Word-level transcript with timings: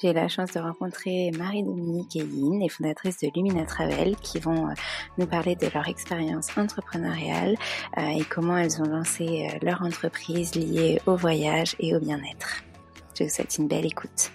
J'ai 0.00 0.12
la 0.12 0.28
chance 0.28 0.52
de 0.52 0.60
rencontrer 0.60 1.32
Marie-Dominique 1.32 2.14
et 2.14 2.20
Yin, 2.20 2.60
les 2.60 2.68
fondatrices 2.68 3.18
de 3.18 3.30
Lumina 3.34 3.64
Travel, 3.64 4.14
qui 4.22 4.38
vont 4.38 4.68
euh, 4.68 4.74
nous 5.18 5.26
parler 5.26 5.56
de 5.56 5.66
leur 5.74 5.88
expérience 5.88 6.56
entrepreneuriale 6.56 7.56
euh, 7.96 8.02
et 8.02 8.22
comment 8.22 8.56
elles 8.56 8.80
ont 8.80 8.86
lancé 8.86 9.48
euh, 9.48 9.58
leur 9.60 9.82
entreprise 9.82 10.54
liée 10.54 11.00
au 11.06 11.16
voyage 11.16 11.74
et 11.80 11.96
au 11.96 11.98
bien-être. 11.98 12.62
Je 13.18 13.24
vous 13.24 13.30
souhaite 13.30 13.58
une 13.58 13.66
belle 13.66 13.86
écoute. 13.86 14.30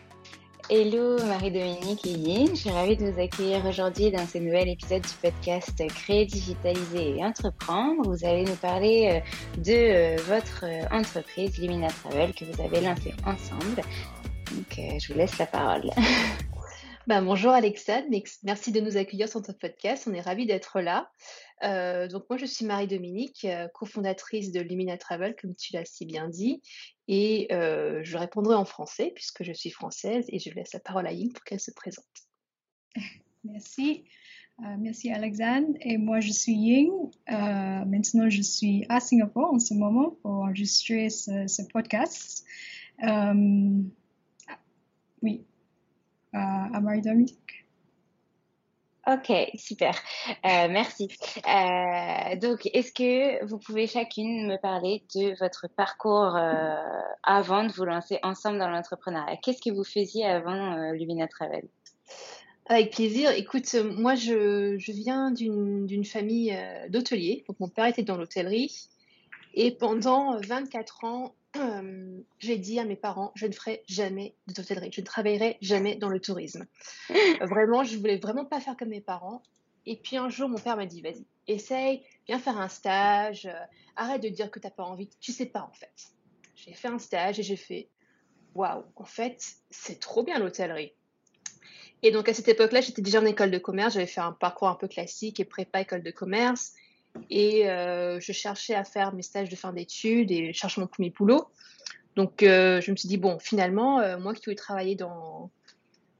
Hello 0.69 1.17
Marie-Dominique 1.25 2.05
et 2.07 2.09
Yin, 2.09 2.47
je 2.49 2.55
suis 2.55 2.69
ravie 2.69 2.97
de 2.97 3.09
vous 3.09 3.21
accueillir 3.21 3.65
aujourd'hui 3.65 4.11
dans 4.11 4.27
ce 4.27 4.39
nouvel 4.39 4.67
épisode 4.67 5.01
du 5.01 5.13
podcast 5.21 5.81
Créer, 5.87 6.25
digitaliser 6.25 7.17
et 7.17 7.23
entreprendre. 7.23 8.03
Vous 8.05 8.25
allez 8.25 8.43
nous 8.43 8.55
parler 8.55 9.21
de 9.57 10.21
votre 10.23 10.65
entreprise 10.91 11.57
Lumina 11.57 11.87
Travel 11.87 12.33
que 12.33 12.43
vous 12.43 12.61
avez 12.61 12.81
lancée 12.81 13.13
ensemble. 13.25 13.81
Donc, 14.53 14.77
euh, 14.77 14.99
je 14.99 15.11
vous 15.11 15.17
laisse 15.17 15.37
la 15.37 15.47
parole. 15.47 15.89
Bah, 17.05 17.19
bonjour 17.19 17.51
Alexandre, 17.51 18.07
merci 18.43 18.71
de 18.71 18.79
nous 18.79 18.95
accueillir 18.95 19.27
sur 19.27 19.41
ton 19.41 19.51
podcast. 19.51 20.07
On 20.09 20.13
est 20.13 20.21
ravis 20.21 20.45
d'être 20.45 20.79
là. 20.79 21.11
Euh, 21.61 22.07
donc 22.07 22.23
moi 22.29 22.37
je 22.37 22.45
suis 22.45 22.63
Marie-Dominique, 22.65 23.43
euh, 23.43 23.67
cofondatrice 23.73 24.53
de 24.53 24.61
Lumina 24.61 24.97
Travel, 24.97 25.35
comme 25.35 25.53
tu 25.53 25.73
l'as 25.73 25.83
si 25.83 26.05
bien 26.05 26.29
dit, 26.29 26.61
et 27.09 27.47
je 27.49 28.17
répondrai 28.17 28.55
en 28.55 28.63
français 28.63 29.11
puisque 29.13 29.43
je 29.43 29.51
suis 29.51 29.69
française 29.69 30.23
et 30.29 30.39
je 30.39 30.49
laisse 30.51 30.71
la 30.71 30.79
parole 30.79 31.05
à 31.05 31.11
Ying 31.11 31.33
pour 31.33 31.43
qu'elle 31.43 31.59
se 31.59 31.71
présente. 31.71 32.05
Merci. 33.43 34.05
merci 34.79 35.11
Alexandre. 35.11 35.75
Et 35.81 35.97
moi 35.97 36.21
je 36.21 36.31
suis 36.31 36.53
Ying. 36.53 36.89
maintenant 37.27 38.29
je 38.29 38.41
suis 38.41 38.85
à 38.87 39.01
Singapour 39.01 39.53
en 39.53 39.59
ce 39.59 39.73
moment 39.73 40.11
pour 40.21 40.31
enregistrer 40.31 41.09
ce, 41.09 41.47
ce 41.47 41.63
podcast. 41.63 42.45
Oui, 45.23 45.43
à 46.33 46.79
Marie-Dominique. 46.79 47.63
Ok, 49.05 49.33
super. 49.55 49.93
Euh, 50.45 50.69
merci. 50.69 51.09
Euh, 51.45 52.37
donc, 52.37 52.69
est-ce 52.73 52.93
que 52.93 53.43
vous 53.45 53.57
pouvez 53.57 53.85
chacune 53.85 54.47
me 54.47 54.55
parler 54.55 55.03
de 55.13 55.37
votre 55.39 55.67
parcours 55.67 56.37
euh, 56.37 56.75
avant 57.21 57.65
de 57.65 57.73
vous 57.73 57.83
lancer 57.83 58.19
ensemble 58.23 58.59
dans 58.59 58.69
l'entrepreneuriat? 58.69 59.35
Qu'est-ce 59.43 59.61
que 59.61 59.75
vous 59.75 59.83
faisiez 59.83 60.25
avant 60.25 60.91
Lumina 60.93 61.27
Travel? 61.27 61.67
Avec 62.67 62.91
plaisir. 62.91 63.31
Écoute, 63.31 63.75
moi, 63.75 64.15
je, 64.15 64.77
je 64.77 64.91
viens 64.93 65.31
d'une 65.31 66.05
famille 66.05 66.57
d'hôteliers. 66.87 67.43
Donc, 67.49 67.59
mon 67.59 67.67
père 67.67 67.87
était 67.87 68.03
dans 68.03 68.15
l'hôtellerie. 68.15 68.87
Et 69.53 69.71
pendant 69.71 70.39
24 70.39 71.03
ans, 71.03 71.35
j'ai 72.39 72.57
dit 72.57 72.79
à 72.79 72.85
mes 72.85 72.95
parents, 72.95 73.31
je 73.35 73.45
ne 73.45 73.51
ferai 73.51 73.83
jamais 73.87 74.35
d'hôtellerie, 74.47 74.91
je 74.91 75.01
ne 75.01 75.05
travaillerai 75.05 75.57
jamais 75.61 75.95
dans 75.95 76.09
le 76.09 76.19
tourisme. 76.19 76.65
vraiment, 77.41 77.83
je 77.83 77.97
voulais 77.97 78.17
vraiment 78.17 78.45
pas 78.45 78.59
faire 78.59 78.75
comme 78.77 78.89
mes 78.89 79.01
parents. 79.01 79.43
Et 79.85 79.97
puis 79.97 80.17
un 80.17 80.29
jour, 80.29 80.49
mon 80.49 80.57
père 80.57 80.77
m'a 80.77 80.85
dit, 80.85 81.01
vas-y, 81.01 81.25
essaye, 81.47 82.03
viens 82.27 82.39
faire 82.39 82.57
un 82.57 82.69
stage, 82.69 83.45
euh, 83.45 83.65
arrête 83.95 84.21
de 84.21 84.29
dire 84.29 84.49
que 84.49 84.59
tu 84.59 84.67
n'as 84.67 84.71
pas 84.71 84.83
envie, 84.83 85.09
tu 85.19 85.31
sais 85.31 85.45
pas 85.45 85.61
en 85.61 85.73
fait. 85.73 85.93
J'ai 86.55 86.73
fait 86.73 86.87
un 86.87 86.99
stage 86.99 87.39
et 87.39 87.43
j'ai 87.43 87.57
fait, 87.57 87.89
waouh, 88.55 88.83
en 88.95 89.05
fait, 89.05 89.43
c'est 89.69 89.99
trop 89.99 90.23
bien 90.23 90.39
l'hôtellerie. 90.39 90.93
Et 92.01 92.11
donc 92.11 92.27
à 92.29 92.33
cette 92.33 92.47
époque-là, 92.47 92.81
j'étais 92.81 93.01
déjà 93.01 93.21
en 93.21 93.25
école 93.25 93.51
de 93.51 93.57
commerce, 93.57 93.93
j'avais 93.93 94.05
fait 94.05 94.21
un 94.21 94.33
parcours 94.33 94.67
un 94.69 94.75
peu 94.75 94.87
classique 94.87 95.39
et 95.39 95.45
prépa 95.45 95.81
école 95.81 96.03
de 96.03 96.11
commerce. 96.11 96.73
Et 97.29 97.69
euh, 97.69 98.19
je 98.19 98.31
cherchais 98.31 98.75
à 98.75 98.83
faire 98.83 99.13
mes 99.13 99.21
stages 99.21 99.49
de 99.49 99.55
fin 99.55 99.73
d'études 99.73 100.31
et 100.31 100.53
je 100.53 100.57
cherchais 100.57 100.81
mon 100.81 100.87
premier 100.87 101.09
boulot. 101.09 101.47
Donc 102.15 102.43
euh, 102.43 102.81
je 102.81 102.91
me 102.91 102.95
suis 102.95 103.07
dit, 103.07 103.17
bon, 103.17 103.39
finalement, 103.39 103.99
euh, 103.99 104.17
moi 104.17 104.33
qui 104.33 104.43
voulais 104.45 104.55
travailler 104.55 104.95
dans, 104.95 105.49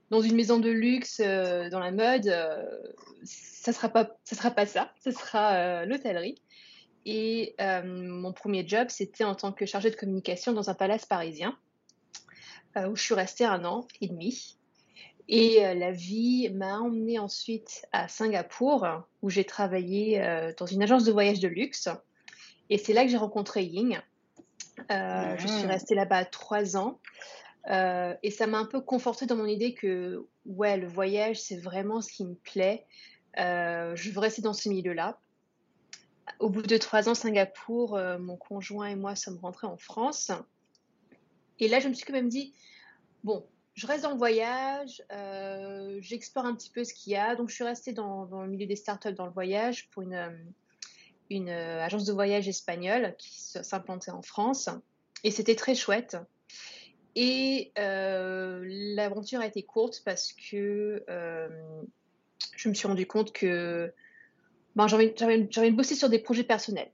dans 0.10 0.22
une 0.22 0.36
maison 0.36 0.60
de 0.60 0.70
luxe, 0.70 1.20
dans 1.20 1.80
la 1.80 1.92
mode, 1.92 2.26
ça 3.24 3.72
ne 3.72 3.76
sera, 3.76 3.90
pas, 3.90 4.10
ça 4.24 4.36
sera 4.36 4.52
pas 4.52 4.66
ça, 4.66 4.92
ce 5.04 5.12
sera 5.12 5.86
l'hôtellerie. 5.86 6.36
Et 7.06 7.56
mon 7.86 8.32
premier 8.32 8.68
job, 8.68 8.88
c'était 8.90 9.24
en 9.24 9.36
tant 9.36 9.52
que 9.52 9.66
chargée 9.66 9.90
de 9.92 9.96
communication 9.96 10.54
dans 10.54 10.70
un 10.70 10.74
palace 10.74 11.06
parisien, 11.06 11.58
où 12.76 12.96
je 12.96 13.04
suis 13.04 13.14
restée 13.14 13.46
un 13.46 13.66
an 13.66 13.88
et 14.02 14.08
demi. 14.08 14.58
Et 15.28 15.66
euh, 15.66 15.74
la 15.74 15.92
vie 15.92 16.50
m'a 16.54 16.80
emmenée 16.80 17.20
ensuite 17.20 17.86
à 17.92 18.08
Singapour, 18.08 18.86
où 19.22 19.30
j'ai 19.30 19.46
travaillé 19.46 20.22
euh, 20.22 20.52
dans 20.58 20.66
une 20.66 20.84
agence 20.84 21.06
de 21.06 21.12
voyage 21.12 21.40
de 21.40 21.48
luxe. 21.48 21.88
Et 22.70 22.78
c'est 22.78 22.94
là 22.94 23.04
que 23.04 23.10
j'ai 23.10 23.18
rencontré 23.18 23.64
Ying. 23.64 24.00
Euh, 24.92 25.36
je 25.38 25.48
suis 25.48 25.66
ah. 25.66 25.68
restée 25.68 25.96
là-bas 25.96 26.26
trois 26.26 26.76
ans. 26.76 27.00
et 27.70 28.32
ça 28.32 28.48
m'a 28.48 28.58
un 28.58 28.66
peu 28.66 28.82
confortée 28.82 29.26
dans 29.26 29.36
mon 29.36 29.46
idée 29.46 29.74
que, 29.74 30.26
ouais, 30.46 30.78
le 30.78 30.88
voyage, 30.88 31.40
c'est 31.40 31.58
vraiment 31.58 32.02
ce 32.02 32.12
qui 32.12 32.26
me 32.26 32.36
plaît. 32.36 32.86
je 33.38 34.12
veux 34.12 34.20
rester 34.20 34.42
dans 34.42 34.54
ce 34.54 34.68
milieu-là. 34.70 35.20
Au 36.40 36.50
bout 36.50 36.62
de 36.62 36.78
trois 36.78 37.08
ans, 37.08 37.16
Singapour, 37.16 38.00
mon 38.20 38.36
conjoint 38.36 38.88
et 38.88 38.96
moi 38.96 39.16
sommes 39.16 39.38
rentrés 39.38 39.68
en 39.68 39.78
France. 39.78 40.32
Et 41.60 41.68
là, 41.68 41.80
je 41.80 41.88
me 41.88 41.94
suis 41.94 42.06
quand 42.06 42.14
même 42.14 42.30
dit, 42.30 42.54
bon, 43.24 43.46
je 43.76 43.88
reste 43.88 44.04
dans 44.04 44.12
le 44.12 44.18
voyage, 44.18 45.02
euh, 45.12 45.98
j'explore 46.00 46.46
un 46.46 46.54
petit 46.54 46.70
peu 46.70 46.84
ce 46.84 46.94
qu'il 46.94 47.14
y 47.14 47.16
a. 47.16 47.36
Donc, 47.36 47.50
je 47.50 47.56
suis 47.56 47.64
restée 47.64 47.92
dans, 47.92 48.26
le 48.26 48.48
milieu 48.48 48.68
des 48.68 48.76
startups 48.76 49.14
dans 49.14 49.26
le 49.26 49.32
voyage 49.32 49.90
pour 49.90 50.04
une, 50.04 50.14
euh, 50.14 50.30
une 51.32 51.50
euh, 51.50 51.84
agence 51.84 52.06
de 52.06 52.14
voyage 52.14 52.48
espagnole 52.48 53.16
qui 53.18 53.32
s'implantait 53.42 54.12
en 54.12 54.22
France. 54.22 54.70
Et 55.24 55.32
c'était 55.32 55.56
très 55.56 55.74
chouette. 55.74 56.18
Et 57.16 57.72
l'aventure 57.76 59.40
a 59.40 59.46
été 59.46 59.64
courte 59.64 60.02
parce 60.04 60.34
que 60.34 61.04
je 62.56 62.70
me 62.70 62.74
suis 62.74 62.88
rendu 62.88 63.06
compte 63.06 63.32
que 63.32 63.94
ben, 64.76 64.88
j'avais 64.88 65.14
envie, 65.24 65.44
de 65.44 65.76
bosser 65.76 65.96
sur 65.96 66.10
des 66.10 66.18
projets 66.18 66.44
personnels. 66.44 66.92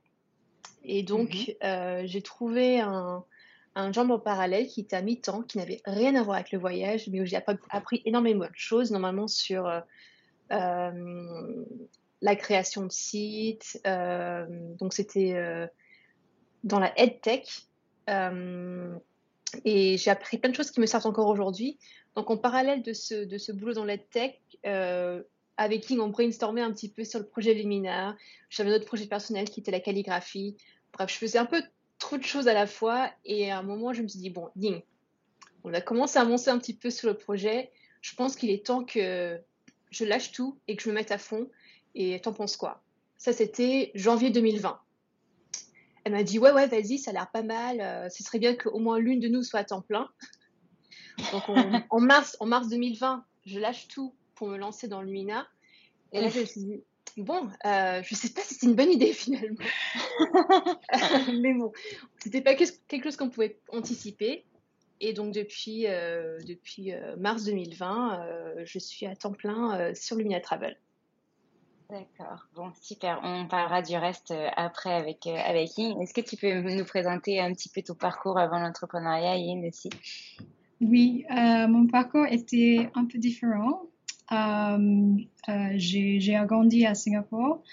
Et 0.84 1.04
donc, 1.04 1.30
mmh 1.62 2.06
j'ai 2.06 2.22
trouvé 2.22 2.82
un, 2.82 3.24
un 3.76 3.92
job 3.92 4.12
en 4.12 4.20
parallèle 4.20 4.68
qui 4.68 4.82
était 4.82 4.96
à 4.96 5.02
mi-temps, 5.02 5.44
qui 5.44 5.58
n'avait 5.58 5.82
rien 5.86 6.16
à 6.16 6.24
voir 6.24 6.36
avec 6.38 6.52
le 6.52 6.60
voyage, 6.60 7.08
mais 7.08 7.22
où 7.22 7.26
j'ai 7.26 7.40
appris 7.70 8.02
énormément 8.06 8.46
de 8.46 8.56
choses, 8.56 8.92
normalement 8.92 9.28
sur 9.28 9.68
euh, 9.68 9.80
euh, 10.52 11.66
la 12.22 12.36
création 12.36 12.86
de 12.86 12.92
sites. 12.92 13.80
Euh, 13.86 14.46
donc 14.50 14.94
c'était 14.94 15.70
dans 16.64 16.80
la 16.80 16.94
EdTech. 17.00 17.68
et 19.66 19.98
j'ai 19.98 20.12
appris 20.12 20.38
plein 20.38 20.50
de 20.50 20.56
choses 20.56 20.72
qui 20.72 20.80
me 20.80 20.86
servent 20.86 21.08
encore 21.08 21.28
aujourd'hui. 21.28 21.78
Donc, 22.16 22.32
en 22.32 22.38
parallèle 22.38 22.82
de 22.82 22.92
ce, 22.92 23.24
de 23.24 23.38
ce 23.38 23.52
boulot 23.52 23.74
dans 23.74 23.86
l'EdTech, 23.86 24.42
avec 25.58 25.82
qui 25.82 26.00
on 26.00 26.08
brainstormait 26.10 26.62
un 26.62 26.72
petit 26.72 26.90
peu 26.90 27.04
sur 27.04 27.20
le 27.20 27.26
projet 27.26 27.54
Luminar. 27.54 28.16
J'avais 28.50 28.72
un 28.72 28.76
autre 28.76 28.86
projet 28.86 29.06
personnel 29.06 29.50
qui 29.50 29.60
était 29.60 29.72
la 29.72 29.80
calligraphie. 29.80 30.58
Bref, 30.94 31.12
je 31.14 31.18
faisais 31.18 31.38
un 31.38 31.46
peu 31.46 31.62
trop 32.00 32.18
de 32.18 32.24
choses 32.24 32.48
à 32.48 32.54
la 32.54 32.66
fois. 32.66 33.12
Et 33.26 33.52
à 33.52 33.60
un 33.60 33.64
moment, 33.64 33.94
je 33.94 34.02
me 34.02 34.08
suis 34.08 34.20
dit, 34.20 34.30
bon, 34.30 34.50
Ying, 34.56 34.82
on 35.64 35.74
a 35.74 35.82
commencé 35.82 36.18
à 36.18 36.22
avancer 36.22 36.50
un 36.50 36.58
petit 36.58 36.74
peu 36.76 36.90
sur 36.90 37.08
le 37.08 37.18
projet. 37.18 37.72
Je 38.02 38.16
pense 38.16 38.36
qu'il 38.36 38.50
est 38.50 38.66
temps 38.66 38.84
que 38.84 39.40
je 39.92 40.06
lâche 40.06 40.32
tout 40.32 40.58
et 40.68 40.76
que 40.76 40.84
je 40.84 40.90
me 40.90 40.96
mette 40.96 41.12
à 41.12 41.18
fond. 41.18 41.50
Et 41.96 42.20
t'en 42.22 42.34
penses 42.34 42.58
quoi? 42.58 42.82
Ça, 43.18 43.34
c'était 43.34 43.92
janvier 43.96 44.30
2020. 44.30 44.80
Elle 46.06 46.14
m'a 46.14 46.24
dit, 46.24 46.40
ouais, 46.40 46.52
ouais, 46.52 46.68
vas-y, 46.68 46.98
ça 46.98 47.12
a 47.12 47.14
l'air 47.14 47.30
pas 47.32 47.44
mal. 47.44 47.82
Euh, 47.82 48.10
ce 48.10 48.24
serait 48.24 48.40
bien 48.40 48.56
qu'au 48.56 48.80
moins 48.80 48.98
l'une 49.00 49.20
de 49.20 49.28
nous 49.28 49.44
soit 49.44 49.60
à 49.60 49.64
temps 49.66 49.82
plein. 49.82 50.10
Donc, 51.34 51.44
en, 51.90 52.00
mars, 52.00 52.38
en 52.40 52.46
mars 52.46 52.70
2020, 52.70 53.26
je 53.46 53.60
lâche 53.60 53.90
tout 53.90 54.16
pour 54.36 54.48
me 54.48 54.58
lancer 54.58 54.88
dans 54.88 55.02
le 55.02 55.12
MINA. 55.12 55.48
Et 56.14 56.22
là, 56.22 56.30
je 56.30 56.40
me 56.40 56.46
suis 56.46 56.62
dit, 56.62 56.84
bon, 57.18 57.50
euh, 57.66 58.02
je 58.04 58.14
ne 58.14 58.18
sais 58.18 58.30
pas 58.30 58.42
si 58.42 58.56
c'est 58.56 58.66
une 58.66 58.76
bonne 58.76 58.92
idée 58.92 59.14
finalement. 59.14 59.58
Mais 61.42 61.54
bon, 61.54 61.72
c'était 62.18 62.42
pas 62.42 62.56
quelque 62.56 63.04
chose 63.04 63.18
qu'on 63.18 63.30
pouvait 63.30 63.60
anticiper. 63.72 64.46
Et 65.02 65.14
donc 65.14 65.34
depuis, 65.34 65.88
euh, 65.88 66.38
depuis 66.46 66.94
euh, 66.94 67.16
mars 67.18 67.46
2020, 67.46 68.64
je 68.66 68.80
suis 68.80 69.06
à 69.06 69.16
temps 69.16 69.32
plein 69.32 69.94
sur 69.96 70.18
Lumina 70.18 70.42
Travel. 70.42 70.78
D'accord, 71.90 72.46
bon, 72.54 72.72
super. 72.82 73.20
On 73.24 73.48
parlera 73.48 73.82
du 73.82 73.96
reste 73.96 74.34
après 74.56 74.94
avec, 74.94 75.26
avec 75.26 75.76
Yin. 75.78 76.00
Est-ce 76.02 76.14
que 76.14 76.22
tu 76.22 76.38
peux 76.38 76.54
nous 76.62 76.86
présenter 76.86 77.40
un 77.40 77.52
petit 77.54 77.70
peu 77.70 77.82
ton 77.82 77.96
parcours 77.96 78.38
avant 78.38 78.60
l'entrepreneuriat, 78.60 79.38
Yin 79.38 79.66
aussi? 79.66 79.90
Oui, 80.82 81.26
mon 81.32 81.88
parcours 81.88 82.28
était 82.28 82.90
un 82.94 83.06
peu 83.06 83.18
différent. 83.18 83.90
Euh, 84.32 85.18
euh, 85.50 85.70
j'ai 85.76 86.36
agrandi 86.36 86.86
à 86.86 86.96
Singapour. 86.96 87.64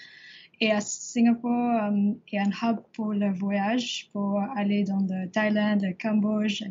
Et 0.59 0.71
à 0.71 0.81
Singapour, 0.81 1.51
euh, 1.51 2.13
il 2.31 2.35
y 2.35 2.37
a 2.39 2.43
un 2.43 2.71
hub 2.71 2.79
pour 2.93 3.13
le 3.13 3.31
voyage, 3.31 4.09
pour 4.11 4.39
aller 4.55 4.83
dans 4.83 5.05
le 5.07 5.29
Thaïlande, 5.29 5.83
le 5.83 5.93
Cambodge. 5.93 6.63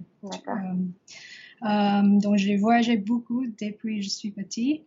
donc, 1.62 2.36
j'ai 2.36 2.56
voyagé 2.56 2.96
beaucoup 2.96 3.46
depuis 3.46 3.98
que 3.98 4.02
je 4.02 4.08
suis 4.08 4.30
petit. 4.32 4.82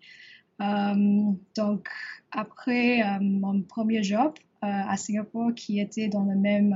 donc, 0.60 1.88
après 2.32 3.02
mon 3.22 3.62
premier 3.62 4.04
job 4.04 4.34
à 4.62 4.98
Singapour, 4.98 5.54
qui 5.56 5.80
était 5.80 6.10
dans 6.10 6.26
le 6.26 6.36
même 6.36 6.76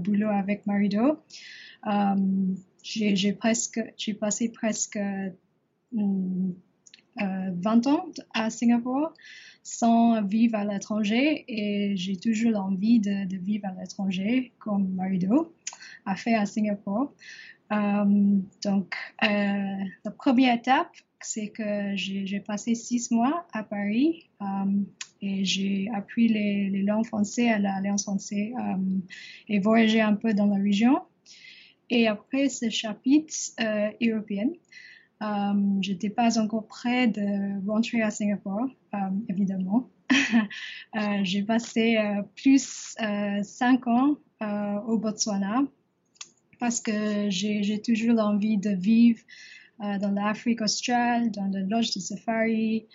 boulot 0.00 0.28
avec 0.28 0.66
Marido, 0.66 1.20
j'ai 2.82 3.32
presque, 3.34 3.80
j'ai 3.96 4.14
passé 4.14 4.50
presque 4.50 4.98
20 7.18 7.86
ans 7.86 8.06
à 8.34 8.50
Singapour 8.50 9.12
sans 9.62 10.22
vivre 10.22 10.54
à 10.56 10.64
l'étranger 10.64 11.44
et 11.48 11.96
j'ai 11.96 12.16
toujours 12.16 12.52
l'envie 12.52 13.00
de, 13.00 13.36
vivre 13.36 13.66
à 13.66 13.80
l'étranger 13.80 14.52
comme 14.58 14.94
Marido 14.94 15.52
a 16.04 16.14
fait 16.14 16.34
à 16.34 16.46
Singapour. 16.46 17.12
Euh, 17.72 18.38
donc, 18.64 18.94
euh, 19.24 19.26
la 20.04 20.10
première 20.16 20.54
étape, 20.54 20.92
c'est 21.20 21.48
que 21.48 21.96
j'ai 21.96 22.40
passé 22.40 22.76
six 22.76 23.10
mois 23.10 23.46
à 23.52 23.64
Paris 23.64 24.28
euh, 24.40 24.46
et 25.20 25.44
j'ai 25.44 25.90
appris 25.92 26.28
les, 26.28 26.70
les, 26.70 26.82
langues 26.82 27.06
françaises 27.06 27.50
à 27.50 27.58
l'Alliance 27.58 28.04
française 28.04 28.52
et 29.48 29.58
voyagé 29.58 30.00
un 30.00 30.14
peu 30.14 30.32
dans 30.32 30.46
la 30.46 30.62
région. 30.62 31.00
Et 31.90 32.06
après 32.06 32.48
ce 32.48 32.70
chapitre 32.70 33.34
européen, 34.00 34.50
euh, 35.22 35.78
j'étais 35.80 36.10
pas 36.10 36.38
encore 36.38 36.66
prêt 36.66 37.08
de 37.08 37.66
rentrer 37.66 38.02
à 38.02 38.10
Singapour, 38.10 38.66
euh, 38.94 38.98
évidemment. 39.28 39.88
euh, 40.12 40.98
j'ai 41.22 41.42
passé 41.42 41.96
plus 42.36 42.94
euh, 43.00 43.42
cinq 43.42 43.86
ans 43.86 44.16
au 44.86 44.98
Botswana 44.98 45.62
parce 46.60 46.80
que 46.80 47.30
j'ai 47.30 47.80
toujours 47.82 48.20
envie 48.20 48.58
de 48.58 48.70
vivre 48.70 49.20
dans 49.78 50.10
l'Afrique 50.10 50.60
australe, 50.60 51.30
dans 51.30 51.46
le 51.46 51.62
lodge 51.62 51.94
de 51.94 52.00
safari. 52.00 52.86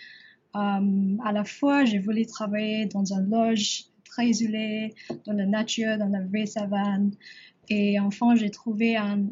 à 0.54 1.32
la 1.34 1.44
fois, 1.44 1.86
j'ai 1.86 2.00
voulu 2.00 2.26
travailler 2.26 2.86
dans 2.86 3.14
un 3.14 3.22
lodge 3.22 3.86
très 4.06 4.28
isolé, 4.28 4.94
dans 5.26 5.34
la 5.34 5.46
nature, 5.46 5.98
dans 5.98 6.10
la 6.10 6.22
vraie 6.22 6.46
savane. 6.46 7.12
Et 7.74 7.98
enfin, 8.02 8.36
j'ai 8.36 8.50
trouvé 8.50 8.98
un, 8.98 9.28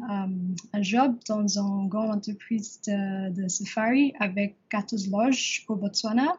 un, 0.72 0.82
job 0.82 1.14
dans 1.28 1.58
une 1.58 1.88
grande 1.88 2.10
entreprise 2.16 2.80
de, 2.86 3.48
safari 3.48 4.14
avec 4.18 4.56
14 4.70 5.10
loges 5.10 5.66
au 5.68 5.76
Botswana, 5.76 6.38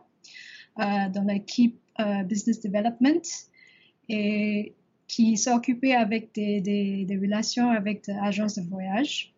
euh, 0.80 1.10
dans 1.14 1.22
l'équipe 1.22 1.80
euh, 2.00 2.24
Business 2.24 2.60
Development, 2.60 3.22
et 4.10 4.74
qui 5.08 5.38
s'occupait 5.38 5.94
avec 5.94 6.34
des, 6.34 6.60
des, 6.60 7.20
relations 7.22 7.70
avec 7.70 8.06
des 8.06 8.14
agences 8.14 8.58
de 8.58 8.68
voyage. 8.68 9.36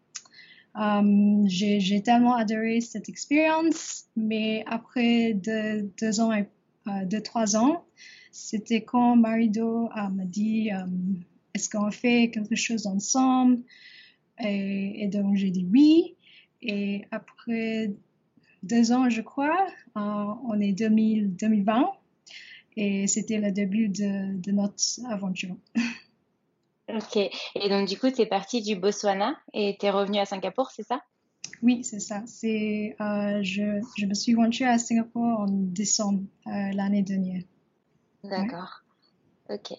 Um, 0.74 1.44
j'ai 1.50 2.02
tellement 2.02 2.36
adoré 2.36 2.80
cette 2.80 3.10
expérience, 3.10 4.06
mais 4.16 4.64
après 4.68 5.34
deux, 5.34 5.92
deux 6.00 6.22
ans 6.22 6.32
et 6.32 6.48
deux, 7.08 7.22
trois 7.22 7.58
ans, 7.58 7.84
c'était 8.32 8.84
quand 8.84 9.18
Marido 9.18 9.90
m'a 9.94 10.24
dit 10.24 10.72
est-ce 11.54 11.70
qu'on 11.70 11.92
fait 11.92 12.32
quelque 12.32 12.56
chose 12.56 12.88
ensemble? 12.88 13.60
Et, 14.40 15.08
donc 15.08 15.36
j'ai 15.36 15.52
dit 15.52 15.68
oui. 15.72 16.16
Et 16.62 17.06
après 17.12 17.92
deux 18.64 18.92
ans, 18.92 19.10
je 19.10 19.22
crois, 19.22 19.68
on 19.96 20.60
est 20.60 20.72
2000, 20.72 21.36
2020 21.36 21.92
et 22.76 23.08
c'était 23.08 23.40
le 23.40 23.52
début 23.52 23.90
de, 23.90 24.52
notre 24.52 24.76
aventure. 25.10 25.56
Ok. 26.90 27.16
Et 27.16 27.70
donc, 27.70 27.88
du 27.88 27.98
coup, 27.98 28.12
tu 28.12 28.22
es 28.22 28.26
parti 28.26 28.62
du 28.62 28.76
Botswana 28.76 29.40
et 29.54 29.78
tu 29.80 29.86
es 29.86 29.90
revenu 29.90 30.20
à 30.20 30.26
Singapour, 30.26 30.70
c'est 30.70 30.84
ça? 30.84 31.02
Oui, 31.62 31.82
c'est 31.86 32.02
ça. 32.02 32.22
C'est, 32.26 32.98
euh, 33.00 33.42
je, 33.42 33.82
je, 33.98 34.06
me 34.06 34.14
suis 34.14 34.36
rendue 34.36 34.66
à 34.66 34.78
Singapour 34.78 35.24
en 35.24 35.46
décembre 35.48 36.24
euh, 36.46 36.52
l'année 36.74 37.02
dernière. 37.02 37.44
D'accord. 38.26 38.84
Ok. 39.50 39.78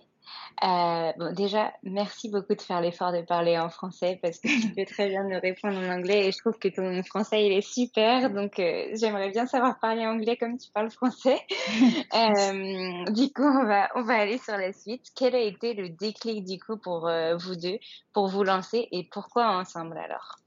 Euh, 0.63 1.13
bon, 1.19 1.33
déjà, 1.35 1.73
merci 1.83 2.29
beaucoup 2.29 2.55
de 2.55 2.63
faire 2.63 2.81
l'effort 2.81 3.13
de 3.13 3.23
parler 3.23 3.59
en 3.59 3.69
français 3.69 4.19
parce 4.23 4.39
que 4.39 4.49
tu 4.63 4.75
peux 4.75 4.85
très 4.85 5.09
bien 5.09 5.25
me 5.25 5.41
répondre 5.41 5.77
en 5.77 5.91
anglais 5.91 6.29
et 6.29 6.33
je 6.33 6.39
trouve 6.39 6.59
que 6.59 6.69
ton 6.69 7.03
français 7.03 7.47
il 7.47 7.53
est 7.53 7.61
super. 7.61 8.31
Donc, 8.31 8.59
euh, 8.59 8.89
j'aimerais 8.95 9.31
bien 9.31 9.47
savoir 9.47 9.79
parler 9.79 10.07
anglais 10.07 10.37
comme 10.37 10.59
tu 10.59 10.71
parles 10.71 10.91
français. 10.91 11.39
euh, 12.15 13.05
du 13.13 13.33
coup, 13.33 13.43
on 13.43 13.65
va 13.65 13.89
on 13.95 14.03
va 14.03 14.15
aller 14.15 14.39
sur 14.39 14.57
la 14.57 14.73
suite. 14.73 15.11
Quel 15.17 15.35
a 15.35 15.41
été 15.41 15.75
le 15.75 15.89
déclic 15.89 16.45
du 16.45 16.59
coup 16.59 16.77
pour 16.77 17.11
vous 17.39 17.57
deux 17.57 17.79
pour 18.13 18.29
vous 18.29 18.45
lancer 18.45 18.89
et 18.93 19.05
pourquoi 19.11 19.49
ensemble 19.59 19.99
alors? 19.99 20.44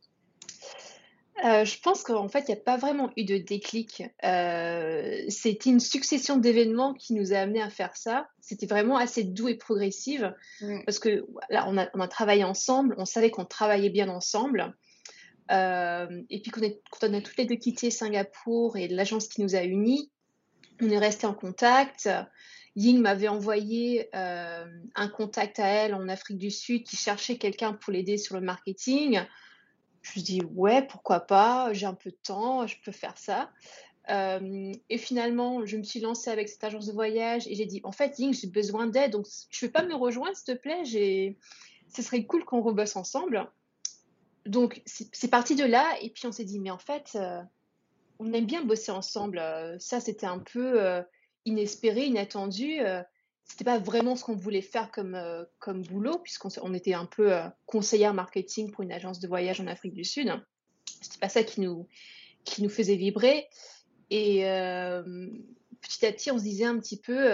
Euh, 1.46 1.65
je 1.65 1.79
pense 1.79 2.01
qu'en 2.03 2.27
fait, 2.29 2.46
il 2.48 2.51
n'y 2.51 2.60
a 2.60 2.63
pas 2.63 2.77
vraiment 2.77 3.12
eu 3.15 3.24
de 3.24 3.38
déclic. 3.38 4.03
Euh, 4.24 5.24
c'était 5.29 5.70
une 5.70 5.79
succession 5.79 6.38
d'événements 6.38 6.94
qui 6.96 7.13
nous 7.13 7.32
a 7.32 7.38
amené 7.38 7.62
à 7.62 7.70
faire 7.70 7.96
ça. 7.96 8.27
C'était 8.41 8.65
vraiment 8.65 8.98
assez 8.98 9.24
doux 9.24 9.48
et 9.48 9.56
progressive 9.56 10.34
mm. 10.62 10.79
parce 10.86 10.98
que 10.98 11.25
là, 11.50 11.65
on 11.67 11.77
a, 11.77 11.89
on 11.94 12.00
a, 12.00 12.08
travaillé 12.08 12.44
ensemble, 12.44 12.96
on 12.98 13.06
savait 13.06 13.29
qu'on 13.29 13.46
travaillait 13.46 13.91
bien 13.91 14.10
ensemble. 14.10 14.75
Euh, 15.51 16.08
et 16.29 16.41
puis, 16.41 16.50
quand 16.51 17.08
on 17.08 17.13
a 17.13 17.22
toutes 17.22 17.38
les 17.38 17.46
deux 17.46 17.56
quitté 17.56 17.91
Singapour 17.91 18.75
et 18.75 18.88
l'agence 18.88 19.27
qui 19.27 19.41
nous 19.41 19.56
a 19.56 19.63
unis, 19.63 20.10
on 20.82 20.89
est 20.89 20.98
resté 20.98 21.27
en 21.27 21.34
contact. 21.34 22.10
Ying 22.75 23.00
m'avait 23.00 23.27
envoyé 23.27 24.10
un 24.13 25.08
contact 25.08 25.60
à 25.60 25.67
elle 25.67 25.96
en 25.96 26.08
Afrique 26.10 26.38
du 26.38 26.51
Sud 26.51 26.84
qui 26.84 26.96
cherchait 26.96 27.38
quelqu'un 27.38 27.74
pour 27.74 27.91
l'aider 27.91 28.17
sur 28.17 28.36
le 28.36 28.41
marketing. 28.41 29.20
Je 30.14 30.20
me 30.20 30.26
dis 30.26 30.42
ouais, 30.56 30.86
pourquoi 30.86 31.22
pas, 31.22 31.74
j'ai 31.74 31.86
un 31.86 31.94
peu 31.94 32.12
de 32.12 32.18
temps, 32.24 32.68
je 32.68 32.76
peux 32.84 32.92
faire 32.92 33.18
ça. 33.18 33.50
Euh, 34.10 34.72
et 34.90 34.98
finalement, 34.98 35.66
je 35.66 35.76
me 35.78 35.84
suis 35.84 36.00
lancée 36.00 36.30
avec 36.30 36.48
cette 36.48 36.64
agence 36.64 36.86
de 36.86 36.94
voyage 36.94 37.46
et 37.48 37.56
j'ai 37.56 37.66
dit 37.66 37.82
en 37.84 37.92
fait, 37.92 38.18
Ying, 38.20 38.34
j'ai 38.34 38.48
besoin 38.48 38.88
d'aide, 38.88 39.12
donc 39.12 39.26
ne 39.26 39.66
veux 39.66 39.72
pas 39.72 39.84
me 39.84 39.96
rejoindre, 39.96 40.36
s'il 40.36 40.56
te 40.56 40.60
plaît. 40.60 40.86
J'ai... 40.86 41.38
Ce 41.94 42.02
serait 42.02 42.26
cool 42.26 42.46
qu'on 42.46 42.62
rebosse 42.62 42.96
ensemble. 42.96 43.50
Donc 44.46 44.82
c'est 44.86 45.30
parti 45.30 45.56
de 45.56 45.66
là 45.66 45.86
et 46.02 46.10
puis 46.10 46.26
on 46.26 46.32
s'est 46.32 46.46
dit 46.46 46.60
mais 46.60 46.72
en 46.72 46.78
fait, 46.78 47.12
euh, 47.16 47.42
on 48.20 48.32
aime 48.32 48.46
bien 48.46 48.64
bosser 48.64 48.92
ensemble. 48.92 49.40
Euh, 49.40 49.78
ça, 49.80 50.00
c'était 50.00 50.26
un 50.26 50.40
peu 50.40 51.04
inespéré, 51.46 52.06
inattendu 52.06 52.80
c'était 53.48 53.63
pas 53.63 53.80
vraiment 53.80 54.16
ce 54.16 54.24
qu'on 54.24 54.36
voulait 54.36 54.62
faire 54.62 54.92
comme, 54.92 55.16
euh, 55.16 55.46
comme 55.60 55.82
boulot, 55.82 56.20
puisqu'on 56.20 56.50
on 56.62 56.74
était 56.74 56.94
un 56.94 57.06
peu 57.06 57.34
euh, 57.34 57.48
conseillère 57.66 58.13
marketing 58.13 58.72
pour 58.72 58.84
une 58.84 58.92
agence 58.92 59.20
de 59.20 59.27
voyage 59.27 59.62
en 59.62 59.68
Afrique 59.68 59.94
du 59.94 60.04
Sud. 60.04 60.32
C'était 61.01 61.20
pas 61.20 61.30
ça 61.30 61.44
qui 61.44 61.62
nous, 61.62 61.88
qui 62.44 62.62
nous 62.62 62.70
faisait 62.70 62.96
vibrer. 62.96 63.48
Et 64.10 64.48
euh, 64.48 65.30
petit 65.82 66.06
à 66.06 66.12
petit, 66.12 66.32
on 66.32 66.38
se 66.38 66.44
disait 66.44 66.66
un 66.66 66.77
petit 66.80 67.00
peu, 67.00 67.30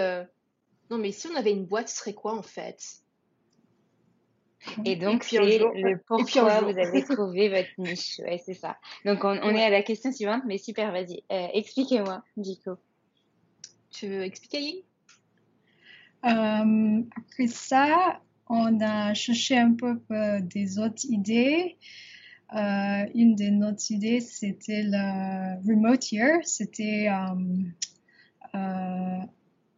non, 0.90 0.98
mais 0.98 1.12
si 1.12 1.26
on 1.26 1.34
avait 1.34 1.52
une 1.52 1.66
boîte, 1.66 1.88
ce 1.88 1.96
serait 1.96 2.14
quoi 2.14 2.36
en 2.36 2.42
fait? 2.42 2.80
Et 4.84 4.96
donc, 4.96 5.24
c'est 5.24 5.38
le 5.38 5.98
pourquoi 6.06 6.60
vous 6.60 6.78
avez 6.78 7.04
trouvé 7.04 7.48
votre 7.48 7.68
niche. 7.78 8.18
Ouais, 8.20 8.40
c'est 8.44 8.54
ça. 8.54 8.76
Donc, 9.04 9.24
on, 9.24 9.34
est 9.34 9.62
à 9.62 9.70
la 9.70 9.82
question 9.82 10.12
suivante, 10.12 10.42
mais 10.46 10.58
super, 10.58 10.90
vas-y. 10.92 11.22
Euh, 11.30 11.48
expliquez-moi, 11.52 12.22
Dico. 12.36 12.76
Tu 13.90 14.08
veux 14.08 14.22
expliquer, 14.22 14.84
euh, 16.24 17.02
Après 17.16 17.46
ça, 17.46 18.20
on 18.48 18.80
a 18.80 19.14
cherché 19.14 19.56
un 19.58 19.72
peu 19.72 20.00
euh, 20.10 20.40
des 20.40 20.78
autres 20.78 21.04
idées. 21.08 21.76
Euh, 22.54 23.06
une 23.14 23.34
de 23.34 23.48
nos 23.50 23.74
idées, 23.90 24.20
c'était 24.20 24.82
le 24.84 25.60
Remote 25.66 26.12
Year. 26.12 26.38
C'était 26.44 27.08
euh, 28.54 29.18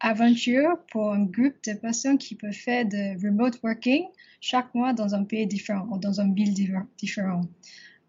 aventure 0.01 0.79
pour 0.91 1.13
un 1.13 1.25
groupe 1.25 1.57
de 1.67 1.75
personnes 1.75 2.19
qui 2.19 2.35
peuvent 2.35 2.53
faire 2.53 2.85
de 2.87 3.25
remote 3.25 3.59
working 3.63 4.05
chaque 4.41 4.75
mois 4.75 4.93
dans 4.93 5.15
un 5.15 5.25
pays 5.25 5.47
différent 5.47 5.87
ou 5.91 5.99
dans 5.99 6.21
une 6.21 6.35
ville 6.35 6.53
différent. 6.99 7.43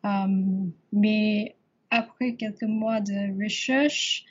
Um, 0.04 0.72
mais 0.92 1.56
après 1.90 2.36
quelques 2.36 2.64
mois 2.64 3.02
de 3.02 3.42
recherche, 3.42 4.26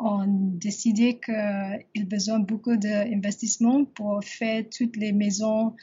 on 0.00 0.20
a 0.20 0.26
décidé 0.26 1.20
qu'il 1.24 1.34
a 1.34 1.78
besoin 2.06 2.40
beaucoup 2.40 2.76
d'investissement 2.76 3.84
pour 3.84 4.24
faire 4.24 4.64
toutes 4.76 4.96
les 4.96 5.12
maisons, 5.12 5.74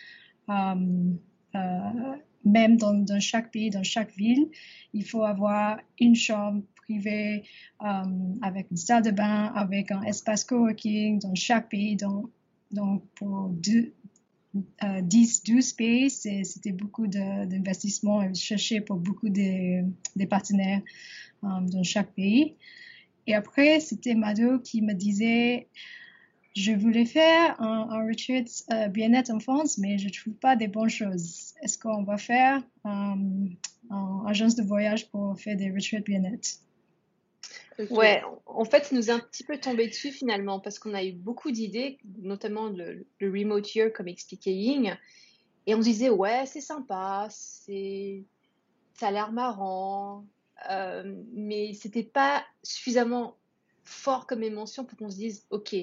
um, 0.48 1.18
euh, 1.56 1.60
même 2.44 2.78
dans, 2.78 3.20
chaque 3.20 3.52
pays, 3.52 3.70
dans 3.70 3.84
chaque 3.84 4.14
ville. 4.16 4.50
Il 4.94 5.06
faut 5.06 5.24
avoir 5.24 5.80
une 6.00 6.16
chambre 6.16 6.64
privée 6.76 7.44
euh, 7.82 8.04
avec 8.42 8.70
une 8.72 8.78
salle 8.78 9.04
de 9.04 9.12
bain, 9.12 9.52
avec 9.56 9.92
un 9.92 10.02
espace 10.04 10.44
coworking 10.44 11.20
dans 11.20 11.36
chaque 11.36 11.70
pays. 11.70 11.96
Donc, 11.96 12.30
pour 13.16 13.50
deux, 13.50 13.94
10, 14.54 15.44
12 15.44 15.74
pays, 15.74 16.10
c'était 16.10 16.72
beaucoup 16.72 17.08
d'investissement 17.08 18.22
et 18.22 18.34
chercher 18.34 18.82
pour 18.82 18.98
beaucoup 18.98 19.30
de, 19.30 19.84
partenaires 20.26 20.82
euh, 21.44 21.48
dans 21.62 21.84
chaque 21.84 22.12
pays. 22.14 22.56
Et 23.28 23.36
après, 23.36 23.80
c'était 23.80 24.16
Mado 24.16 24.60
qui 24.60 24.82
me 24.82 24.94
disait, 24.94 25.68
je 26.56 26.74
voulais 26.74 27.06
faire 27.06 27.60
un, 27.62 27.90
un 27.90 28.08
retreat 28.08 28.50
euh, 28.72 28.88
bien-être 28.88 29.32
en 29.32 29.40
France, 29.40 29.78
mais 29.78 29.98
je 29.98 30.08
ne 30.08 30.12
trouve 30.12 30.34
pas 30.34 30.56
des 30.56 30.68
bonnes 30.68 30.90
choses. 30.90 31.54
Est-ce 31.62 31.78
qu'on 31.78 32.04
va 32.04 32.18
faire 32.18 32.62
euh, 32.86 32.90
une 32.90 33.58
agence 34.28 34.56
de 34.56 34.64
voyage 34.64 35.10
pour 35.10 35.40
faire 35.40 35.56
des 35.56 35.72
retreats 35.72 36.02
bien-être? 36.02 36.60
Ouais, 37.90 38.22
en 38.46 38.66
fait, 38.66 38.86
ça 38.86 38.96
nous 38.96 39.10
est 39.10 39.14
un 39.14 39.20
petit 39.20 39.44
peu 39.44 39.58
tombé 39.58 39.88
dessus 39.88 40.12
finalement 40.12 40.60
parce 40.60 40.78
qu'on 40.78 40.94
a 40.94 41.04
eu 41.04 41.14
beaucoup 41.14 41.52
d'idées, 41.52 41.98
notamment 42.22 42.70
le, 42.70 43.06
remote 43.22 43.74
year 43.74 43.92
comme 43.94 44.08
expliquait 44.08 44.54
Ying, 44.54 44.94
et 45.66 45.74
on 45.74 45.80
se 45.80 45.86
disait 45.86 46.10
ouais, 46.10 46.46
c'est 46.46 46.62
sympa, 46.62 47.28
c'est, 47.30 48.24
ça 49.00 49.08
a 49.08 49.12
l'air 49.12 49.32
marrant, 49.32 50.26
euh, 50.70 51.04
mais 51.34 51.74
c'était 51.74 52.04
pas 52.04 52.44
suffisamment 52.64 53.38
fort 53.84 54.28
comme 54.28 54.44
émotion 54.44 54.86
pour 54.86 54.98
qu'on 54.98 55.10
se 55.10 55.16
dise 55.16 55.46
ok, 55.50 55.76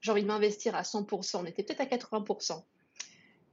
j'ai 0.00 0.10
envie 0.10 0.22
de 0.22 0.28
m'investir 0.28 0.74
à 0.74 0.82
100%. 0.82 1.38
On 1.38 1.46
était 1.46 1.62
peut-être 1.62 1.80
à 1.80 1.84
80%. 1.84 2.62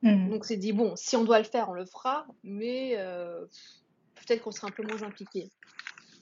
Mmh. 0.04 0.30
Donc 0.30 0.46
c'est 0.46 0.58
dit 0.58 0.74
bon, 0.74 0.96
si 0.96 1.16
on 1.16 1.24
doit 1.24 1.40
le 1.40 1.46
faire, 1.46 1.70
on 1.70 1.74
le 1.74 1.86
fera, 1.86 2.28
mais 2.44 2.94
euh, 2.98 3.46
peut-être 4.16 4.44
qu'on 4.44 4.52
sera 4.52 4.68
un 4.68 4.72
peu 4.72 4.84
moins 4.84 5.02
impliqué. 5.04 5.50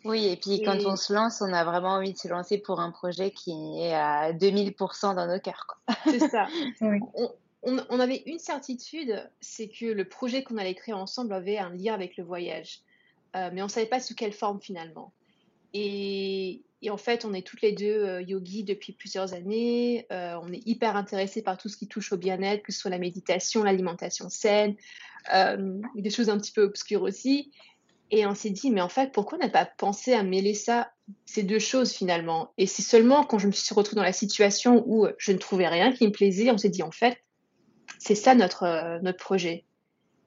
Oui, 0.06 0.28
et 0.28 0.38
puis 0.38 0.62
quand 0.62 0.78
on 0.86 0.96
se 0.96 1.12
lance, 1.12 1.42
on 1.42 1.52
a 1.52 1.64
vraiment 1.64 1.94
envie 1.94 2.14
de 2.14 2.18
se 2.18 2.28
lancer 2.28 2.60
pour 2.60 2.80
un 2.80 2.92
projet 2.92 3.32
qui 3.32 3.52
est 3.80 3.94
à 3.94 4.34
2000% 4.34 5.16
dans 5.16 5.28
nos 5.28 5.40
cœurs. 5.40 5.82
C'est 6.06 6.20
ça. 6.20 6.48
on, 7.64 8.00
avait 8.00 8.22
une 8.28 8.38
certitude, 8.38 9.28
c'est 9.42 9.68
que 9.68 9.86
le 9.86 10.08
projet 10.08 10.44
qu'on 10.44 10.58
allait 10.58 10.76
créer 10.76 10.94
ensemble 10.94 11.34
avait 11.34 11.58
un 11.58 11.72
lien 11.72 11.96
avec 11.96 12.18
le 12.18 12.24
voyage. 12.24 12.82
Euh, 13.36 13.50
mais 13.54 13.62
on 13.62 13.66
ne 13.66 13.72
savait 13.72 13.86
pas 13.86 14.00
sous 14.00 14.16
quelle 14.16 14.34
forme 14.34 14.62
finalement. 14.62 15.14
Et, 15.74 16.64
en 16.90 16.98
fait, 16.98 17.26
on 17.26 17.34
est 17.34 17.42
toutes 17.42 17.62
les 17.62 17.72
deux 17.72 18.06
euh, 18.06 18.22
yogis 18.22 18.64
depuis 18.64 18.94
plusieurs 18.94 19.34
années. 19.34 20.06
Euh, 20.12 20.40
on 20.42 20.54
est 20.54 20.66
hyper 20.66 20.96
intéressés 20.96 21.42
par 21.42 21.58
tout 21.58 21.68
ce 21.68 21.76
qui 21.76 21.88
touche 21.88 22.14
au 22.14 22.18
bien-être, 22.18 22.64
que 22.64 22.72
ce 22.72 22.80
soit 22.80 22.92
la 22.92 23.00
méditation, 23.00 23.64
l'alimentation 23.64 24.30
saine, 24.30 24.76
des 25.96 26.10
choses 26.12 26.30
un 26.30 26.38
petit 26.38 26.52
peu 26.52 26.62
obscures 26.62 27.02
aussi. 27.02 27.52
Et 28.12 28.28
on 28.28 28.36
s'est 28.36 28.52
dit, 28.52 28.70
mais 28.70 28.82
en 28.82 28.90
fait, 28.90 29.12
pourquoi 29.12 29.40
on 29.40 29.42
n'a 29.42 29.50
pas 29.50 29.66
pensé 29.66 30.14
à 30.14 30.22
mêler 30.22 30.54
ça, 30.54 30.92
ces 31.26 31.42
deux 31.42 31.60
choses 31.60 31.92
finalement? 31.92 32.54
Et 32.60 32.68
c'est 32.68 32.84
seulement 32.84 33.24
quand 33.24 33.40
je 33.40 33.48
me 33.48 33.52
suis 33.52 33.74
retrouvée 33.74 33.96
dans 33.96 34.04
la 34.04 34.14
situation 34.14 34.84
où 34.86 35.08
je 35.18 35.32
ne 35.32 35.40
trouvais 35.40 35.68
rien 35.68 35.92
qui 35.92 36.06
me 36.06 36.12
plaisait, 36.12 36.52
on 36.52 36.58
s'est 36.60 36.70
dit, 36.70 36.84
en 36.84 36.92
fait, 36.92 37.18
c'est 37.98 38.16
ça 38.16 38.36
notre, 38.36 39.02
notre 39.02 39.18
projet. 39.18 39.66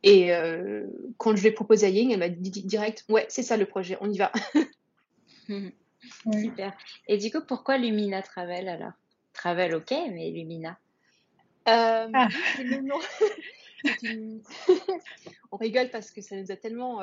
Et 0.02 0.32
euh, 0.34 0.86
quand 1.16 1.34
je 1.36 1.42
l'ai 1.42 1.50
proposé 1.50 1.86
à 1.86 1.88
Ying, 1.88 2.12
elle 2.12 2.18
m'a 2.20 2.28
dit 2.28 2.50
direct, 2.50 3.04
ouais, 3.08 3.26
c'est 3.28 3.42
ça 3.42 3.56
le 3.56 3.66
projet, 3.66 3.96
on 4.00 4.10
y 4.10 4.18
va. 4.18 4.32
Super. 6.32 6.76
Et 7.08 7.18
du 7.18 7.30
coup, 7.30 7.40
pourquoi 7.46 7.78
Lumina 7.78 8.22
Travel 8.22 8.68
alors? 8.68 8.92
Travel, 9.32 9.74
ok, 9.74 9.90
mais 9.90 10.30
Lumina? 10.30 10.78
Euh, 11.68 12.08
ah. 12.14 12.28
on 15.52 15.56
rigole 15.56 15.90
parce 15.90 16.10
que 16.10 16.20
ça 16.20 16.36
nous 16.36 16.50
a 16.50 16.56
tellement 16.56 17.00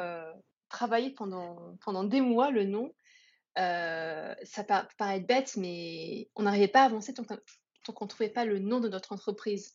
travaillé 0.70 1.10
pendant, 1.10 1.76
pendant 1.84 2.04
des 2.04 2.22
mois 2.22 2.52
le 2.52 2.66
nom. 2.66 2.94
Euh, 3.58 4.36
ça 4.44 4.64
paraît 4.64 4.88
paraît 4.98 5.20
bête, 5.22 5.56
mais 5.56 6.28
on 6.36 6.44
n'arrivait 6.44 6.68
pas 6.68 6.82
à 6.82 6.86
avancer 6.86 7.14
tant 7.14 7.24
qu'on 7.24 8.06
ne 8.06 8.10
trouvait 8.10 8.30
pas 8.30 8.46
le 8.46 8.60
nom 8.60 8.80
de 8.80 8.90
notre 8.90 9.14
entreprise. 9.14 9.74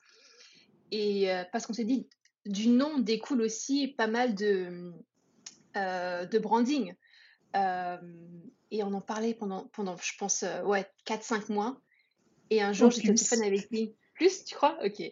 Et 0.90 1.30
euh, 1.30 1.44
parce 1.52 1.66
qu'on 1.66 1.72
s'est 1.72 1.84
dit, 1.84 2.08
du 2.46 2.68
nom 2.68 2.98
découle 2.98 3.42
aussi 3.42 3.88
pas 3.88 4.06
mal 4.06 4.34
de, 4.34 4.92
euh, 5.76 6.24
de 6.26 6.38
branding. 6.38 6.94
et 7.54 8.82
on 8.82 8.92
en 8.92 9.00
parlait 9.00 9.34
pendant, 9.34 9.66
pendant 9.68 9.96
je 9.96 10.12
pense, 10.18 10.44
ouais, 10.64 10.86
4-5 11.06 11.50
mois. 11.50 11.80
Et 12.50 12.62
un 12.62 12.72
jour, 12.72 12.90
j'étais 12.90 13.10
au 13.10 13.14
téléphone 13.14 13.42
avec 13.42 13.70
lui. 13.70 13.94
Plus, 14.14 14.44
tu 14.44 14.54
crois? 14.54 14.76
Ok. 14.84 15.02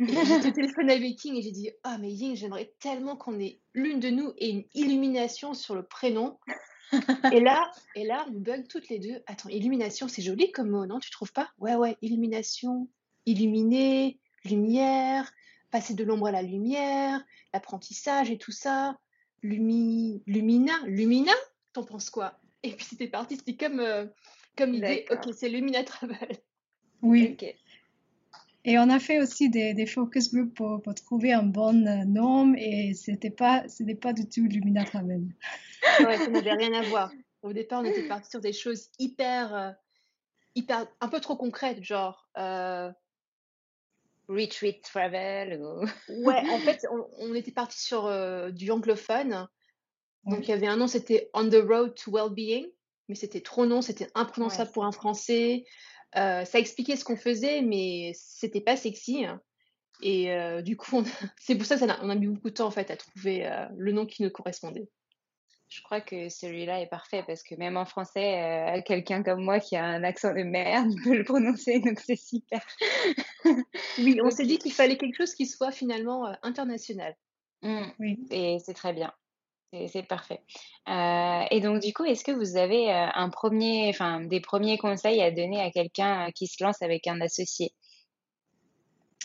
J'étais 0.00 0.48
au 0.48 0.52
téléphone 0.52 0.90
avec 0.90 1.24
Ying 1.24 1.36
et 1.36 1.42
j'ai 1.42 1.52
dit 1.52 1.70
Ah, 1.84 1.98
mais 1.98 2.10
Ying, 2.10 2.34
j'aimerais 2.36 2.72
tellement 2.80 3.16
qu'on 3.16 3.38
ait 3.38 3.60
l'une 3.74 4.00
de 4.00 4.10
nous 4.10 4.32
et 4.38 4.50
une 4.50 4.64
illumination 4.74 5.54
sur 5.54 5.74
le 5.74 5.84
prénom. 5.84 6.38
et 7.32 7.40
là, 7.40 7.70
et 7.94 8.04
là, 8.04 8.26
on 8.28 8.32
bug 8.32 8.66
toutes 8.66 8.88
les 8.88 8.98
deux. 8.98 9.22
Attends, 9.26 9.50
illumination, 9.50 10.08
c'est 10.08 10.22
joli 10.22 10.50
comme 10.50 10.70
mot, 10.70 10.86
non? 10.86 10.98
Tu 10.98 11.10
trouves 11.10 11.32
pas? 11.32 11.50
Ouais, 11.58 11.76
ouais, 11.76 11.96
illumination, 12.02 12.88
illuminer, 13.26 14.18
lumière, 14.44 15.32
passer 15.74 15.94
de 15.94 16.04
l'ombre 16.04 16.28
à 16.28 16.30
la 16.30 16.42
lumière, 16.42 17.20
l'apprentissage 17.52 18.30
et 18.30 18.38
tout 18.38 18.52
ça. 18.52 18.96
Lumi, 19.42 20.22
lumina, 20.24 20.72
lumina 20.86 21.32
T'en 21.72 21.82
penses 21.82 22.10
quoi? 22.10 22.38
Et 22.62 22.70
puis 22.76 22.84
c'était 22.84 23.08
parti, 23.08 23.34
c'était 23.34 23.56
comme, 23.56 23.80
euh, 23.80 24.06
comme 24.56 24.70
l'idée, 24.70 25.04
ok, 25.10 25.34
c'est 25.36 25.48
Lumina 25.48 25.82
Travel. 25.82 26.38
Oui. 27.02 27.36
Et 28.64 28.78
on 28.78 28.88
a 28.88 29.00
fait 29.00 29.20
aussi 29.20 29.50
des, 29.50 29.74
des 29.74 29.86
focus 29.86 30.32
groups 30.32 30.54
pour, 30.54 30.80
pour, 30.80 30.94
trouver 30.94 31.32
un 31.32 31.42
bon 31.42 31.84
euh, 31.88 32.04
nom 32.04 32.54
et 32.54 32.94
c'était 32.94 33.30
pas, 33.30 33.64
c'était 33.66 33.96
pas 33.96 34.12
du 34.12 34.28
tout 34.28 34.44
Lumina 34.44 34.84
Travel. 34.84 35.24
ouais, 36.06 36.18
ça 36.18 36.28
n'avait 36.28 36.52
rien 36.52 36.72
à 36.72 36.82
voir. 36.82 37.10
Au 37.42 37.52
départ, 37.52 37.80
on 37.80 37.84
était 37.84 38.06
parti 38.06 38.30
sur 38.30 38.40
des 38.40 38.52
choses 38.52 38.90
hyper, 39.00 39.52
euh, 39.52 39.70
hyper, 40.54 40.86
un 41.00 41.08
peu 41.08 41.18
trop 41.18 41.34
concrètes, 41.34 41.82
genre. 41.82 42.28
Euh... 42.38 42.92
Retreat 44.28 44.82
travel 44.82 45.60
Ouais, 46.08 46.42
en 46.50 46.58
fait, 46.58 46.86
on, 47.18 47.34
était 47.34 47.52
parti 47.52 47.80
sur 47.80 48.06
euh, 48.06 48.50
du 48.50 48.70
anglophone. 48.70 49.46
Donc, 50.24 50.48
il 50.48 50.50
y 50.50 50.54
avait 50.54 50.66
un 50.66 50.76
nom, 50.76 50.86
c'était 50.86 51.30
On 51.34 51.48
the 51.48 51.62
Road 51.62 51.94
to 51.94 52.10
Wellbeing, 52.10 52.66
mais 53.08 53.14
c'était 53.14 53.42
trop 53.42 53.66
long, 53.66 53.82
c'était 53.82 54.08
imprononçable 54.14 54.72
pour 54.72 54.86
un 54.86 54.92
français. 54.92 55.64
Euh, 56.16 56.44
ça 56.44 56.58
expliquait 56.58 56.96
ce 56.96 57.04
qu'on 57.04 57.16
faisait, 57.16 57.60
mais 57.60 58.12
c'était 58.14 58.62
pas 58.62 58.76
sexy. 58.76 59.26
Hein. 59.26 59.40
Et 60.02 60.32
euh, 60.32 60.62
du 60.62 60.76
coup, 60.76 61.02
c'est 61.38 61.56
pour 61.56 61.66
ça 61.66 61.76
qu'on 61.78 62.10
a, 62.10 62.14
mis 62.14 62.28
beaucoup 62.28 62.48
de 62.48 62.54
temps 62.54 62.66
en 62.66 62.70
fait 62.70 62.90
à 62.90 62.96
trouver 62.96 63.50
le 63.76 63.92
nom 63.92 64.06
qui 64.06 64.22
nous 64.22 64.30
correspondait. 64.30 64.88
Je 65.74 65.82
crois 65.82 66.00
que 66.00 66.28
celui-là 66.28 66.80
est 66.80 66.86
parfait 66.86 67.24
parce 67.26 67.42
que 67.42 67.56
même 67.56 67.76
en 67.76 67.84
français, 67.84 68.80
quelqu'un 68.86 69.24
comme 69.24 69.42
moi 69.42 69.58
qui 69.58 69.74
a 69.74 69.84
un 69.84 70.04
accent 70.04 70.32
de 70.32 70.44
merde 70.44 70.92
peut 71.02 71.16
le 71.16 71.24
prononcer, 71.24 71.80
donc 71.80 71.98
c'est 71.98 72.14
super. 72.14 72.64
oui, 73.98 74.20
on 74.22 74.30
s'est 74.30 74.46
dit 74.46 74.58
qu'il 74.58 74.72
fallait 74.72 74.96
quelque 74.96 75.16
chose 75.16 75.34
qui 75.34 75.46
soit 75.46 75.72
finalement 75.72 76.32
international. 76.42 77.16
Mmh, 77.62 77.86
oui. 77.98 78.18
Et 78.30 78.58
c'est 78.60 78.74
très 78.74 78.92
bien. 78.92 79.12
C'est 79.88 80.06
parfait. 80.06 80.40
Euh, 80.88 81.44
et 81.50 81.60
donc, 81.60 81.82
du 81.82 81.92
coup, 81.92 82.04
est-ce 82.04 82.24
que 82.24 82.32
vous 82.32 82.56
avez 82.56 82.90
euh, 82.90 83.06
un 83.14 83.28
premier, 83.28 83.88
enfin, 83.88 84.20
des 84.20 84.40
premiers 84.40 84.78
conseils 84.78 85.20
à 85.20 85.30
donner 85.30 85.60
à 85.60 85.70
quelqu'un 85.70 86.28
euh, 86.28 86.30
qui 86.30 86.46
se 86.46 86.62
lance 86.62 86.80
avec 86.82 87.06
un 87.06 87.20
associé? 87.20 87.72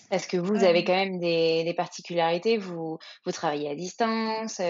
Parce 0.09 0.25
que 0.25 0.37
vous, 0.37 0.63
avez 0.63 0.83
quand 0.83 0.95
même 0.95 1.19
des, 1.19 1.73
particularités? 1.75 2.57
Vous, 2.57 2.97
vous 3.25 3.31
travaillez 3.31 3.69
à 3.69 3.75
distance. 3.75 4.61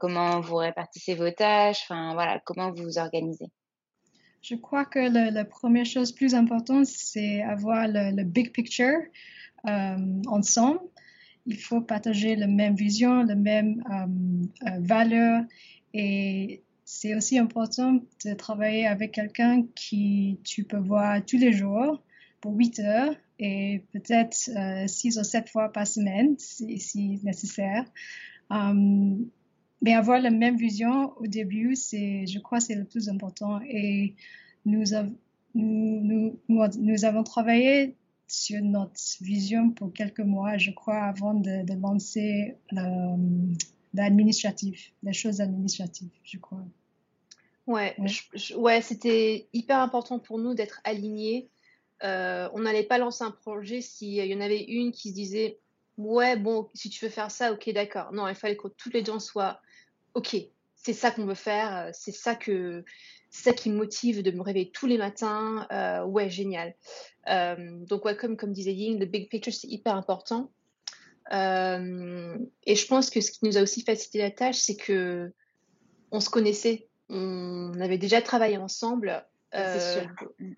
comment 0.00 0.40
vous 0.40 0.56
répartissez 0.56 1.14
vos 1.14 1.30
tâches? 1.30 1.82
Enfin, 1.84 2.14
voilà, 2.14 2.40
comment 2.44 2.70
vous 2.72 2.84
vous 2.84 2.98
organisez? 2.98 3.46
Je 4.40 4.54
crois 4.54 4.84
que 4.84 5.00
la 5.32 5.44
première 5.44 5.86
chose 5.86 6.12
plus 6.12 6.34
importante, 6.34 6.86
c'est 6.86 7.42
avoir 7.42 7.88
le, 7.88 8.22
big 8.22 8.52
picture 8.52 9.00
ensemble 9.64 10.80
il 11.48 11.56
faut 11.56 11.80
partager 11.80 12.36
la 12.36 12.46
même 12.46 12.76
vision, 12.76 13.22
la 13.24 13.34
même 13.34 13.82
euh, 13.90 14.68
euh, 14.68 14.78
valeur 14.80 15.42
et 15.94 16.62
c'est 16.84 17.14
aussi 17.14 17.38
important 17.38 18.00
de 18.24 18.34
travailler 18.34 18.86
avec 18.86 19.12
quelqu'un 19.12 19.64
qui 19.74 20.38
tu 20.44 20.64
peux 20.64 20.78
voir 20.78 21.24
tous 21.24 21.38
les 21.38 21.52
jours 21.52 22.02
pour 22.40 22.52
8 22.52 22.80
heures 22.80 23.14
et 23.38 23.82
peut-être 23.92 24.34
6 24.86 25.18
ou 25.18 25.24
7 25.24 25.48
fois 25.48 25.72
par 25.72 25.86
semaine 25.86 26.36
si, 26.38 26.78
si 26.78 27.20
nécessaire. 27.22 27.84
mais 28.50 29.94
avoir 29.94 30.20
la 30.20 30.30
même 30.30 30.56
vision 30.56 31.12
au 31.18 31.26
début, 31.26 31.74
c'est, 31.76 32.26
je 32.26 32.38
crois, 32.38 32.60
c'est 32.60 32.74
le 32.74 32.84
plus 32.84 33.08
important. 33.08 33.60
Et 33.68 34.14
nous, 34.64 34.84
nous, 35.54 36.38
nous, 36.48 36.66
nous 36.78 37.04
avons 37.04 37.22
travaillé 37.22 37.96
sur 38.28 38.62
notre 38.62 39.00
vision 39.20 39.70
pour 39.70 39.92
quelques 39.92 40.20
mois, 40.20 40.58
je 40.58 40.70
crois, 40.70 41.02
avant 41.02 41.34
de, 41.34 41.72
lancer 41.80 42.56
l'administratif, 43.94 44.92
les 45.02 45.12
choses 45.12 45.40
administratives, 45.40 46.10
je 46.22 46.38
crois. 46.38 46.64
Ouais, 47.66 47.96
ouais. 48.56 48.80
c'était 48.80 49.48
hyper 49.52 49.78
important 49.78 50.18
pour 50.18 50.38
nous 50.38 50.54
d'être 50.54 50.80
alignés. 50.84 51.48
Euh, 52.04 52.48
on 52.52 52.60
n'allait 52.60 52.84
pas 52.84 52.98
lancer 52.98 53.24
un 53.24 53.30
projet 53.30 53.80
s'il 53.80 54.14
y 54.14 54.34
en 54.34 54.40
avait 54.40 54.62
une 54.62 54.92
qui 54.92 55.10
se 55.10 55.14
disait 55.14 55.58
Ouais, 55.96 56.36
bon, 56.36 56.68
si 56.74 56.90
tu 56.90 57.04
veux 57.04 57.10
faire 57.10 57.30
ça, 57.30 57.52
ok, 57.52 57.70
d'accord. 57.70 58.12
Non, 58.12 58.28
il 58.28 58.34
fallait 58.34 58.56
que 58.56 58.68
tous 58.68 58.90
les 58.90 59.04
gens 59.04 59.18
soient 59.18 59.60
Ok, 60.14 60.36
c'est 60.74 60.92
ça 60.92 61.10
qu'on 61.10 61.26
veut 61.26 61.34
faire, 61.34 61.90
c'est 61.92 62.12
ça 62.12 62.34
que 62.34 62.84
ça 63.30 63.52
qui 63.52 63.70
me 63.70 63.76
motive 63.76 64.22
de 64.22 64.30
me 64.30 64.42
réveiller 64.42 64.70
tous 64.70 64.86
les 64.86 64.98
matins. 64.98 65.66
Euh, 65.70 66.04
ouais, 66.04 66.30
génial. 66.30 66.74
Euh, 67.28 67.56
donc, 67.86 68.02
comme, 68.16 68.36
comme 68.36 68.52
disait 68.52 68.72
Ying, 68.72 68.98
le 68.98 69.06
big 69.06 69.28
picture, 69.28 69.52
c'est 69.52 69.68
hyper 69.68 69.94
important. 69.94 70.50
Euh, 71.32 72.38
et 72.64 72.74
je 72.74 72.86
pense 72.86 73.10
que 73.10 73.20
ce 73.20 73.30
qui 73.30 73.44
nous 73.44 73.58
a 73.58 73.62
aussi 73.62 73.82
facilité 73.82 74.18
la 74.18 74.30
tâche, 74.30 74.56
c'est 74.56 74.76
que 74.76 75.32
on 76.10 76.20
se 76.20 76.30
connaissait. 76.30 76.88
On 77.10 77.78
avait 77.80 77.98
déjà 77.98 78.22
travaillé 78.22 78.56
ensemble. 78.56 79.24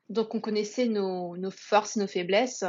Donc, 0.09 0.35
on 0.35 0.41
connaissait 0.41 0.87
nos, 0.87 1.37
nos, 1.37 1.51
forces 1.51 1.97
et 1.97 2.01
nos 2.01 2.07
faiblesses. 2.07 2.65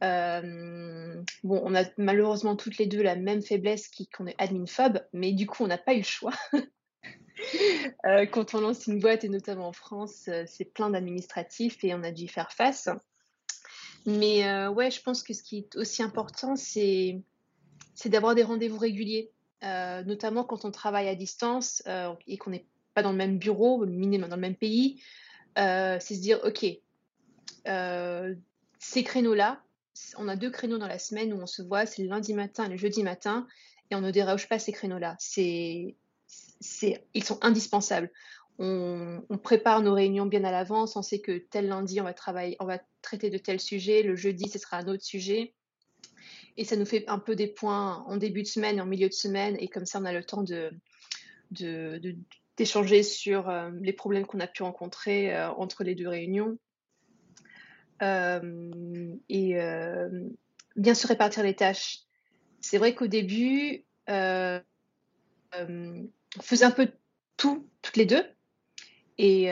bon, 0.00 1.24
on 1.42 1.74
a 1.74 1.84
malheureusement 1.96 2.56
toutes 2.56 2.78
les 2.78 2.86
deux 2.86 3.02
la 3.02 3.16
même 3.16 3.42
faiblesse 3.42 3.90
qu'on 4.12 4.26
est 4.26 4.34
admin-phobe, 4.38 5.00
mais 5.12 5.32
du 5.32 5.46
coup, 5.46 5.64
on 5.64 5.68
n'a 5.68 5.78
pas 5.78 5.94
eu 5.94 5.98
le 5.98 6.04
choix. 6.04 6.34
Euh, 8.06 8.26
quand 8.26 8.54
on 8.54 8.60
lance 8.60 8.86
une 8.86 9.00
boîte, 9.00 9.24
et 9.24 9.28
notamment 9.28 9.68
en 9.68 9.72
France, 9.72 10.26
euh, 10.28 10.44
c'est 10.46 10.64
plein 10.64 10.90
d'administratifs 10.90 11.82
et 11.82 11.94
on 11.94 12.02
a 12.02 12.10
dû 12.10 12.24
y 12.24 12.28
faire 12.28 12.52
face. 12.52 12.88
Mais 14.06 14.46
euh, 14.46 14.70
ouais, 14.70 14.90
je 14.90 15.00
pense 15.00 15.22
que 15.22 15.32
ce 15.32 15.42
qui 15.42 15.58
est 15.58 15.76
aussi 15.76 16.02
important, 16.02 16.56
c'est 16.56 17.22
d'avoir 18.04 18.34
des 18.34 18.42
rendez-vous 18.42 18.78
réguliers, 18.78 19.30
notamment 19.62 20.44
quand 20.44 20.64
on 20.64 20.70
travaille 20.70 21.08
à 21.08 21.14
distance 21.14 21.82
et 22.26 22.36
qu'on 22.36 22.50
n'est 22.50 22.66
pas 22.92 23.02
dans 23.02 23.12
le 23.12 23.16
même 23.16 23.38
bureau, 23.38 23.86
minimum 23.86 24.28
dans 24.28 24.36
le 24.36 24.42
même 24.42 24.56
pays. 24.56 25.02
C'est 25.56 26.14
se 26.14 26.20
dire, 26.20 26.40
OK, 26.44 26.64
ces 28.78 29.04
créneaux-là, 29.04 29.62
on 30.18 30.28
a 30.28 30.36
deux 30.36 30.50
créneaux 30.50 30.78
dans 30.78 30.88
la 30.88 30.98
semaine 30.98 31.32
où 31.32 31.40
on 31.40 31.46
se 31.46 31.62
voit, 31.62 31.86
c'est 31.86 32.02
le 32.02 32.08
lundi 32.08 32.34
matin 32.34 32.64
et 32.64 32.68
le 32.68 32.76
jeudi 32.76 33.02
matin, 33.02 33.46
et 33.90 33.94
on 33.94 34.00
ne 34.00 34.10
déroge 34.10 34.48
pas 34.48 34.58
ces 34.58 34.72
créneaux-là. 34.72 35.16
C'est 35.18 35.96
ils 37.14 37.24
sont 37.24 37.38
indispensables. 37.42 38.10
On, 38.58 39.22
prépare 39.42 39.82
nos 39.82 39.94
réunions 39.94 40.26
bien 40.26 40.44
à 40.44 40.50
l'avance. 40.50 40.96
On 40.96 41.02
sait 41.02 41.20
que 41.20 41.38
tel 41.38 41.68
lundi, 41.68 42.00
on 42.00 42.04
va 42.04 42.14
travailler, 42.14 42.56
on 42.60 42.66
va 42.66 42.78
traiter 43.02 43.30
de 43.30 43.38
tel 43.38 43.60
sujet. 43.60 44.02
Le 44.02 44.16
jeudi, 44.16 44.48
ce 44.48 44.58
sera 44.58 44.78
un 44.78 44.86
autre 44.86 45.02
sujet. 45.02 45.52
Et 46.56 46.64
ça 46.64 46.76
nous 46.76 46.86
fait 46.86 47.04
un 47.08 47.18
peu 47.18 47.34
des 47.34 47.48
points 47.48 48.04
en 48.06 48.16
début 48.16 48.42
de 48.42 48.46
semaine 48.46 48.78
et 48.78 48.80
en 48.80 48.86
milieu 48.86 49.08
de 49.08 49.14
semaine. 49.14 49.56
Et 49.58 49.68
comme 49.68 49.86
ça, 49.86 49.98
on 50.00 50.04
a 50.04 50.12
le 50.12 50.22
temps 50.22 50.44
de, 50.44 50.70
d'échanger 52.56 53.02
sur 53.02 53.48
euh, 53.48 53.70
les 53.80 53.92
problèmes 53.92 54.26
qu'on 54.26 54.40
a 54.40 54.46
pu 54.46 54.62
rencontrer 54.62 55.34
euh, 55.34 55.50
entre 55.52 55.84
les 55.84 55.94
deux 55.94 56.08
réunions. 56.08 56.58
Euh, 58.02 59.14
et 59.28 59.56
bien 60.76 60.94
se 60.94 61.06
répartir 61.06 61.42
les 61.44 61.54
tâches. 61.54 62.00
C'est 62.60 62.78
vrai 62.78 62.94
qu'au 62.94 63.06
début, 63.06 63.84
on 64.08 64.60
faisait 66.42 66.64
un 66.64 66.70
peu 66.72 66.90
tout, 67.36 67.68
toutes 67.82 67.96
les 67.96 68.04
deux. 68.04 68.24
Et 69.16 69.46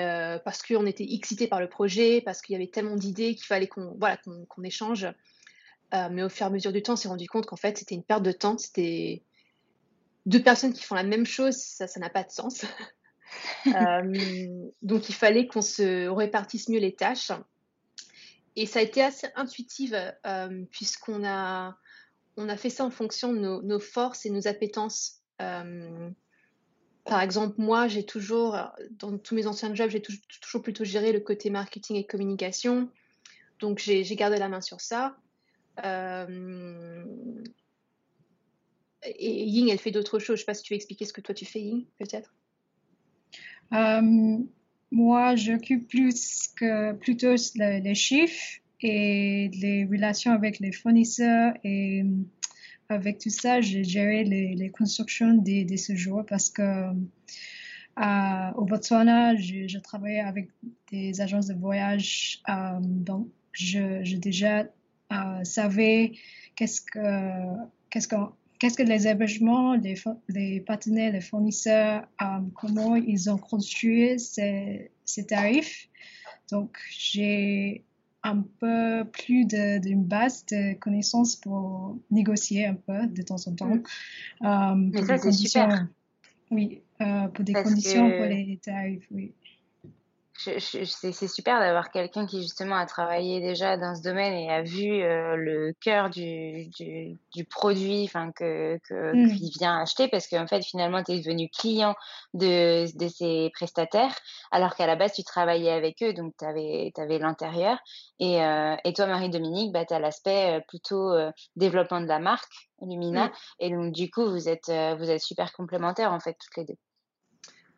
parce 0.44 0.62
qu'on 0.62 0.86
était 0.86 1.06
excités 1.14 1.46
par 1.46 1.60
le 1.60 1.68
projet, 1.68 2.20
parce 2.20 2.42
qu'il 2.42 2.54
y 2.54 2.56
avait 2.56 2.66
tellement 2.66 2.96
d'idées 2.96 3.36
qu'il 3.36 3.46
fallait 3.46 3.68
qu'on 3.68 3.94
voilà, 3.98 4.18
qu'on 4.48 4.64
échange. 4.64 5.06
Mais 5.92 6.24
au 6.24 6.28
fur 6.28 6.46
et 6.46 6.48
à 6.48 6.50
mesure 6.50 6.72
du 6.72 6.82
temps, 6.82 6.94
on 6.94 6.96
s'est 6.96 7.08
rendu 7.08 7.28
compte 7.28 7.46
qu'en 7.46 7.56
fait, 7.56 7.78
c'était 7.78 7.94
une 7.94 8.04
perte 8.04 8.24
de 8.24 8.32
temps. 8.32 8.58
C'était 8.58 9.22
deux 10.26 10.42
personnes 10.42 10.72
qui 10.72 10.82
font 10.82 10.94
la 10.94 11.02
même 11.02 11.26
chose, 11.26 11.56
ça 11.56 11.86
n'a 11.98 12.10
pas 12.10 12.24
de 12.24 12.30
sens. 12.30 12.64
Euh, 13.66 14.46
donc, 14.82 15.08
il 15.08 15.14
fallait 15.14 15.46
qu'on 15.46 15.62
se 15.62 16.06
répartisse 16.06 16.68
mieux 16.68 16.80
les 16.80 16.94
tâches. 16.94 17.32
Et 18.56 18.66
ça 18.66 18.80
a 18.80 18.82
été 18.82 19.02
assez 19.02 19.26
intuitif, 19.36 19.94
puisqu'on 20.70 21.24
a, 21.24 21.78
on 22.36 22.50
a 22.50 22.56
fait 22.58 22.68
ça 22.68 22.84
en 22.84 22.90
fonction 22.90 23.32
de 23.32 23.38
nos, 23.38 23.80
forces 23.80 24.26
et 24.26 24.30
nos 24.30 24.48
appétences. 24.48 25.22
Par 25.38 27.20
exemple, 27.20 27.54
moi, 27.56 27.88
j'ai 27.88 28.04
toujours, 28.04 28.58
dans 28.90 29.16
tous 29.16 29.34
mes 29.34 29.46
anciens 29.46 29.74
jobs, 29.74 29.88
j'ai 29.88 30.02
toujours 30.02 30.60
plutôt 30.60 30.84
géré 30.84 31.12
le 31.12 31.20
côté 31.20 31.48
marketing 31.48 31.96
et 31.96 32.06
communication. 32.06 32.90
Donc, 33.60 33.78
j'ai 33.78 34.04
gardé 34.14 34.36
la 34.36 34.48
main 34.48 34.60
sur 34.60 34.82
ça. 34.82 35.16
Euh, 35.84 37.04
et 39.04 39.44
Ying, 39.44 39.70
elle 39.70 39.78
fait 39.78 39.90
d'autres 39.90 40.18
choses. 40.18 40.28
Je 40.28 40.32
ne 40.32 40.36
sais 40.38 40.44
pas 40.44 40.54
si 40.54 40.62
tu 40.62 40.74
veux 40.74 40.76
expliquer 40.76 41.04
ce 41.04 41.12
que 41.12 41.20
toi 41.20 41.34
tu 41.34 41.44
fais, 41.44 41.60
Ying, 41.60 41.84
peut-être. 41.98 42.34
Euh, 43.72 44.38
moi, 44.90 45.36
j'occupe 45.36 45.88
plus 45.88 46.48
que 46.54 46.92
plutôt 46.92 47.34
les 47.56 47.94
chiffres 47.94 48.60
et 48.80 49.50
les 49.54 49.84
relations 49.84 50.32
avec 50.32 50.58
les 50.58 50.72
fournisseurs 50.72 51.54
et 51.64 52.04
avec 52.88 53.18
tout 53.18 53.30
ça, 53.30 53.60
j'ai 53.60 53.84
géré 53.84 54.24
les, 54.24 54.70
constructions 54.70 55.34
des, 55.34 55.64
des, 55.64 55.76
séjours 55.76 56.24
parce 56.26 56.50
que 56.50 56.62
euh, 56.62 58.52
au 58.54 58.64
Botswana, 58.64 59.36
je, 59.36 59.78
travaillais 59.78 60.20
avec 60.20 60.48
des 60.90 61.20
agences 61.20 61.46
de 61.46 61.54
voyage, 61.54 62.40
euh, 62.48 62.78
donc 62.80 63.28
je, 63.52 64.16
déjà 64.16 64.60
euh, 65.12 65.42
qu'est-ce 66.56 66.80
que 66.80 66.98
qu'est-ce 67.90 68.08
que 68.08 68.16
qu'est-ce 68.62 68.76
que 68.76 68.84
les 68.84 69.08
hébergements, 69.08 69.74
les, 69.74 69.96
les, 70.28 70.60
partenaires, 70.60 71.12
les 71.12 71.20
fournisseurs, 71.20 72.06
comment 72.54 72.94
ils 72.94 73.28
ont 73.28 73.36
construit 73.36 74.20
ces, 74.20 74.92
ces 75.04 75.26
tarifs? 75.26 75.88
Donc 76.48 76.78
j'ai 76.88 77.82
un 78.22 78.42
peu 78.60 79.04
plus 79.10 79.46
d'une 79.46 80.04
base 80.04 80.46
de 80.46 80.74
connaissances 80.74 81.34
pour 81.34 81.98
négocier 82.12 82.66
un 82.66 82.74
peu 82.74 83.08
de 83.08 83.22
temps 83.22 83.44
en 83.48 83.54
temps. 83.56 83.74
Mm. 83.74 83.82
Euh, 84.44 84.74
Mais 84.76 85.02
ça, 85.06 85.18
c'est 85.18 85.32
super. 85.32 85.88
Oui, 86.52 86.82
euh, 87.00 87.26
pour 87.28 87.44
des 87.44 87.54
conditions 87.54 88.08
pour 88.12 88.26
les 88.26 88.60
tarifs, 88.62 89.08
oui 89.10 89.32
c'est 90.34 91.28
super 91.28 91.60
d'avoir 91.60 91.90
quelqu'un 91.90 92.26
qui 92.26 92.42
justement 92.42 92.76
a 92.76 92.86
travaillé 92.86 93.40
déjà 93.40 93.76
dans 93.76 93.94
ce 93.94 94.02
domaine 94.02 94.32
et 94.32 94.50
a 94.50 94.62
vu 94.62 95.02
euh, 95.02 95.36
le 95.36 95.74
cœur 95.80 96.08
du, 96.08 96.68
du, 96.68 97.18
du 97.34 97.44
produit 97.44 98.04
enfin 98.04 98.32
que, 98.32 98.76
mmh. 98.76 99.36
qu'il 99.36 99.50
vient 99.58 99.78
acheter 99.78 100.08
parce 100.08 100.26
qu'en 100.26 100.46
fait 100.46 100.62
finalement 100.64 101.02
tu 101.02 101.12
es 101.12 101.20
devenu 101.20 101.48
client 101.50 101.94
de, 102.32 102.86
de 102.98 103.08
ces 103.08 103.50
prestataires 103.52 104.14
alors 104.50 104.74
qu'à 104.74 104.86
la 104.86 104.96
base 104.96 105.12
tu 105.12 105.22
travaillais 105.22 105.70
avec 105.70 106.02
eux 106.02 106.14
donc 106.14 106.34
tu 106.38 106.44
avais, 106.46 106.92
avais 106.96 107.18
l'intérieur 107.18 107.78
et, 108.18 108.42
euh, 108.42 108.74
et 108.84 108.94
toi 108.94 109.06
Marie-Dominique 109.06 109.72
bah, 109.72 109.84
tu 109.84 109.92
as 109.92 109.98
l'aspect 109.98 110.56
euh, 110.56 110.60
plutôt 110.66 111.12
développement 111.56 112.00
de 112.00 112.06
la 112.06 112.18
marque 112.18 112.68
Lumina 112.80 113.26
mmh. 113.26 113.32
et 113.60 113.70
donc 113.70 113.92
du 113.92 114.10
coup 114.10 114.30
vous 114.30 114.48
êtes, 114.48 114.72
vous 114.98 115.10
êtes 115.10 115.22
super 115.22 115.52
complémentaires 115.52 116.12
en 116.12 116.20
fait 116.20 116.36
toutes 116.40 116.56
les 116.56 116.64
deux. 116.64 116.78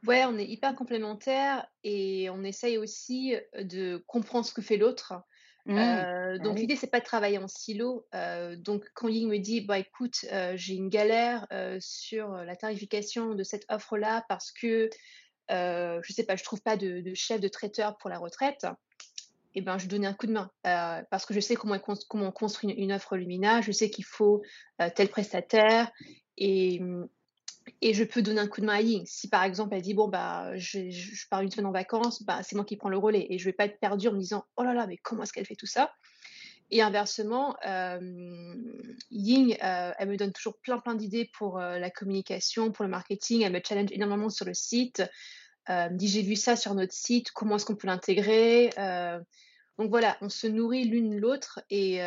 Ouais, 0.06 0.24
on 0.26 0.36
est 0.36 0.46
hyper 0.46 0.74
complémentaires 0.74 1.66
et 1.82 2.28
on 2.30 2.44
essaye 2.44 2.78
aussi 2.78 3.34
de 3.58 4.02
comprendre 4.06 4.44
ce 4.44 4.52
que 4.52 4.62
fait 4.62 4.76
l'autre. 4.76 5.14
Mmh. 5.66 5.76
Bah 5.76 6.38
donc 6.38 6.58
l'idée 6.58 6.76
c'est 6.76 6.90
pas 6.90 7.00
de 7.00 7.06
travailler 7.06 7.38
en 7.38 7.48
silo. 7.48 8.06
donc 8.58 8.84
quand 8.94 9.08
Ying 9.08 9.30
me 9.30 9.38
dit 9.38 9.62
bah 9.62 9.78
écoute 9.78 10.26
j'ai 10.56 10.74
une 10.74 10.90
galère 10.90 11.46
sur 11.80 12.28
la 12.32 12.54
tarification 12.54 13.34
de 13.34 13.42
cette 13.42 13.64
offre 13.70 13.96
là 13.96 14.26
parce 14.28 14.52
que 14.52 14.90
je 15.48 16.12
sais 16.12 16.24
pas 16.24 16.36
je 16.36 16.44
trouve 16.44 16.60
pas 16.60 16.76
de, 16.76 17.02
chef 17.14 17.40
de 17.40 17.48
traiteur 17.48 17.96
pour 17.96 18.10
la 18.10 18.18
retraite. 18.18 18.66
Et 19.56 19.60
eh 19.60 19.62
ben 19.62 19.78
je 19.78 19.86
donnais 19.86 20.08
un 20.08 20.14
coup 20.14 20.26
de 20.26 20.32
main 20.32 20.50
parce 21.10 21.24
que 21.24 21.32
je 21.32 21.40
sais 21.40 21.54
comment, 21.54 21.78
comment 21.78 22.26
on 22.26 22.32
construit 22.32 22.70
une, 22.70 22.78
une 22.78 22.92
offre 22.92 23.16
Lumina, 23.16 23.62
je 23.62 23.72
sais 23.72 23.88
qu'il 23.88 24.04
faut 24.04 24.42
tel 24.96 25.08
prestataire 25.08 25.90
et, 26.36 26.80
mmh, 26.80 27.08
et 27.80 27.94
je 27.94 28.04
peux 28.04 28.22
donner 28.22 28.40
un 28.40 28.48
coup 28.48 28.60
de 28.60 28.66
main 28.66 28.74
à 28.74 28.80
Ying. 28.80 29.04
Si 29.06 29.28
par 29.28 29.42
exemple 29.42 29.74
elle 29.74 29.82
dit 29.82 29.94
bon 29.94 30.08
bah 30.08 30.56
je, 30.56 31.28
pars 31.28 31.40
une 31.40 31.50
semaine 31.50 31.66
en 31.66 31.72
vacances, 31.72 32.22
bah 32.22 32.42
c'est 32.42 32.56
moi 32.56 32.64
qui 32.64 32.76
prends 32.76 32.88
le 32.88 32.98
relais 32.98 33.26
et 33.30 33.38
je 33.38 33.44
vais 33.44 33.52
pas 33.52 33.64
être 33.64 33.78
perdue 33.78 34.08
en 34.08 34.12
me 34.12 34.18
disant 34.18 34.44
oh 34.56 34.62
là 34.62 34.74
là 34.74 34.86
mais 34.86 34.96
comment 34.98 35.22
est-ce 35.22 35.32
qu'elle 35.32 35.46
fait 35.46 35.56
tout 35.56 35.66
ça? 35.66 35.92
Et 36.70 36.80
inversement, 36.82 37.56
Ying, 39.10 39.56
elle 39.60 40.08
me 40.08 40.16
donne 40.16 40.32
toujours 40.32 40.58
plein 40.58 40.78
plein 40.78 40.94
d'idées 40.94 41.30
pour 41.36 41.58
la 41.58 41.90
communication, 41.90 42.72
pour 42.72 42.84
le 42.84 42.90
marketing. 42.90 43.42
Elle 43.42 43.52
me 43.52 43.60
challenge 43.62 43.92
énormément 43.92 44.30
sur 44.30 44.46
le 44.46 44.54
site. 44.54 45.02
me 45.68 45.94
dit 45.96 46.08
j'ai 46.08 46.22
vu 46.22 46.36
ça 46.36 46.56
sur 46.56 46.74
notre 46.74 46.94
site, 46.94 47.30
comment 47.32 47.56
est-ce 47.56 47.66
qu'on 47.66 47.76
peut 47.76 47.86
l'intégrer? 47.86 48.70
Donc 49.78 49.90
voilà, 49.90 50.16
on 50.20 50.28
se 50.28 50.46
nourrit 50.46 50.84
l'une 50.84 51.18
l'autre 51.18 51.60
et 51.68 52.00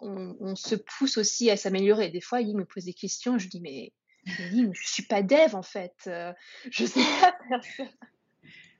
on, 0.00 0.56
se 0.56 0.74
pousse 0.74 1.16
aussi 1.16 1.50
à 1.50 1.56
s'améliorer. 1.56 2.10
Des 2.10 2.20
fois, 2.20 2.40
Ying 2.40 2.58
me 2.58 2.64
pose 2.64 2.84
des 2.84 2.94
questions, 2.94 3.38
je 3.38 3.48
dis 3.48 3.60
mais, 3.60 3.92
mais 4.26 4.48
Ying, 4.52 4.72
je 4.74 4.88
suis 4.88 5.02
pas 5.04 5.22
dev 5.22 5.54
en 5.54 5.62
fait, 5.62 6.10
je 6.70 6.84
sais 6.84 7.00
pas 7.20 7.34
faire 7.48 7.64
ça. 7.76 7.84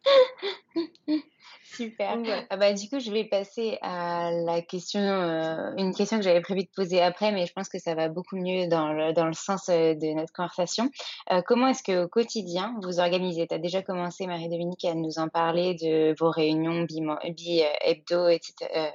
Super. 1.65 2.19
Ah 2.51 2.57
bah, 2.57 2.73
du 2.73 2.89
coup, 2.89 3.01
je 3.01 3.11
vais 3.11 3.25
passer 3.25 3.79
à 3.83 4.31
la 4.31 4.63
question, 4.63 5.01
euh, 5.01 5.73
une 5.77 5.93
question 5.93 6.19
que 6.19 6.23
j'avais 6.23 6.41
prévu 6.41 6.63
de 6.63 6.69
poser 6.75 7.01
après, 7.01 7.33
mais 7.33 7.47
je 7.47 7.53
pense 7.53 7.69
que 7.69 7.79
ça 7.79 7.95
va 7.95 8.09
beaucoup 8.09 8.37
mieux 8.37 8.69
dans 8.69 8.93
le, 8.93 9.13
dans 9.13 9.27
le 9.27 9.33
sens 9.33 9.69
euh, 9.69 9.95
de 9.95 10.15
notre 10.15 10.33
conversation. 10.33 10.91
Euh, 11.33 11.43
comment 11.43 11.69
est-ce 11.69 11.83
qu'au 11.83 12.09
quotidien, 12.09 12.77
vous 12.83 13.01
organisez? 13.01 13.47
Tu 13.49 13.55
as 13.55 13.59
déjà 13.59 13.83
commencé, 13.83 14.27
Marie-Dominique, 14.27 14.85
à 14.85 14.95
nous 14.95 15.19
en 15.19 15.29
parler 15.29 15.75
de 15.75 16.15
vos 16.19 16.31
réunions 16.31 16.83
bi-hebdo, 16.83 18.29
etc 18.29 18.93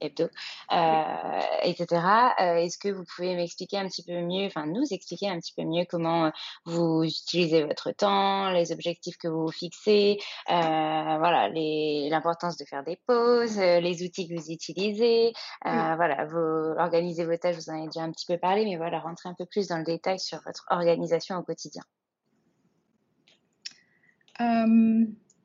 hebdo, 0.00 0.28
euh, 0.72 1.40
etc. 1.62 1.86
Euh, 2.40 2.54
est-ce 2.56 2.78
que 2.78 2.88
vous 2.88 3.04
pouvez 3.04 3.34
m'expliquer 3.34 3.78
un 3.78 3.88
petit 3.88 4.02
peu 4.02 4.20
mieux, 4.20 4.46
enfin 4.46 4.66
nous 4.66 4.84
expliquer 4.90 5.28
un 5.28 5.38
petit 5.38 5.52
peu 5.54 5.62
mieux 5.64 5.84
comment 5.88 6.26
euh, 6.26 6.30
vous 6.64 7.04
utilisez 7.04 7.64
votre 7.64 7.92
temps, 7.92 8.50
les 8.50 8.72
objectifs 8.72 9.16
que 9.18 9.28
vous 9.28 9.50
fixez, 9.50 10.18
voilà, 10.48 11.48
l'importance 11.48 12.56
de 12.56 12.64
faire 12.64 12.84
des 12.84 12.98
pauses, 13.06 13.58
les 13.58 14.02
outils 14.02 14.28
que 14.28 14.34
vous 14.34 14.50
utilisez, 14.50 15.32
voilà, 15.64 16.24
vous 16.26 16.74
organisez 16.78 17.24
vos 17.24 17.36
tâches, 17.36 17.56
vous 17.56 17.70
en 17.70 17.78
avez 17.78 17.86
déjà 17.86 18.02
un 18.02 18.12
petit 18.12 18.26
peu 18.26 18.38
parlé, 18.38 18.64
mais 18.64 18.76
voilà, 18.76 19.00
rentrer 19.00 19.28
un 19.28 19.34
peu 19.34 19.46
plus 19.46 19.68
dans 19.68 19.78
le 19.78 19.84
détail 19.84 20.18
sur 20.18 20.40
votre 20.44 20.66
organisation 20.70 21.36
au 21.36 21.42
quotidien 21.42 21.82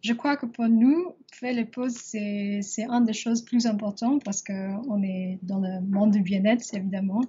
je 0.03 0.13
crois 0.13 0.35
que 0.35 0.45
pour 0.45 0.67
nous, 0.67 1.13
faire 1.31 1.53
les 1.53 1.65
pauses, 1.65 1.95
c'est, 1.95 2.59
c'est 2.61 2.85
une 2.85 3.05
des 3.05 3.13
choses 3.13 3.41
plus 3.41 3.65
importantes 3.65 4.23
parce 4.23 4.43
qu'on 4.43 5.01
est 5.01 5.39
dans 5.41 5.59
le 5.59 5.79
monde 5.81 6.11
du 6.11 6.21
bien-être, 6.21 6.63
évidemment. 6.73 7.21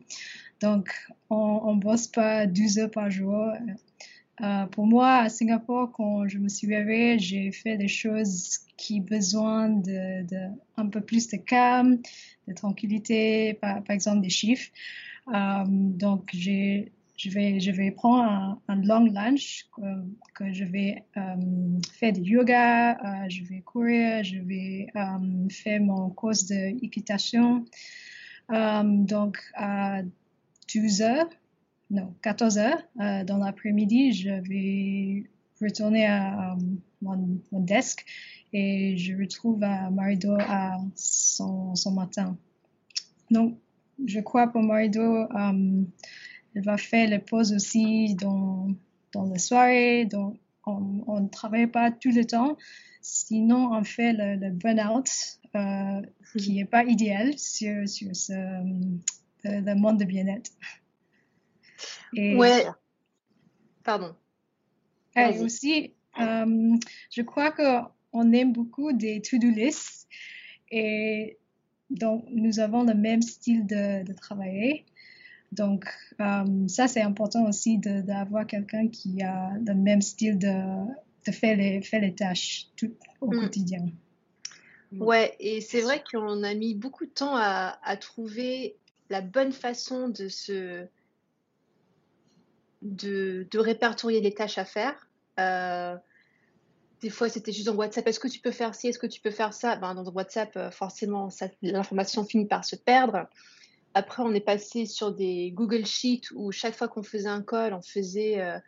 Donc, 0.61 0.91
on 1.31 1.75
ne 1.75 1.81
bosse 1.81 2.09
pas 2.09 2.47
12 2.47 2.79
heures 2.79 2.91
par 2.91 3.11
jour. 3.11 3.53
Euh, 4.41 4.67
pour 4.67 4.87
moi, 4.87 5.19
à 5.19 5.29
Singapour, 5.29 5.93
quand 5.93 6.27
je 6.27 6.39
me 6.39 6.49
suis 6.49 6.67
réveillée, 6.67 7.19
j'ai 7.21 7.53
fait 7.53 7.77
des 7.77 7.89
choses 7.89 8.59
qui 8.77 9.01
ont 9.01 9.05
besoin 9.05 9.69
de, 9.69 10.91
peu 10.91 11.01
plus 11.01 11.29
de 11.29 11.37
calme, 11.37 11.99
de 12.49 12.55
tranquillité, 12.55 13.55
par, 13.55 13.85
par 13.85 13.95
exemple 13.95 14.21
des 14.21 14.31
chiffres. 14.31 14.71
Euh, 15.33 15.65
donc, 15.67 16.31
j'ai 16.33 16.91
je 17.17 17.71
vais, 17.71 17.91
prendre 17.93 18.61
un, 18.69 18.83
long 18.83 19.05
lunch, 19.05 19.67
que, 20.35 20.53
je 20.53 20.65
vais 20.65 21.05
euh, 21.17 21.81
faire 21.93 22.13
du 22.13 22.23
yoga, 22.23 22.93
euh, 22.93 23.29
je 23.29 23.45
vais 23.45 23.61
courir, 23.61 24.25
je 24.25 24.39
vais 24.39 24.89
euh, 24.97 25.49
faire 25.51 25.81
mon 25.81 26.11
cours 26.11 26.33
d'équitation. 26.49 27.65
donc, 28.51 29.39
à 29.55 30.03
12 30.75 31.03
heures, 31.03 31.29
non, 31.91 32.15
14 32.23 32.59
heures, 32.59 32.83
dans 32.97 33.39
l'après-midi, 33.39 34.13
je 34.13 34.31
vais 34.31 35.31
retourner 35.63 36.07
à 36.07 36.57
mon, 37.01 37.39
mon, 37.53 37.61
desk 37.61 38.05
et 38.53 38.97
je 38.97 39.17
retrouve 39.17 39.61
Marido 39.61 40.37
à 40.41 40.79
son 40.97 41.93
matin. 41.93 42.37
Donc, 43.31 43.57
je 44.05 44.19
crois 44.19 44.49
pour 44.49 44.63
Marido, 44.63 45.29
elle 46.55 46.65
va 46.65 46.77
faire 46.77 47.09
les 47.09 47.19
pauses 47.19 47.53
aussi 47.53 48.15
dans, 48.15 48.69
dans 49.13 49.25
la 49.25 49.39
soirée. 49.39 50.05
Donc, 50.07 50.39
on 50.67 51.21
ne 51.21 51.29
travaille 51.29 51.67
pas 51.67 51.91
tout 51.91 52.11
le 52.11 52.25
temps. 52.25 52.57
Sinon, 53.01 53.73
on 53.73 53.85
fait 53.85 54.13
le, 54.13 54.37
le 54.37 54.51
burn-out 54.51 55.09
euh, 55.55 56.03
qui 56.39 56.55
n'est 56.55 56.65
pas 56.65 56.85
idéal 56.85 57.39
sur, 57.39 57.89
sur 57.89 58.15
ce, 58.17 58.33
euh, 58.33 59.61
le, 59.61 59.75
monde 59.75 59.99
de 59.99 60.05
bien-être. 60.05 60.51
ouais. 62.17 62.67
Pardon. 63.85 64.17
Et 65.17 65.39
aussi, 65.39 65.93
euh, 66.19 66.77
je 67.11 67.23
crois 67.23 67.53
qu'on 67.53 68.33
aime 68.33 68.53
beaucoup 68.53 68.93
des 68.93 69.21
to-do 69.21 69.51
lists. 69.51 70.09
Et 70.71 71.39
donc, 71.91 72.25
nous 72.31 72.59
avons 72.59 72.83
le 72.83 72.95
même 72.95 73.23
style 73.23 73.67
de, 73.67 74.03
de 74.03 74.13
travailler. 74.13 74.87
Donc, 75.55 75.87
euh, 76.21 76.69
ça, 76.69 76.89
c'est 76.89 77.03
important 77.03 77.47
aussi 77.49 77.79
d'avoir 77.79 78.47
quelqu'un 78.47 78.89
qui 78.89 79.23
a 79.23 79.53
le 79.65 79.75
même 79.75 80.03
style 80.03 80.39
de, 80.39 80.53
de 81.27 81.33
faire, 81.33 81.57
les, 81.57 81.81
faire 81.81 82.01
les 82.01 82.15
tâches 82.15 82.67
tout, 82.77 82.93
au 83.21 83.31
mm. 83.31 83.41
quotidien. 83.41 83.87
Ouais, 84.93 85.35
et 85.41 85.61
c'est 85.61 85.81
vrai 85.81 86.03
qu'on 86.09 86.43
a 86.43 86.55
mis 86.55 86.75
beaucoup 86.75 87.05
de 87.05 87.11
temps 87.11 87.37
à, 87.37 87.79
à, 87.83 87.97
trouver 87.97 88.77
la 89.11 89.21
bonne 89.21 89.53
façon 89.53 90.09
de 90.09 90.29
se 90.29 90.87
de, 92.83 93.47
de 93.51 93.59
répertorier 93.59 94.21
les 94.21 94.35
tâches 94.35 94.59
à 94.59 94.65
faire. 94.65 95.09
Euh, 95.41 95.97
des 97.01 97.11
fois, 97.11 97.29
c'était 97.29 97.53
juste 97.53 97.67
dans 97.67 97.75
WhatsApp. 97.75 98.07
Est-ce 98.07 98.21
que 98.21 98.29
tu 98.29 98.41
peux 98.41 98.51
faire 98.51 98.75
ci 98.75 98.89
Est-ce 98.89 98.99
que 98.99 99.07
tu 99.07 99.21
peux 99.21 99.31
faire 99.31 99.53
ça? 99.53 99.77
Ben, 99.77 99.95
Dans 99.95 100.11
WhatsApp, 100.13 100.57
euh, 100.57 100.71
forcément, 100.71 101.29
l'information 101.63 102.25
finit 102.25 102.47
par 102.47 102.65
se 102.65 102.77
perdre. 102.77 103.29
Après, 103.95 104.25
on 104.25 104.35
est 104.35 104.41
passé 104.41 104.87
sur 104.87 105.13
des 105.13 105.53
Google 105.53 105.87
Sheets 105.87 106.33
où 106.35 106.51
chaque 106.51 106.75
fois 106.75 106.89
qu'on 106.89 107.05
faisait 107.05 107.29
un 107.29 107.43
call, 107.43 107.73
on 107.73 107.81
faisait 107.81 108.41
euh, 108.41 108.59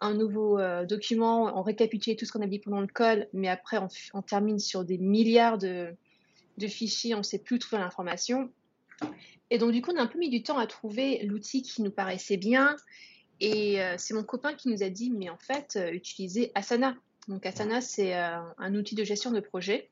un 0.00 0.14
nouveau 0.14 0.60
euh, 0.60 0.86
document, 0.86 1.58
on 1.58 1.62
récapitulait 1.62 2.14
tout 2.14 2.24
ce 2.24 2.30
qu'on 2.30 2.40
a 2.40 2.46
dit 2.46 2.60
pendant 2.60 2.80
le 2.80 2.86
call, 2.86 3.28
mais 3.32 3.48
après, 3.48 3.78
on, 4.14 4.22
termine 4.22 4.60
sur 4.60 4.84
des 4.84 4.96
milliards 4.96 5.58
de, 5.58 5.96
fichiers, 6.68 7.14
on 7.14 7.18
ne 7.18 7.22
sait 7.24 7.40
plus 7.40 7.58
trouver 7.58 7.82
l'information. 7.82 8.48
Et 9.50 9.58
donc, 9.58 9.72
du 9.72 9.82
coup, 9.82 9.90
on 9.92 9.98
a 9.98 10.02
un 10.02 10.06
peu 10.06 10.20
mis 10.20 10.30
du 10.30 10.44
temps 10.44 10.58
à 10.58 10.68
trouver 10.68 11.20
l'outil 11.24 11.62
qui 11.62 11.82
nous 11.82 11.90
paraissait 11.90 12.36
bien. 12.36 12.76
Et 13.40 13.82
euh, 13.82 13.96
c'est 13.98 14.14
mon 14.14 14.22
copain 14.22 14.54
qui 14.54 14.68
nous 14.68 14.84
a 14.84 14.88
dit, 14.88 15.10
mais 15.10 15.30
en 15.30 15.38
fait, 15.38 15.78
utilisez 15.92 16.52
Asana. 16.54 16.94
Donc, 17.26 17.44
Asana, 17.44 17.80
c'est 17.80 18.14
un 18.14 18.74
outil 18.76 18.94
de 18.94 19.02
gestion 19.02 19.32
de 19.32 19.40
projet 19.40 19.90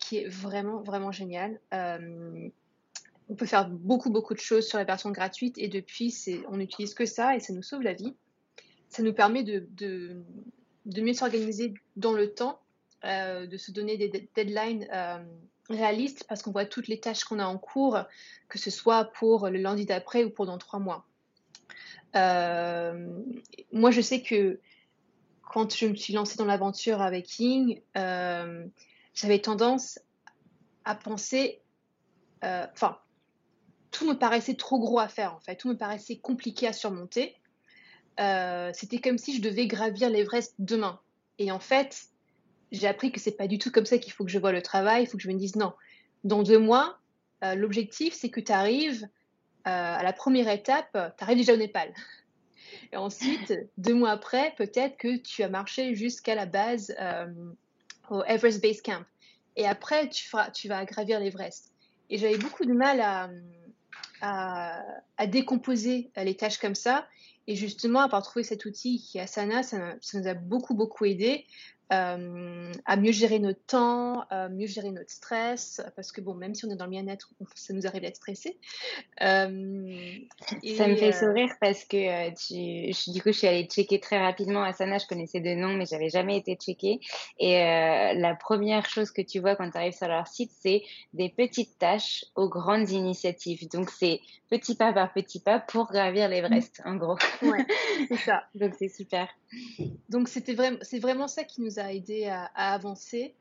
qui 0.00 0.16
est 0.16 0.28
vraiment, 0.28 0.82
vraiment 0.82 1.12
génial 1.12 1.60
on 3.28 3.34
peut 3.34 3.46
faire 3.46 3.68
beaucoup, 3.68 4.10
beaucoup 4.10 4.34
de 4.34 4.40
choses 4.40 4.66
sur 4.66 4.78
la 4.78 4.84
version 4.84 5.10
gratuite 5.10 5.58
et 5.58 5.68
depuis, 5.68 6.14
on 6.48 6.58
n'utilise 6.58 6.94
que 6.94 7.06
ça 7.06 7.34
et 7.34 7.40
ça 7.40 7.52
nous 7.52 7.62
sauve 7.62 7.82
la 7.82 7.92
vie. 7.92 8.14
Ça 8.88 9.02
nous 9.02 9.12
permet 9.12 9.42
de, 9.42 10.24
mieux 10.86 11.12
s'organiser 11.12 11.74
dans 11.96 12.12
le 12.12 12.32
temps, 12.32 12.60
euh, 13.04 13.46
de 13.46 13.56
se 13.56 13.72
donner 13.72 13.96
des 13.96 14.30
deadlines 14.34 14.86
euh, 14.92 15.18
réalistes 15.68 16.24
parce 16.28 16.42
qu'on 16.42 16.52
voit 16.52 16.66
toutes 16.66 16.86
les 16.86 17.00
tâches 17.00 17.24
qu'on 17.24 17.40
a 17.40 17.46
en 17.46 17.58
cours, 17.58 17.98
que 18.48 18.58
ce 18.58 18.70
soit 18.70 19.06
pour 19.06 19.48
le 19.48 19.58
lundi 19.58 19.86
d'après 19.86 20.22
ou 20.22 20.30
pour 20.30 20.46
dans 20.46 20.58
trois 20.58 20.78
mois. 20.78 21.04
Euh, 22.14 23.08
moi, 23.72 23.90
je 23.90 24.00
sais 24.00 24.22
que 24.22 24.60
quand 25.42 25.74
je 25.74 25.86
me 25.86 25.96
suis 25.96 26.12
lancée 26.12 26.36
dans 26.38 26.44
l'aventure 26.44 27.02
avec 27.02 27.26
King, 27.26 27.80
j'avais 27.94 29.40
tendance 29.40 29.98
à 30.84 30.94
penser, 30.94 31.60
enfin, 32.42 32.98
tout 33.96 34.06
me 34.06 34.14
paraissait 34.14 34.54
trop 34.54 34.78
gros 34.78 34.98
à 34.98 35.08
faire 35.08 35.34
en 35.34 35.40
fait, 35.40 35.56
tout 35.56 35.68
me 35.68 35.76
paraissait 35.76 36.16
compliqué 36.18 36.66
à 36.66 36.74
surmonter. 36.74 37.34
Euh, 38.20 38.70
c'était 38.74 38.98
comme 38.98 39.16
si 39.16 39.34
je 39.34 39.40
devais 39.40 39.66
gravir 39.66 40.10
l'Everest 40.10 40.54
demain. 40.58 41.00
Et 41.38 41.50
en 41.50 41.60
fait, 41.60 42.08
j'ai 42.72 42.88
appris 42.88 43.10
que 43.10 43.18
c'est 43.18 43.36
pas 43.38 43.46
du 43.46 43.58
tout 43.58 43.70
comme 43.70 43.86
ça 43.86 43.96
qu'il 43.96 44.12
faut 44.12 44.24
que 44.24 44.30
je 44.30 44.38
vois 44.38 44.52
le 44.52 44.60
travail. 44.60 45.04
Il 45.04 45.06
faut 45.06 45.16
que 45.16 45.22
je 45.22 45.30
me 45.30 45.38
dise 45.38 45.56
non. 45.56 45.72
Dans 46.24 46.42
deux 46.42 46.58
mois, 46.58 46.98
euh, 47.42 47.54
l'objectif 47.54 48.12
c'est 48.12 48.28
que 48.28 48.40
tu 48.40 48.52
arrives 48.52 49.02
euh, 49.04 49.08
à 49.64 50.02
la 50.02 50.12
première 50.12 50.48
étape, 50.50 50.92
tu 50.92 51.24
arrives 51.24 51.38
déjà 51.38 51.54
au 51.54 51.58
Népal. 51.58 51.94
Et 52.92 52.98
ensuite, 52.98 53.54
deux 53.78 53.94
mois 53.94 54.10
après, 54.10 54.54
peut-être 54.58 54.98
que 54.98 55.16
tu 55.16 55.42
as 55.42 55.48
marché 55.48 55.94
jusqu'à 55.94 56.34
la 56.34 56.44
base 56.44 56.94
au 58.10 58.22
Everest 58.24 58.62
Base 58.62 58.82
Camp. 58.82 59.04
Et 59.56 59.66
après, 59.66 60.10
tu, 60.10 60.28
feras, 60.28 60.50
tu 60.50 60.68
vas 60.68 60.84
gravir 60.84 61.18
l'Everest. 61.18 61.72
Et 62.10 62.18
j'avais 62.18 62.38
beaucoup 62.38 62.64
de 62.64 62.74
mal 62.74 63.00
à, 63.00 63.30
à, 64.20 64.82
décomposer 65.26 66.10
les 66.16 66.36
tâches 66.36 66.58
comme 66.58 66.74
ça. 66.74 67.06
Et 67.46 67.54
justement, 67.54 68.00
à 68.00 68.08
part 68.08 68.22
trouver 68.22 68.42
cet 68.42 68.64
outil 68.64 69.00
qui 69.00 69.18
est 69.18 69.22
Asana, 69.22 69.62
ça, 69.62 69.94
ça 70.00 70.18
nous 70.18 70.26
a 70.26 70.34
beaucoup, 70.34 70.74
beaucoup 70.74 71.04
aidé 71.04 71.46
euh, 71.92 72.72
à 72.84 72.96
mieux 72.96 73.12
gérer 73.12 73.38
notre 73.38 73.64
temps, 73.64 74.22
à 74.30 74.48
mieux 74.48 74.66
gérer 74.66 74.90
notre 74.90 75.10
stress, 75.10 75.80
parce 75.94 76.10
que 76.10 76.20
bon, 76.20 76.34
même 76.34 76.54
si 76.54 76.64
on 76.64 76.70
est 76.70 76.76
dans 76.76 76.86
le 76.86 76.90
bien-être, 76.90 77.30
ça 77.54 77.74
nous 77.74 77.86
arrive 77.86 78.02
d'être 78.02 78.16
stressé. 78.16 78.58
Euh, 79.22 80.18
ça 80.76 80.88
me 80.88 80.96
fait 80.96 81.14
euh, 81.14 81.18
sourire 81.18 81.50
parce 81.60 81.84
que 81.84 82.30
tu, 82.34 83.12
du 83.12 83.22
coup, 83.22 83.30
je 83.30 83.38
suis 83.38 83.46
allée 83.46 83.64
checker 83.64 84.00
très 84.00 84.18
rapidement 84.18 84.62
Asana, 84.62 84.98
je 84.98 85.06
connaissais 85.06 85.40
de 85.40 85.54
nom, 85.54 85.74
mais 85.74 85.86
j'avais 85.86 86.08
jamais 86.08 86.36
été 86.36 86.56
checker. 86.56 87.00
Et 87.38 87.54
la 87.54 88.34
première 88.34 88.88
chose 88.88 89.10
que 89.10 89.22
tu 89.22 89.38
vois 89.38 89.54
quand 89.54 89.70
tu 89.70 89.78
arrives 89.78 89.96
sur 89.96 90.08
leur 90.08 90.26
site, 90.26 90.50
c'est 90.60 90.82
des 91.12 91.28
petites 91.28 91.78
tâches 91.78 92.24
aux 92.34 92.48
grandes 92.48 92.90
initiatives. 92.90 93.68
Donc 93.68 93.90
c'est 93.90 94.20
petit 94.50 94.74
pas 94.74 94.92
par 94.92 95.12
petit 95.12 95.40
pas 95.40 95.58
pour 95.58 95.90
gravir 95.90 96.28
l'Everest, 96.28 96.80
en 96.84 96.96
gros. 96.96 97.18
Ouais, 97.42 97.66
c'est 98.08 98.16
ça. 98.16 98.44
Donc 98.54 98.74
c'est 98.78 98.88
super. 98.88 99.28
Donc 100.08 100.28
c'était 100.28 100.54
vraiment, 100.54 100.78
c'est 100.82 100.98
vraiment 100.98 101.28
ça 101.28 101.44
qui 101.44 101.62
nous 101.62 101.75
a 101.78 101.92
aidé 101.92 102.26
à, 102.26 102.44
avancer. 102.54 103.34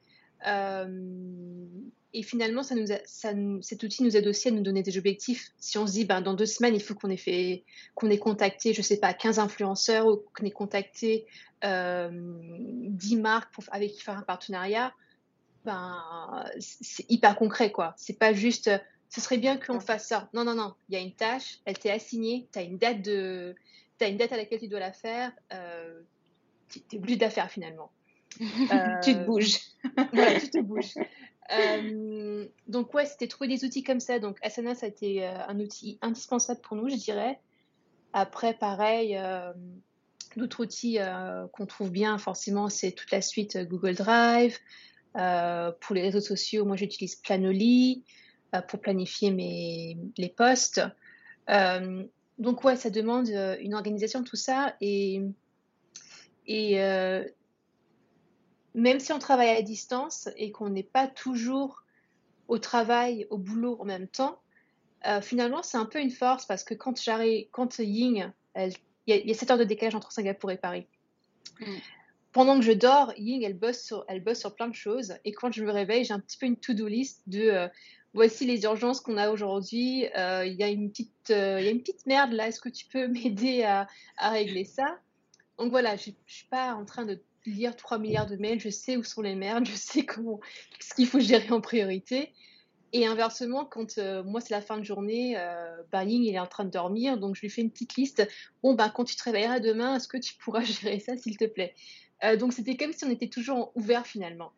Euh, 0.48 1.66
et 2.14 2.24
finalement, 2.24 2.64
ça 2.64 2.76
nous 2.76 2.88
ça 3.06 3.34
cet 3.62 3.84
outil 3.84 4.04
nous 4.04 4.16
aide 4.16 4.28
aussi 4.28 4.48
à 4.48 4.52
nous 4.52 4.62
donner 4.62 4.84
des 4.84 4.98
objectifs. 4.98 5.52
Si 5.58 5.78
on 5.78 5.86
se 5.86 5.94
dit, 5.94 6.06
ben, 6.06 6.22
dans 6.22 6.34
deux 6.34 6.46
semaines, 6.46 6.74
il 6.74 6.82
faut 6.82 6.96
qu'on 6.96 7.10
ait 7.10 7.18
fait, 7.18 7.64
qu'on 7.94 8.10
ait 8.10 8.18
contacté, 8.18 8.74
je 8.74 8.82
sais 8.82 8.98
pas, 8.98 9.14
15 9.14 9.40
influenceurs 9.40 10.08
ou 10.08 10.24
qu'on 10.34 10.46
ait 10.46 10.52
contacté 10.52 11.26
euh, 11.66 12.10
10 12.12 13.18
marques 13.18 13.54
pour, 13.54 13.66
avec 13.72 13.94
qui 13.94 14.02
faire 14.02 14.18
un 14.18 14.22
partenariat, 14.22 14.94
ben, 15.66 16.46
c'est 16.60 17.10
hyper 17.10 17.36
concret, 17.36 17.72
quoi. 17.72 17.94
C'est 17.98 18.18
pas 18.18 18.34
juste, 18.34 18.72
ce 19.10 19.20
serait 19.20 19.38
bien 19.38 19.58
qu'on 19.58 19.80
fasse 19.80 20.08
ça. 20.08 20.30
Non, 20.34 20.44
non, 20.44 20.56
non. 20.56 20.74
Il 20.90 20.96
y 20.96 20.98
a 20.98 21.02
une 21.02 21.14
tâche, 21.14 21.60
elle 21.66 21.78
t'est 21.78 21.92
assignée, 21.92 22.48
tu 22.54 22.60
as 22.60 22.62
une 22.62 22.78
date 22.78 23.02
de, 23.02 23.56
as 24.00 24.08
une 24.08 24.18
date 24.18 24.32
à 24.32 24.38
laquelle 24.38 24.60
tu 24.60 24.68
dois 24.68 24.80
la 24.80 24.94
faire. 24.94 25.32
Euh, 25.54 26.02
tu 26.70 26.80
es 26.94 26.98
obligé 26.98 27.18
de 27.18 27.22
la 27.22 27.30
faire 27.30 27.50
finalement. 27.50 27.92
Tu 28.38 29.14
te 29.14 29.18
euh, 29.18 29.24
bouges. 29.24 29.60
voilà, 30.14 30.40
tu 30.40 30.50
te 30.50 30.62
bouges. 30.62 30.94
Euh, 31.52 32.48
donc 32.68 32.94
ouais, 32.94 33.06
c'était 33.06 33.28
trouver 33.28 33.48
des 33.50 33.66
outils 33.66 33.84
comme 33.84 34.00
ça. 34.00 34.20
Donc 34.20 34.38
Asana, 34.42 34.76
ça 34.76 34.86
a 34.86 34.90
été 34.90 35.26
un 35.26 35.60
outil 35.60 35.98
indispensable 36.02 36.62
pour 36.62 36.76
nous, 36.76 36.90
je 36.90 36.96
dirais. 36.96 37.40
Après, 38.14 38.54
pareil, 38.54 39.20
d'autres 40.38 40.64
outils 40.64 40.98
qu'on 41.52 41.66
trouve 41.66 41.92
bien, 41.92 42.18
forcément, 42.18 42.70
c'est 42.70 42.92
toute 42.92 43.12
la 43.12 43.22
suite 43.22 43.58
Google 43.58 43.96
Drive. 43.96 44.58
pour 45.14 45.96
les 45.96 46.02
réseaux 46.02 46.22
sociaux, 46.22 46.66
moi 46.66 46.76
j'utilise 46.76 47.16
Planoly. 47.16 48.04
Euh, 48.56 48.62
pour 48.62 48.80
planifier 48.80 49.32
mes, 49.32 49.98
les 50.18 50.30
postes. 50.30 50.82
Euh, 51.50 52.04
donc 52.38 52.64
ouais, 52.64 52.76
ça 52.76 52.90
demande 52.90 53.30
euh, 53.30 53.56
une 53.60 53.74
organisation 53.74 54.22
de 54.22 54.26
tout 54.26 54.36
ça 54.36 54.76
et, 54.82 55.22
et 56.48 56.78
même 58.76 59.00
si 59.00 59.12
on 59.14 59.20
travaille 59.20 59.50
à 59.50 59.62
distance 59.62 60.30
et 60.38 60.52
qu'on 60.52 60.70
n'est 60.70 60.84
pas 60.84 61.08
toujours 61.08 61.84
au 62.48 62.60
travail, 62.60 63.26
au 63.30 63.38
boulot 63.38 63.78
en 63.80 63.86
même 63.86 64.08
temps, 64.08 64.40
finalement 65.22 65.62
c'est 65.62 65.78
un 65.78 65.86
peu 65.86 66.00
une 66.00 66.12
force 66.12 66.46
parce 66.46 66.64
que 66.64 66.74
quand 66.74 67.00
j'arrive, 67.02 67.48
quand 67.52 67.80
Ying, 67.80 68.32
il 68.56 68.74
y, 69.08 69.32
a 69.32 69.34
7 69.34 69.52
heures 69.52 69.58
de 69.58 69.64
décalage 69.64 69.96
entre 69.96 70.12
Singapour 70.12 70.52
et 70.52 70.58
Paris. 70.58 70.88
Mm. 71.60 71.66
Pendant 72.32 72.60
que 72.60 72.66
je 72.66 72.72
dors, 72.72 73.14
Ying, 73.18 73.44
elle 73.44 73.58
bosse 73.58 73.82
sur, 73.82 74.04
elle 74.08 74.24
bosse 74.24 74.40
sur 74.40 74.56
plein 74.56 74.68
de 74.68 74.76
choses 74.76 75.16
et 75.26 75.32
quand 75.32 75.52
je 75.52 75.64
me 75.64 75.72
réveille, 75.72 76.04
j'ai 76.04 76.14
un 76.14 76.20
petit 76.20 76.38
peu 76.38 76.46
une 76.46 76.58
to-do 76.58 76.88
list 76.88 77.22
de 77.28 77.70
voici 78.16 78.46
les 78.46 78.64
urgences 78.64 79.02
qu'on 79.02 79.18
a 79.18 79.30
aujourd'hui. 79.30 80.08
Euh, 80.18 80.46
il 80.46 80.56
y, 80.56 80.64
a 80.64 80.70
une 80.70 80.90
petite, 80.90 81.30
euh, 81.30 81.62
y 81.62 81.68
a 81.68 81.70
une 81.70 81.82
petite 81.82 82.08
merde 82.08 82.32
là. 82.32 82.48
Est-ce 82.48 82.62
que 82.62 82.70
tu 82.70 82.88
peux 82.88 83.08
m'aider 83.10 83.64
à, 83.64 83.88
régler 84.18 84.64
ça? 84.66 84.98
Donc 85.60 85.70
voilà, 85.70 85.96
je 85.98 86.10
ne 86.10 86.16
suis 86.26 86.48
pas 86.48 86.74
en 86.74 86.86
train 86.86 87.06
de 87.06 87.22
lire 87.46 87.76
3 87.76 88.00
milliards 88.00 88.28
de 88.28 88.36
mails. 88.38 88.60
Je 88.60 88.70
sais 88.70 88.98
où 88.98 89.04
sont 89.04 89.22
les 89.22 89.36
merdes. 89.36 89.66
Je 89.66 89.76
sais 89.76 90.06
comment, 90.06 90.40
ce 90.80 90.94
qu'il 90.94 91.08
faut 91.08 91.20
gérer 91.20 91.52
en 91.52 91.62
priorité. 91.62 92.32
Et 92.94 93.06
inversement, 93.06 93.66
quand 93.66 93.98
euh, 93.98 94.24
moi 94.24 94.40
c'est 94.40 94.54
la 94.54 94.62
fin 94.62 94.78
de 94.78 94.84
journée, 94.84 95.36
euh, 95.38 96.04
il 96.08 96.34
est 96.34 96.40
en 96.40 96.48
train 96.48 96.64
de 96.64 96.70
dormir, 96.70 97.18
donc 97.18 97.36
je 97.36 97.42
lui 97.42 97.50
fais 97.50 97.62
une 97.62 97.70
petite 97.70 97.96
liste. 97.96 98.26
Bon, 98.64 98.74
ben, 98.74 98.90
quand 98.90 99.04
tu 99.04 99.18
te 99.18 99.24
réveilleras 99.24 99.60
demain, 99.60 99.98
est-ce 99.98 100.08
que 100.08 100.18
tu 100.18 100.36
pourras 100.36 100.62
gérer 100.64 101.00
ça, 101.00 101.18
s'il 101.18 101.38
te 101.38 101.46
plaît? 101.46 101.74
Donc 102.40 102.54
c'était 102.54 102.78
comme 102.78 102.94
si 102.94 103.04
on 103.04 103.10
était 103.10 103.28
toujours 103.28 103.74
ouvert 103.76 104.08
finalement. 104.08 104.54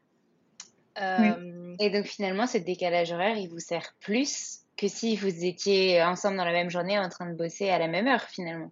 Euh, 1.02 1.76
et 1.80 1.90
donc 1.90 2.06
finalement, 2.06 2.48
ce 2.48 2.58
décalage 2.58 3.12
horaire, 3.12 3.38
il 3.38 3.50
vous 3.50 3.60
sert 3.60 3.96
plus 4.00 4.60
que 4.78 4.88
si 4.88 5.16
vous 5.16 5.44
étiez 5.44 6.02
ensemble 6.04 6.38
dans 6.38 6.46
la 6.46 6.52
même 6.52 6.70
journée 6.70 6.98
en 6.98 7.10
train 7.10 7.30
de 7.30 7.36
bosser 7.36 7.70
à 7.70 7.80
la 7.80 7.88
même 7.88 8.08
heure 8.08 8.24
finalement. 8.24 8.72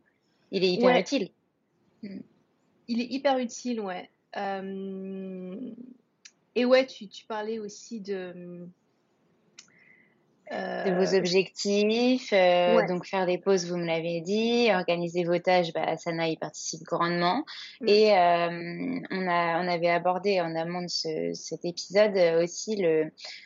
Il 0.51 0.63
est 0.63 0.71
hyper 0.71 0.97
utile. 0.97 1.29
Il 2.87 3.01
est 3.01 3.11
hyper 3.11 3.37
utile, 3.37 3.81
ouais. 3.81 4.09
Euh, 4.37 5.55
et 6.55 6.65
ouais, 6.65 6.85
tu, 6.85 7.07
tu, 7.07 7.25
parlais 7.25 7.59
aussi 7.59 8.01
de 8.01 8.67
de 10.51 10.93
vos 10.93 11.15
euh, 11.15 11.17
objectifs, 11.17 12.31
euh, 12.31 12.85
donc 12.87 13.07
faire 13.07 13.25
des 13.25 13.39
pauses, 13.39 13.65
vous 13.65 13.77
me 13.77 13.85
l'avez 13.85 14.21
dit, 14.21 14.69
organiser 14.71 15.23
vos 15.23 15.39
tâches, 15.39 15.73
bah, 15.73 15.97
Sana 15.97 16.27
y 16.27 16.37
participe 16.37 16.83
grandement. 16.83 17.43
Mm. 17.81 17.87
Et 17.87 18.11
on, 18.11 19.27
a, 19.27 19.59
on 19.59 19.67
avait 19.67 19.89
abordé 19.89 20.41
en 20.41 20.55
amont 20.55 20.83
de 20.83 20.87
ce, 20.87 21.31
cet 21.33 21.65
épisode 21.65 22.15
aussi 22.43 22.79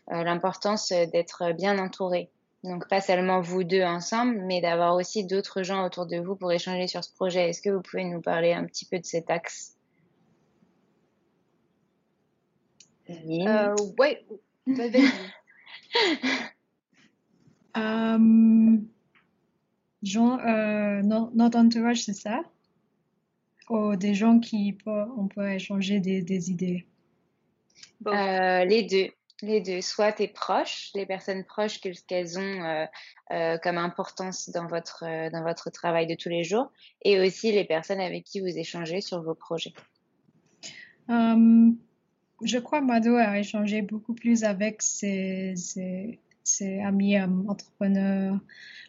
l'importance 0.10 0.90
d'être 0.90 1.54
bien 1.54 1.80
entouré. 1.80 2.30
Donc 2.64 2.90
pas 2.90 3.00
seulement 3.00 3.40
vous 3.40 3.64
deux 3.64 3.84
ensemble, 3.84 4.42
mais 4.46 4.60
d'avoir 4.60 4.96
aussi 4.96 5.26
d'autres 5.26 5.64
gens 5.64 5.86
autour 5.86 6.06
de 6.06 6.18
vous 6.18 6.36
pour 6.36 6.52
échanger 6.52 6.88
sur 6.88 7.04
ce 7.04 7.14
projet. 7.14 7.50
Est-ce 7.50 7.62
que 7.62 7.70
vous 7.70 7.82
pouvez 7.82 8.04
nous 8.04 8.22
parler 8.22 8.52
un 8.52 8.66
petit 8.66 8.86
peu 8.86 9.00
de 9.00 9.06
cet 9.06 9.30
axe? 9.30 9.78
Euh, 13.10 13.76
Ouais, 13.98 14.26
Euh, 17.78 18.78
genre, 20.02 20.40
euh, 20.40 21.02
notre 21.02 21.58
entourage, 21.58 22.04
c'est 22.04 22.14
ça? 22.14 22.42
Ou 23.70 23.96
des 23.96 24.16
gens 24.16 24.40
qui 24.40 24.74
peuvent, 24.74 25.08
on 25.18 25.28
peut 25.28 25.48
échanger 25.52 26.00
des, 26.00 26.22
des 26.24 26.50
idées? 26.50 26.88
Les 28.06 28.84
deux. 28.84 29.12
Les 29.42 29.62
deux, 29.62 29.82
soit 29.82 30.12
tes 30.12 30.28
proches, 30.28 30.92
les 30.96 31.06
personnes 31.06 31.46
proches, 31.46 31.80
qu'elles 31.80 32.38
ont 32.38 32.86
euh, 33.32 33.58
comme 33.60 33.78
importance 33.78 34.50
dans 34.50 34.68
votre, 34.68 35.06
dans 35.32 35.44
votre 35.44 35.70
travail 35.70 36.08
de 36.08 36.16
tous 36.16 36.30
les 36.30 36.44
jours, 36.44 36.72
et 37.04 37.20
aussi 37.20 37.52
les 37.52 37.64
personnes 37.64 38.02
avec 38.02 38.26
qui 38.26 38.42
vous 38.42 38.58
échangez 38.58 39.00
sur 39.02 39.22
vos 39.22 39.36
projets. 39.36 39.74
je 41.08 42.58
crois 42.60 42.82
Mado 42.82 43.16
a 43.16 43.40
échangé 43.40 43.82
beaucoup 43.82 44.14
plus 44.14 44.44
avec 44.44 44.82
ses, 44.82 45.54
ses, 45.56 46.20
c'est 46.44 46.82
ami 46.82 47.20
entrepreneur 47.20 48.40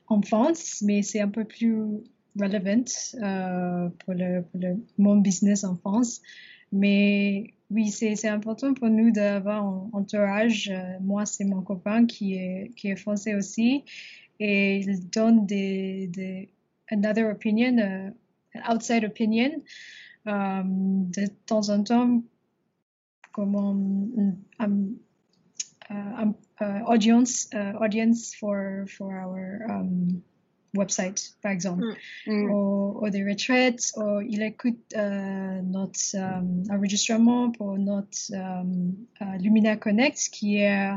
en 0.09 0.23
France, 0.23 0.83
mais 0.83 1.03
c'est 1.03 1.21
un 1.21 1.29
peu 1.29 1.45
plus 1.45 2.03
relevant 2.39 2.85
euh, 3.23 3.89
pour, 4.05 4.15
le, 4.15 4.45
mon 4.99 5.17
business 5.17 5.65
en 5.65 5.77
France. 5.77 6.21
Mais 6.73 7.55
oui, 7.71 7.89
c'est 7.89 8.29
important 8.29 8.75
pour 8.75 8.89
nous 8.89 9.11
d'avoir 9.11 9.65
un 9.65 9.91
entourage. 9.93 10.71
Euh, 10.73 10.99
moi, 11.01 11.27
c'est 11.27 11.45
mon 11.45 11.63
copain 11.63 12.07
qui 12.07 12.35
est, 12.35 12.73
qui 12.77 12.89
est 12.89 12.97
français 12.97 13.35
aussi 13.35 13.85
et 14.41 14.79
il 14.79 15.09
donne 15.11 15.47
des, 15.47 16.09
des 16.09 16.49
another 16.91 17.31
opinion, 17.31 17.79
uh, 17.79 18.13
outside 18.69 19.05
opinion. 19.05 19.63
de 20.25 21.27
temps 21.47 21.69
en 21.69 21.83
temps, 21.85 22.23
comment 23.33 23.71
um, 23.71 24.37
um, 24.59 26.35
uh, 26.61 26.83
audience 26.87 27.49
audience 27.81 28.35
for 28.35 28.87
um, 29.69 30.23
website, 30.75 31.37
par 31.43 31.53
exemple, 31.53 31.85
mm. 32.27 32.33
mm. 32.33 32.51
Ou, 32.51 32.99
ou, 33.05 33.11
des 33.11 33.25
retraites, 33.25 33.93
ou 33.97 34.21
il 34.21 34.43
écoute 34.43 34.81
euh, 34.97 35.63
notre 35.63 36.17
um, 36.17 36.63
enregistrement 36.71 37.51
pour 37.51 37.79
notre 37.79 38.35
um, 38.35 38.95
uh, 39.21 39.39
Lumina 39.41 39.77
Connect, 39.77 40.29
qui 40.31 40.59
est 40.59 40.91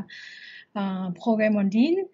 un 0.74 1.10
programme 1.12 1.56
en 1.56 1.62
ligne, 1.62 2.04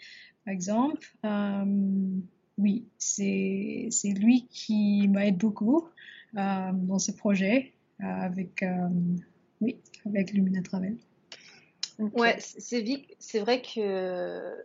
par 0.45 0.53
exemple. 0.53 1.07
Um, 1.23 2.23
oui, 2.59 2.87
c'est 2.99 3.89
c'est 3.91 4.13
lui 4.13 4.47
qui 4.51 5.09
m'aide 5.09 5.39
beaucoup 5.39 5.89
euh, 6.37 6.73
dans 6.73 6.99
ce 6.99 7.13
projet 7.13 7.73
euh, 8.03 8.07
avec 8.07 8.65
oui 9.61 9.77
avec 10.05 10.33
Lumina 10.33 10.63
Travel. 10.63 10.97
Ouais, 11.99 12.37
c'est 12.39 12.85
c'est 13.19 13.41
vrai 13.41 13.63
que 13.63 14.57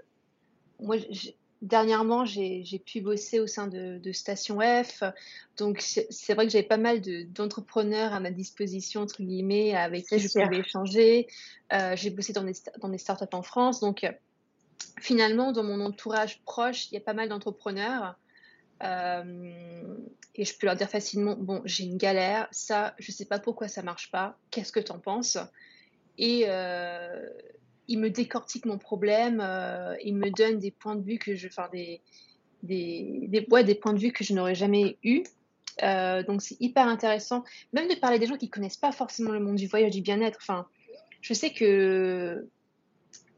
moi, 0.80 0.98
dernièrement, 1.66 2.26
j'ai 2.26 2.82
pu 2.86 3.02
bosser 3.02 3.40
au 3.40 3.48
sein 3.48 3.68
de, 3.68 4.12
Station 4.12 4.60
F. 4.60 5.04
Donc, 5.58 5.82
c'est 5.82 6.34
vrai 6.34 6.46
que 6.46 6.52
j'avais 6.52 6.68
pas 6.68 6.78
mal 6.78 7.02
d'entrepreneurs 7.32 8.14
à 8.14 8.20
ma 8.20 8.32
disposition, 8.32 9.02
entre 9.02 9.22
guillemets, 9.22 9.76
avec 9.76 10.08
qui 10.08 10.20
je 10.20 10.28
pouvais 10.28 10.60
échanger. 10.60 11.28
Euh, 11.74 11.96
j'ai 11.96 12.12
bossé 12.12 12.34
dans 12.34 12.44
des, 12.44 12.54
dans 12.80 12.90
des 12.90 12.98
startups 12.98 13.34
en 13.34 13.42
France. 13.42 13.80
Donc, 13.80 14.06
finalement, 15.00 15.52
dans 15.52 15.64
mon 15.64 15.82
entourage 15.82 16.42
proche, 16.44 16.92
il 16.92 16.94
y 16.94 16.98
a 16.98 17.02
pas 17.02 17.14
mal 17.14 17.30
d'entrepreneurs. 17.30 18.16
et 18.82 20.46
je 20.46 20.58
peux 20.58 20.68
leur 20.68 20.76
dire 20.76 20.90
facilement 20.90 21.38
bon 21.38 21.62
j'ai 21.64 21.86
une 21.86 21.96
galère 21.96 22.50
ça 22.52 22.94
je 23.00 23.10
sais 23.14 23.24
pas 23.24 23.40
pourquoi 23.40 23.70
ça 23.70 23.82
marche 23.84 24.12
pas 24.12 24.38
qu'est-ce 24.52 24.72
que 24.72 24.82
tu 24.82 24.92
en 24.92 25.00
penses? 25.00 25.38
Et 26.18 26.46
ils 27.88 28.00
me 28.00 28.10
décortiquent 28.10 28.66
mon 28.66 28.78
problème 28.78 29.46
ils 30.04 30.16
me 30.16 30.30
donnent 30.32 30.60
des 30.60 30.72
points 30.72 30.96
de 30.96 31.04
vue 31.04 31.18
que 31.20 31.36
je 31.36 31.48
enfin 31.48 31.70
des 31.72 32.02
des, 32.64 33.28
des, 33.28 33.42
des 33.64 33.76
points 33.76 33.94
de 33.94 34.00
vue 34.00 34.12
que 34.12 34.24
je 34.24 34.34
n'aurais 34.34 34.56
jamais 34.56 34.98
eu. 35.04 35.24
Donc 35.82 36.42
c'est 36.42 36.60
hyper 36.60 36.88
intéressant. 36.88 37.44
Même 37.74 37.88
de 37.88 37.96
parler 37.96 38.18
des 38.18 38.26
gens 38.26 38.38
qui 38.38 38.50
connaissent 38.50 38.78
pas 38.78 38.92
forcément 38.92 39.32
le 39.32 39.40
monde 39.40 39.58
du 39.58 39.68
voyage 39.68 39.92
du 39.92 40.02
bien-être. 40.02 40.40
Enfin 40.42 40.66
je 41.22 41.34
sais 41.34 41.52
que 41.52 42.48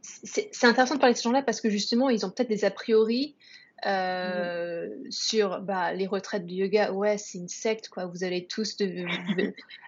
c'est 0.01 0.65
intéressant 0.65 0.95
de 0.95 0.99
parler 0.99 1.13
de 1.13 1.17
ces 1.17 1.23
gens-là 1.23 1.41
parce 1.41 1.61
que 1.61 1.69
justement, 1.69 2.09
ils 2.09 2.25
ont 2.25 2.29
peut-être 2.29 2.49
des 2.49 2.65
a 2.65 2.71
priori 2.71 3.35
euh, 3.85 4.89
sur 5.09 5.61
bah, 5.61 5.93
les 5.93 6.07
retraites 6.07 6.45
du 6.45 6.55
yoga. 6.55 6.91
Ouais, 6.91 7.17
c'est 7.17 7.37
une 7.37 7.47
secte, 7.47 7.89
quoi. 7.89 8.05
Vous 8.05 8.23
allez 8.23 8.47
tous 8.47 8.77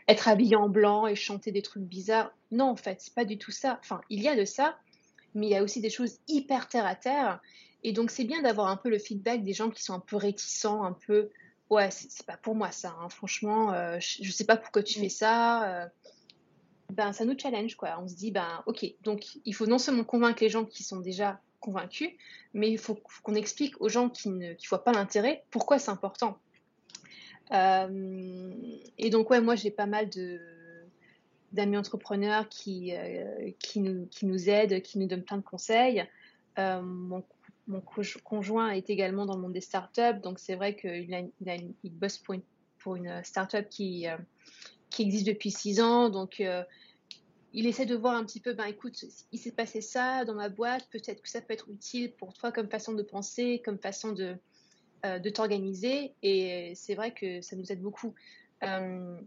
être 0.08 0.28
habillés 0.28 0.56
en 0.56 0.70
blanc 0.70 1.08
et 1.08 1.16
chanter 1.16 1.52
des 1.52 1.62
trucs 1.62 1.84
bizarres. 1.84 2.32
Non, 2.52 2.66
en 2.66 2.76
fait, 2.76 3.02
c'est 3.02 3.14
pas 3.14 3.26
du 3.26 3.38
tout 3.38 3.52
ça. 3.52 3.80
Enfin, 3.82 4.02
il 4.10 4.22
y 4.22 4.28
a 4.28 4.36
de 4.36 4.46
ça, 4.46 4.78
mais 5.34 5.48
il 5.48 5.50
y 5.52 5.56
a 5.56 5.64
aussi 5.64 5.82
des 5.82 5.90
choses 5.90 6.20
hyper 6.28 6.68
terre 6.68 6.86
à 6.86 6.96
terre. 6.96 7.40
Et 7.84 7.94
donc, 7.94 8.12
c'est 8.12 8.26
bien 8.26 8.42
d'avoir 8.42 8.68
un 8.68 8.78
peu 8.78 8.90
le 8.90 9.00
feedback 9.00 9.44
des 9.44 9.54
gens 9.54 9.70
qui 9.70 9.84
sont 9.84 9.94
un 9.94 10.00
peu 10.00 10.18
réticents, 10.18 10.84
un 10.84 10.94
peu. 10.94 11.30
Ouais, 11.70 11.90
c'est 11.92 12.26
pas 12.26 12.38
pour 12.38 12.56
moi 12.56 12.72
ça. 12.72 12.96
Hein. 13.00 13.10
Franchement, 13.10 13.74
euh, 13.74 13.98
je, 14.00 14.32
sais 14.32 14.46
pas 14.46 14.58
pourquoi 14.58 14.84
tu 14.84 15.00
fais 15.00 15.10
ça. 15.10 15.84
Euh 15.84 15.88
ben, 16.90 17.14
ça 17.14 17.26
nous 17.26 17.38
challenge, 17.38 17.76
quoi. 17.76 18.00
On 18.02 18.08
se 18.08 18.16
dit, 18.16 18.32
ben, 18.32 18.64
ok, 18.66 18.86
donc 19.04 19.38
il 19.46 19.54
faut 19.54 19.68
non 19.68 19.78
seulement 19.78 20.04
convaincre 20.04 20.44
les 20.44 20.50
gens 20.50 20.66
qui 20.66 20.84
sont 20.84 21.00
déjà 21.00 21.40
convaincus, 21.60 22.12
mais 22.54 22.70
il 22.72 22.78
faut, 22.78 22.96
qu'on 23.24 23.36
explique 23.36 23.80
aux 23.82 23.90
gens 23.90 24.10
qui 24.10 24.30
ne 24.30 24.54
voient 24.70 24.84
pas 24.84 24.92
l'intérêt 24.92 25.44
pourquoi 25.52 25.80
c'est 25.80 25.92
important. 25.92 26.38
Euh, 27.52 28.52
et 28.98 29.10
donc, 29.10 29.30
ouais, 29.30 29.42
moi, 29.42 29.56
j'ai 29.56 29.72
pas 29.72 29.86
mal 29.86 30.10
d'amis 31.52 31.78
entrepreneurs 31.78 32.48
qui, 32.50 32.96
euh, 32.96 33.52
qui, 33.60 33.80
nous, 33.82 34.50
aident, 34.50 34.82
qui 34.82 35.00
nous 35.00 35.08
donnent 35.08 35.24
plein 35.24 35.38
de 35.38 35.44
conseils. 35.44 36.06
Euh, 36.58 36.82
mon, 36.82 37.24
conjoint 38.24 38.72
est 38.72 38.90
également 38.90 39.28
dans 39.28 39.36
le 39.36 39.42
monde 39.42 39.54
des 39.54 39.62
startups, 39.62 40.20
donc 40.24 40.40
c'est 40.40 40.56
vrai 40.56 40.76
qu'il 40.76 41.94
bosse 41.94 42.18
pour 42.18 42.96
une, 42.96 43.24
startup 43.24 43.70
qui, 43.70 44.08
qui 44.90 45.04
existe 45.04 45.28
depuis 45.28 45.52
six 45.52 45.80
ans. 45.80 46.10
Donc, 46.10 46.42
il 47.54 47.66
essaie 47.66 47.86
de 47.86 47.96
voir 47.96 48.16
un 48.16 48.24
petit 48.24 48.40
peu, 48.40 48.54
ben 48.54 48.66
écoute, 48.66 49.06
il 49.32 49.40
s'est 49.40 49.52
passé 49.52 49.82
ça 49.82 50.26
dans 50.26 50.36
ma 50.36 50.50
boîte, 50.50 50.88
peut-être 50.92 51.22
que 51.22 51.30
ça 51.30 51.42
peut 51.42 51.54
être 51.54 51.70
utile 51.70 52.12
pour 52.14 52.34
toi 52.34 52.52
comme 52.52 52.70
façon 52.70 52.94
de 52.94 53.04
penser, 53.04 53.62
comme 53.64 53.80
façon 53.80 54.12
de, 54.12 54.38
euh, 55.06 55.32
t'organiser. 55.32 56.14
Et 56.22 56.74
c'est 56.76 56.96
vrai 56.96 57.14
que 57.14 57.42
ça 57.42 57.56
nous 57.56 57.72
aide 57.72 57.82
beaucoup. 57.82 58.14
Euh, 58.64 59.20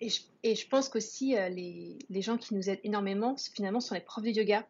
et, 0.00 0.08
je, 0.54 0.68
pense 0.68 0.88
qu'aussi, 0.88 1.34
les, 1.50 1.98
les, 2.08 2.22
gens 2.22 2.38
qui 2.38 2.54
nous 2.54 2.70
aident 2.70 2.80
énormément, 2.84 3.36
finalement, 3.54 3.80
sont 3.80 3.94
les 3.94 4.00
profs 4.00 4.24
de 4.24 4.30
yoga. 4.30 4.66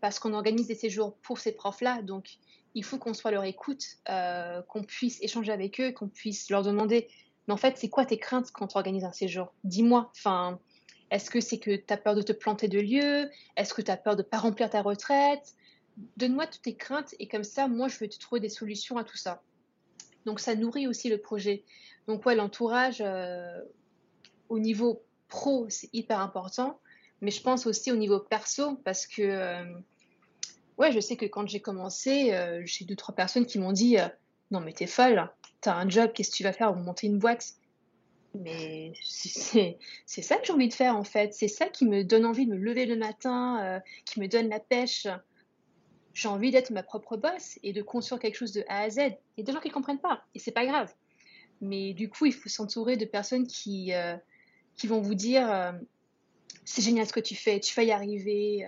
parce 0.00 0.18
qu'on 0.18 0.34
organise 0.34 0.66
des 0.66 0.74
séjours 0.74 1.16
pour 1.18 1.38
ces 1.38 1.52
profs-là. 1.52 2.02
Donc, 2.02 2.38
il 2.74 2.84
faut 2.84 2.98
qu'on 2.98 3.14
soit 3.14 3.30
leur 3.30 3.44
écoute, 3.44 3.84
euh, 4.08 4.62
qu'on 4.62 4.82
puisse 4.82 5.20
échanger 5.22 5.52
avec 5.52 5.80
eux, 5.80 5.92
qu'on 5.92 6.08
puisse 6.08 6.50
leur 6.50 6.62
demander 6.62 7.08
Mais 7.50 7.54
en 7.54 7.56
fait, 7.56 7.78
c'est 7.78 7.88
quoi 7.88 8.06
tes 8.06 8.16
craintes 8.16 8.52
quand 8.52 8.68
tu 8.68 8.76
organises 8.76 9.02
un 9.02 9.10
séjour? 9.10 9.52
Dis-moi. 9.64 10.12
Enfin, 10.16 10.60
est-ce 11.10 11.30
que 11.30 11.40
c'est 11.40 11.58
que 11.58 11.74
tu 11.74 11.92
as 11.92 11.96
peur 11.96 12.14
de 12.14 12.22
te 12.22 12.30
planter 12.30 12.68
de 12.68 12.78
lieu? 12.78 13.28
Est-ce 13.56 13.74
que 13.74 13.82
tu 13.82 13.90
as 13.90 13.96
peur 13.96 14.14
de 14.14 14.22
ne 14.22 14.28
pas 14.28 14.38
remplir 14.38 14.70
ta 14.70 14.82
retraite? 14.82 15.56
Donne-moi 16.16 16.46
toutes 16.46 16.62
tes 16.62 16.76
craintes 16.76 17.12
et 17.18 17.26
comme 17.26 17.42
ça, 17.42 17.66
moi, 17.66 17.88
je 17.88 17.98
vais 17.98 18.06
te 18.06 18.20
trouver 18.20 18.40
des 18.40 18.48
solutions 18.48 18.98
à 18.98 19.02
tout 19.02 19.16
ça. 19.16 19.42
Donc, 20.26 20.38
ça 20.38 20.54
nourrit 20.54 20.86
aussi 20.86 21.08
le 21.08 21.18
projet. 21.18 21.64
Donc, 22.06 22.24
ouais, 22.24 22.36
l'entourage 22.36 23.02
euh, 23.04 23.60
au 24.48 24.60
niveau 24.60 25.02
pro, 25.26 25.66
c'est 25.70 25.90
hyper 25.92 26.20
important. 26.20 26.78
Mais 27.20 27.32
je 27.32 27.42
pense 27.42 27.66
aussi 27.66 27.90
au 27.90 27.96
niveau 27.96 28.20
perso 28.20 28.76
parce 28.84 29.08
que. 29.08 29.22
Euh, 29.22 29.64
ouais, 30.78 30.92
je 30.92 31.00
sais 31.00 31.16
que 31.16 31.26
quand 31.26 31.48
j'ai 31.48 31.60
commencé, 31.60 32.32
euh, 32.32 32.62
j'ai 32.64 32.84
deux, 32.84 32.94
trois 32.94 33.16
personnes 33.16 33.44
qui 33.44 33.58
m'ont 33.58 33.72
dit 33.72 33.98
euh, 33.98 34.06
Non, 34.52 34.60
mais 34.60 34.72
t'es 34.72 34.86
folle, 34.86 35.28
t'as 35.60 35.74
un 35.74 35.88
job, 35.88 36.12
qu'est-ce 36.12 36.30
que 36.30 36.36
tu 36.36 36.42
vas 36.42 36.52
faire? 36.52 36.74
Monter 36.74 37.06
une 37.06 37.18
boîte 37.18 37.54
Mais 38.34 38.92
c'est 39.04 39.76
ça 40.22 40.36
que 40.36 40.46
j'ai 40.46 40.52
envie 40.52 40.68
de 40.68 40.74
faire 40.74 40.96
en 40.96 41.04
fait. 41.04 41.34
C'est 41.34 41.48
ça 41.48 41.66
qui 41.68 41.86
me 41.86 42.04
donne 42.04 42.24
envie 42.24 42.46
de 42.46 42.52
me 42.52 42.56
lever 42.56 42.86
le 42.86 42.96
matin, 42.96 43.62
euh, 43.62 43.80
qui 44.04 44.20
me 44.20 44.28
donne 44.28 44.48
la 44.48 44.60
pêche. 44.60 45.06
J'ai 46.12 46.28
envie 46.28 46.50
d'être 46.50 46.70
ma 46.70 46.82
propre 46.82 47.16
boss 47.16 47.58
et 47.62 47.72
de 47.72 47.82
construire 47.82 48.20
quelque 48.20 48.36
chose 48.36 48.52
de 48.52 48.64
A 48.68 48.82
à 48.82 48.90
Z. 48.90 48.98
Il 48.98 49.02
y 49.38 49.40
a 49.42 49.44
des 49.44 49.52
gens 49.52 49.60
qui 49.60 49.68
ne 49.68 49.74
comprennent 49.74 50.00
pas 50.00 50.24
et 50.34 50.38
c'est 50.38 50.50
pas 50.50 50.66
grave. 50.66 50.92
Mais 51.60 51.92
du 51.92 52.08
coup, 52.08 52.26
il 52.26 52.32
faut 52.32 52.48
s'entourer 52.48 52.96
de 52.96 53.04
personnes 53.04 53.46
qui, 53.46 53.92
qui 54.76 54.86
vont 54.86 55.00
vous 55.00 55.14
dire 55.14 55.74
c'est 56.64 56.82
génial 56.82 57.06
ce 57.06 57.12
que 57.12 57.20
tu 57.20 57.34
fais, 57.34 57.60
tu 57.60 57.74
vas 57.74 57.82
y 57.82 57.92
arriver, 57.92 58.66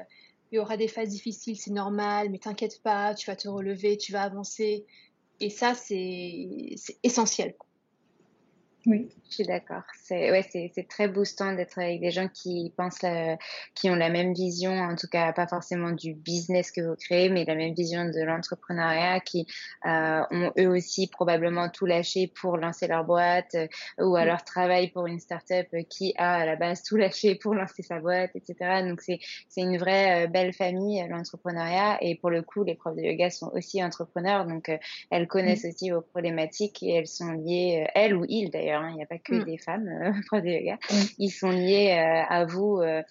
il 0.53 0.57
y 0.57 0.59
aura 0.59 0.77
des 0.77 0.89
phases 0.89 1.09
difficiles, 1.09 1.57
c'est 1.57 1.71
normal, 1.71 2.29
mais 2.31 2.39
t'inquiète 2.39 2.83
pas, 2.83 3.15
tu 3.15 3.27
vas 3.27 3.37
te 3.37 3.49
relever, 3.49 3.97
tu 3.97 4.13
vas 4.13 4.23
avancer. 4.23 4.85
Et 5.43 5.51
ça, 5.51 5.75
c'est 5.75 6.79
essentiel. 7.03 7.57
Oui, 8.85 9.09
je 9.29 9.35
suis 9.37 9.45
d'accord. 9.45 9.85
C'est 10.03 10.33
ouais, 10.33 10.43
c'est 10.43 10.89
très 10.89 11.07
boostant 11.07 11.53
d'être 11.53 11.79
avec 11.79 12.01
des 12.01 12.11
gens 12.11 12.27
qui 12.27 12.73
pensent, 12.77 13.05
qui 13.77 13.89
ont 13.89 13.95
la 13.95 14.11
même 14.11 14.35
vision, 14.35 14.73
en 14.73 14.97
tout 14.97 15.07
cas 15.07 15.33
pas 15.33 15.47
forcément 15.47 15.93
du 15.93 16.15
business 16.15 16.73
que 16.73 16.81
vous 16.81 16.97
créez, 16.97 17.29
mais 17.29 17.45
la 17.45 17.55
même 17.55 17.75
vision 17.75 18.07
de 18.07 18.21
l'entrepreneuriat, 18.25 19.21
qui 19.21 19.47
euh, 19.87 20.23
ont 20.33 20.53
eux 20.59 20.67
aussi 20.67 21.07
probablement 21.07 21.69
tout 21.69 21.87
lâché 21.87 22.27
pour 22.27 22.57
lancer 22.57 22.89
leur 22.89 23.05
boîte, 23.05 23.55
euh, 23.55 23.69
ou 24.01 24.17
alors 24.17 24.43
travaillent 24.43 24.91
pour 24.91 25.07
une 25.07 25.21
startup 25.21 25.69
qui 25.89 26.13
a 26.19 26.39
à 26.39 26.47
la 26.47 26.57
base 26.57 26.83
tout 26.83 26.97
lâché 26.97 27.37
pour 27.37 27.55
lancer 27.55 27.83
sa 27.83 28.01
boîte, 28.01 28.33
etc. 28.35 28.83
Donc 28.83 29.01
c'est 29.01 29.21
c'est 29.49 29.61
une 29.61 29.79
vraie 29.79 30.25
euh, 30.25 30.27
belle 30.27 30.53
famille 30.53 31.07
l'entrepreneuriat, 31.09 31.99
et 32.01 32.17
pour 32.17 32.31
le 32.31 32.43
coup 32.43 32.65
les 32.65 32.75
profs 32.75 32.97
de 32.97 33.03
yoga 33.03 33.31
sont 33.31 33.53
aussi 33.55 33.83
entrepreneurs, 33.83 34.45
donc 34.45 34.73
elles 35.11 35.29
connaissent 35.29 35.65
aussi 35.65 35.91
vos 35.91 36.01
problématiques 36.01 36.83
et 36.83 36.95
elles 36.95 37.07
sont 37.07 37.31
liées, 37.31 37.87
elles 37.95 38.17
ou 38.17 38.25
ils 38.29 38.51
d'ailleurs 38.51 38.72
Hein, 38.79 38.91
il 38.91 38.97
n'y 38.97 39.03
a 39.03 39.07
pas 39.07 39.19
que 39.19 39.35
mm. 39.35 39.45
des 39.45 39.59
femmes 39.59 39.89
euh, 39.89 40.13
profs 40.27 40.43
de 40.43 40.49
yoga. 40.49 40.75
Mm. 40.75 40.95
Ils 41.19 41.31
sont 41.31 41.51
liés 41.51 41.93
euh, 41.93 42.35
à 42.35 42.45
vous 42.45 42.81
euh, 42.81 43.03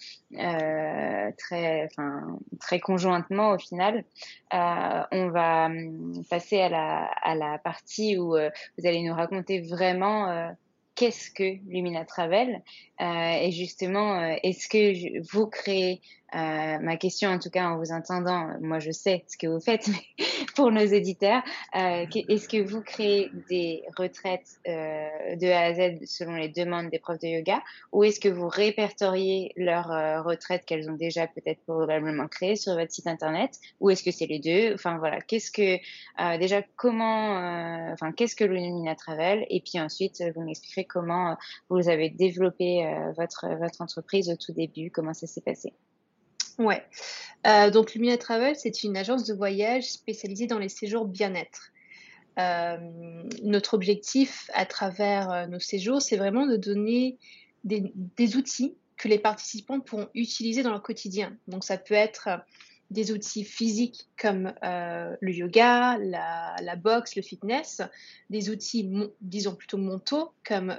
très, 1.38 1.84
enfin, 1.84 2.38
très 2.60 2.80
conjointement 2.80 3.50
au 3.52 3.58
final. 3.58 4.04
on 4.52 5.28
va 5.30 5.66
hum, 5.66 6.22
passer 6.30 6.60
à 6.60 6.68
la, 6.68 7.04
à 7.22 7.34
la 7.34 7.58
partie 7.58 8.18
où 8.18 8.30
vous 8.30 8.86
allez 8.86 9.02
nous 9.02 9.14
raconter 9.14 9.60
vraiment 9.60 10.54
qu'est-ce 10.94 11.30
que 11.30 11.58
Lumina 11.68 12.04
Travel 12.04 12.62
et 13.00 13.50
justement 13.50 14.20
est-ce 14.42 14.68
que 14.68 15.22
vous 15.32 15.46
créez 15.46 16.00
euh, 16.34 16.78
ma 16.78 16.96
question, 16.96 17.30
en 17.30 17.38
tout 17.38 17.50
cas, 17.50 17.66
en 17.68 17.78
vous 17.78 17.92
entendant, 17.92 18.48
moi 18.60 18.78
je 18.78 18.90
sais 18.90 19.24
ce 19.28 19.36
que 19.36 19.46
vous 19.46 19.60
faites, 19.60 19.86
mais 19.88 20.26
pour 20.54 20.70
nos 20.70 20.80
éditeurs, 20.80 21.42
euh, 21.76 22.06
est-ce 22.28 22.48
que 22.48 22.62
vous 22.62 22.80
créez 22.80 23.30
des 23.48 23.82
retraites 23.96 24.58
euh, 24.66 25.36
de 25.36 25.46
A 25.48 25.60
à 25.60 25.74
Z 25.74 26.04
selon 26.06 26.34
les 26.34 26.48
demandes 26.48 26.90
des 26.90 26.98
profs 26.98 27.18
de 27.18 27.28
yoga, 27.28 27.62
ou 27.92 28.04
est-ce 28.04 28.20
que 28.20 28.28
vous 28.28 28.48
répertoriez 28.48 29.52
leurs 29.56 29.90
euh, 29.90 30.22
retraites 30.22 30.64
qu'elles 30.64 30.90
ont 30.90 30.96
déjà 30.96 31.26
peut-être 31.26 31.62
probablement 31.64 32.28
créées 32.28 32.56
sur 32.56 32.74
votre 32.74 32.92
site 32.92 33.06
internet, 33.06 33.58
ou 33.80 33.90
est-ce 33.90 34.02
que 34.02 34.10
c'est 34.10 34.26
les 34.26 34.38
deux? 34.38 34.74
Enfin 34.74 34.98
voilà, 34.98 35.20
qu'est-ce 35.20 35.50
que 35.50 35.76
euh, 36.20 36.38
déjà 36.38 36.62
comment, 36.76 37.36
enfin 37.92 38.12
qu'est-ce 38.12 38.36
que 38.36 38.44
l'Illumina 38.44 38.94
Travel, 38.94 39.44
et 39.50 39.60
puis 39.60 39.80
ensuite 39.80 40.22
vous 40.34 40.42
m'expliquerez 40.42 40.84
comment 40.84 41.36
vous 41.68 41.88
avez 41.88 42.10
développé 42.10 42.86
votre 43.16 43.46
votre 43.58 43.82
entreprise 43.82 44.30
au 44.30 44.36
tout 44.36 44.52
début, 44.52 44.90
comment 44.90 45.14
ça 45.14 45.26
s'est 45.26 45.40
passé? 45.40 45.72
Ouais. 46.62 46.82
Euh, 47.46 47.70
donc 47.70 47.94
Lumina 47.94 48.16
Travel, 48.16 48.54
c'est 48.56 48.84
une 48.84 48.96
agence 48.96 49.24
de 49.24 49.34
voyage 49.34 49.90
spécialisée 49.90 50.46
dans 50.46 50.58
les 50.58 50.68
séjours 50.68 51.06
bien-être. 51.06 51.72
Euh, 52.38 52.78
notre 53.42 53.74
objectif 53.74 54.48
à 54.54 54.64
travers 54.64 55.30
euh, 55.30 55.46
nos 55.46 55.58
séjours, 55.58 56.00
c'est 56.00 56.16
vraiment 56.16 56.46
de 56.46 56.56
donner 56.56 57.18
des, 57.64 58.36
outils 58.36 58.76
que 58.96 59.08
les 59.08 59.18
participants 59.18 59.80
pourront 59.80 60.08
utiliser 60.14 60.62
dans 60.62 60.70
leur 60.70 60.82
quotidien. 60.82 61.36
Donc 61.48 61.64
ça 61.64 61.78
peut 61.78 61.94
être 61.94 62.28
des 62.90 63.10
outils 63.10 63.44
physiques 63.44 64.08
comme 64.20 64.52
le 64.62 65.32
yoga, 65.32 65.96
la, 65.98 66.76
boxe, 66.76 67.16
le 67.16 67.22
fitness, 67.22 67.82
des 68.30 68.50
outils, 68.50 68.90
disons 69.20 69.54
plutôt 69.54 69.78
mentaux 69.78 70.32
comme 70.46 70.74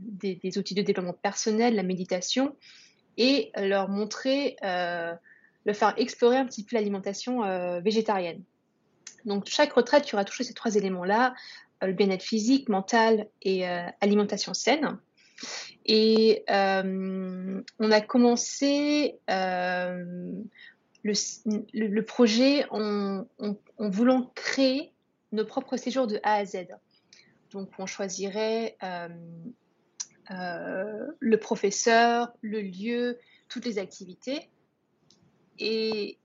des, 0.00 0.58
outils 0.58 0.74
de 0.74 0.82
développement 0.82 1.12
personnel, 1.12 1.76
la 1.76 1.82
méditation, 1.82 2.56
et 3.16 3.50
leur 3.56 3.88
montrer, 3.88 4.56
euh, 4.64 5.14
leur 5.64 5.76
faire 5.76 5.94
explorer 5.96 6.36
un 6.36 6.46
petit 6.46 6.64
peu 6.64 6.76
l'alimentation 6.76 7.44
euh, 7.44 7.80
végétarienne. 7.80 8.42
Donc 9.24 9.46
chaque 9.46 9.72
retraite, 9.72 10.04
tu 10.04 10.14
auras 10.14 10.24
touché 10.24 10.44
ces 10.44 10.54
trois 10.54 10.74
éléments-là, 10.74 11.34
euh, 11.82 11.88
le 11.88 11.92
bien-être 11.92 12.22
physique, 12.22 12.68
mental 12.68 13.28
et 13.42 13.66
alimentation 14.00 14.54
saine. 14.54 14.98
Et 15.84 16.44
on 16.48 17.90
a 17.90 18.00
commencé 18.00 19.18
le, 19.28 20.44
projet 22.02 22.66
en, 22.70 23.26
voulant 23.78 24.30
créer 24.34 24.92
nos 25.32 25.44
propres 25.44 25.76
séjours 25.76 26.06
de 26.06 26.20
A 26.22 26.34
à 26.34 26.44
Z. 26.44 26.68
Donc, 27.50 27.70
on 27.78 27.86
choisirait 27.86 28.76
le 30.32 31.36
professeur, 31.36 32.32
le 32.40 32.60
lieu, 32.60 33.18
toutes 33.48 33.64
les 33.64 33.78
activités. 33.78 34.48
Et 35.58 36.18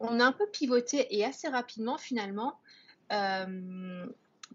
on 0.00 0.20
a 0.20 0.24
un 0.24 0.32
peu 0.32 0.46
pivoté 0.50 1.16
et 1.16 1.24
assez 1.24 1.48
rapidement 1.48 1.98
finalement, 1.98 2.60
euh, 3.12 4.06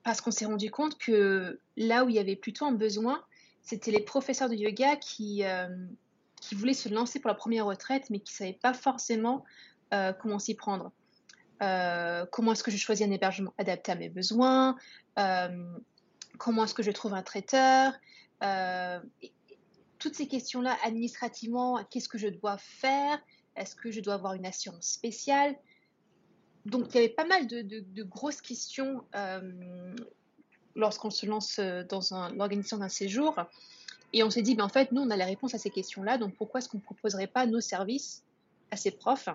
parce 0.04 0.22
qu'on 0.22 0.32
s'est 0.32 0.46
rendu 0.46 0.70
compte 0.72 0.98
que 0.98 1.60
là 1.76 2.06
où 2.06 2.10
il 2.10 2.16
y 2.16 2.20
avait 2.20 2.36
plutôt 2.36 2.66
un 2.66 2.72
besoin, 2.72 3.24
c'était 3.62 3.92
les 3.92 4.02
professeurs 4.02 4.50
de 4.50 4.56
yoga 4.56 4.96
qui, 4.98 5.44
qui 6.42 6.56
voulaient 6.56 6.74
se 6.74 6.90
lancer 6.90 7.20
pour 7.20 7.30
la 7.30 7.36
première 7.36 7.66
retraite, 7.66 8.10
mais 8.10 8.20
qui 8.20 8.34
ne 8.34 8.38
savaient 8.38 8.60
pas 8.62 8.74
forcément 8.74 9.46
comment 10.20 10.40
s'y 10.40 10.56
prendre. 10.56 10.92
comment 11.60 12.52
est-ce 12.52 12.64
que 12.64 12.72
je 12.72 12.78
choisis 12.78 13.08
un 13.08 13.12
hébergement 13.12 13.54
adapté 13.58 13.94
à 13.94 13.96
mes 13.96 14.10
besoins? 14.10 14.76
Comment 15.16 16.66
est-ce 16.66 16.74
que 16.74 16.84
je 16.84 16.92
trouve 16.92 17.14
un 17.14 17.24
traiteur, 17.24 17.94
euh, 18.44 19.00
toutes 20.00 20.16
ces 20.16 20.28
questions-là 20.28 20.78
administrativement, 20.84 21.84
qu'est-ce 21.90 22.10
que 22.10 22.18
je 22.18 22.28
dois 22.28 22.58
faire, 22.58 23.20
est-ce 23.56 23.76
que 23.76 23.92
je 23.92 24.02
dois 24.02 24.16
avoir 24.16 24.34
une 24.34 24.46
assurance 24.46 24.88
spéciale? 24.88 25.56
Donc 26.66 26.88
il 26.90 26.96
y 26.96 26.98
avait 27.00 27.10
pas 27.10 27.26
mal 27.26 27.48
de, 27.48 28.04
grosses 28.04 28.42
questions 28.42 29.04
euh, 29.16 29.96
lorsqu'on 30.76 31.10
se 31.10 31.26
lance 31.26 31.60
dans 31.60 32.30
l'organisation 32.36 32.78
d'un 32.78 32.90
séjour. 32.90 33.36
Et 34.14 34.24
on 34.24 34.30
s'est 34.30 34.44
dit, 34.44 34.56
ben, 34.56 34.66
en 34.66 34.70
fait, 34.70 34.92
nous, 34.92 35.02
on 35.02 35.10
a 35.10 35.18
la 35.18 35.26
réponse 35.26 35.56
à 35.56 35.58
ces 35.58 35.72
questions-là, 35.72 36.20
donc 36.20 36.36
pourquoi 36.36 36.60
est-ce 36.60 36.70
qu'on 36.70 36.78
ne 36.78 36.84
proposerait 36.84 37.28
pas 37.28 37.48
nos 37.48 37.62
services 37.62 38.24
à 38.70 38.78
ces 38.78 38.92
profs? 38.92 39.28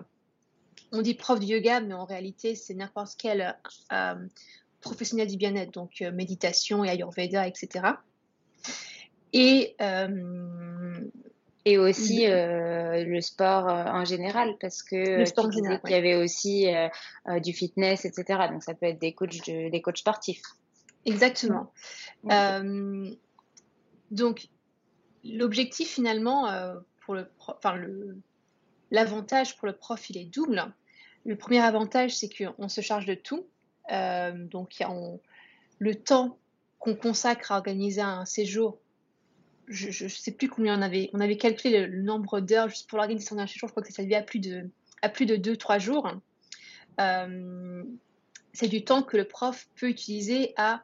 On 0.93 1.01
dit 1.01 1.13
prof 1.15 1.39
de 1.39 1.45
yoga, 1.45 1.81
mais 1.81 1.93
en 1.93 2.05
réalité, 2.05 2.55
c'est 2.55 2.73
n'importe 2.73 3.15
quel 3.17 3.57
euh, 3.91 4.15
professionnels 4.79 5.27
du 5.27 5.35
bien-être, 5.35 5.71
donc 5.71 6.01
euh, 6.01 6.11
méditation 6.11 6.85
et 6.85 6.89
Ayurveda, 6.89 7.45
etc. 7.45 7.93
Et, 9.33 9.75
euh, 9.81 10.99
et 11.65 11.77
aussi 11.77 12.25
euh, 12.27 13.03
le 13.03 13.21
sport 13.21 13.65
en 13.67 14.05
général, 14.05 14.55
parce 14.59 14.81
que 14.81 15.23
tu 15.23 15.79
qu'il 15.81 15.91
y 15.91 15.93
avait 15.93 16.15
aussi 16.15 16.67
du 17.43 17.53
fitness, 17.53 18.05
etc. 18.05 18.47
Donc 18.51 18.63
ça 18.63 18.73
peut 18.73 18.87
être 18.87 18.99
des 18.99 19.13
coachs, 19.13 19.45
des 19.45 19.81
coachs 19.81 19.99
sportifs. 19.99 20.41
Exactement. 21.05 21.71
donc 24.11 24.47
l'objectif 25.23 25.89
finalement 25.89 26.49
pour 27.05 27.13
le, 27.13 27.27
enfin 27.47 27.75
le, 27.75 28.17
l'avantage 28.89 29.57
pour 29.57 29.67
le 29.67 29.73
prof 29.73 30.09
il 30.09 30.17
est 30.17 30.25
double. 30.25 30.73
Le 31.25 31.35
premier 31.35 31.59
avantage 31.59 32.15
c'est 32.15 32.29
qu'on 32.29 32.69
se 32.69 32.81
charge 32.81 33.05
de 33.05 33.13
tout, 33.13 33.45
euh, 33.91 34.31
donc, 34.31 34.83
le 35.79 35.95
temps 35.95 36.37
qu'on 36.79 36.95
consacre 36.95 37.51
à 37.51 37.57
organiser 37.57 38.01
un 38.01 38.25
séjour, 38.25 38.79
je 39.69 40.03
ne 40.03 40.09
sais 40.09 40.31
plus 40.31 40.49
combien 40.49 40.77
on 40.77 40.81
avait, 40.81 41.09
on 41.13 41.19
avait 41.19 41.37
calculé 41.37 41.85
le, 41.85 42.01
nombre 42.01 42.39
d'heures 42.39 42.69
juste 42.69 42.89
pour 42.89 42.97
l'organisation 42.97 43.35
d'un 43.35 43.47
séjour, 43.47 43.69
je 43.69 43.73
crois 43.73 43.83
que 43.83 43.89
ça 43.89 43.95
s'élevait 43.95 44.15
à 44.15 44.23
plus 44.23 44.39
de, 44.39 44.69
à 45.01 45.09
plus 45.09 45.25
de 45.25 45.35
2-3 45.35 45.79
jours. 45.79 46.11
Euh, 46.99 47.83
c'est 48.51 48.67
du 48.67 48.83
temps 48.83 49.03
que 49.03 49.15
le 49.15 49.25
prof 49.25 49.67
peut 49.75 49.87
utiliser 49.87 50.53
à, 50.57 50.83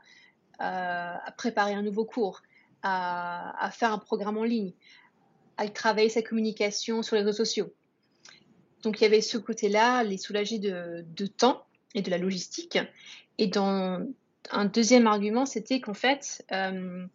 à 0.59 1.31
préparer 1.35 1.73
un 1.73 1.81
nouveau 1.81 2.05
cours, 2.05 2.41
à, 2.83 3.69
faire 3.73 3.91
un 3.91 3.97
programme 3.97 4.37
en 4.37 4.43
ligne, 4.43 4.71
à 5.57 5.67
travailler 5.67 6.09
sa 6.09 6.21
communication 6.21 7.01
sur 7.01 7.15
les 7.15 7.23
réseaux 7.23 7.43
sociaux. 7.43 7.73
Donc 8.83 9.01
il 9.01 9.03
y 9.03 9.07
avait 9.07 9.21
ce 9.21 9.37
côté-là, 9.37 10.03
les 10.03 10.17
soulager 10.17 10.59
de 10.59 11.25
temps 11.25 11.65
et 11.95 12.01
de 12.01 12.11
la 12.11 12.19
logistique. 12.19 12.77
Et 13.37 13.47
dans 13.47 14.05
un 14.51 14.65
deuxième 14.65 15.07
argument, 15.07 15.45
c'était 15.45 15.79
qu'en 15.79 15.93
fait, 15.93 16.45
euh, 16.51 17.05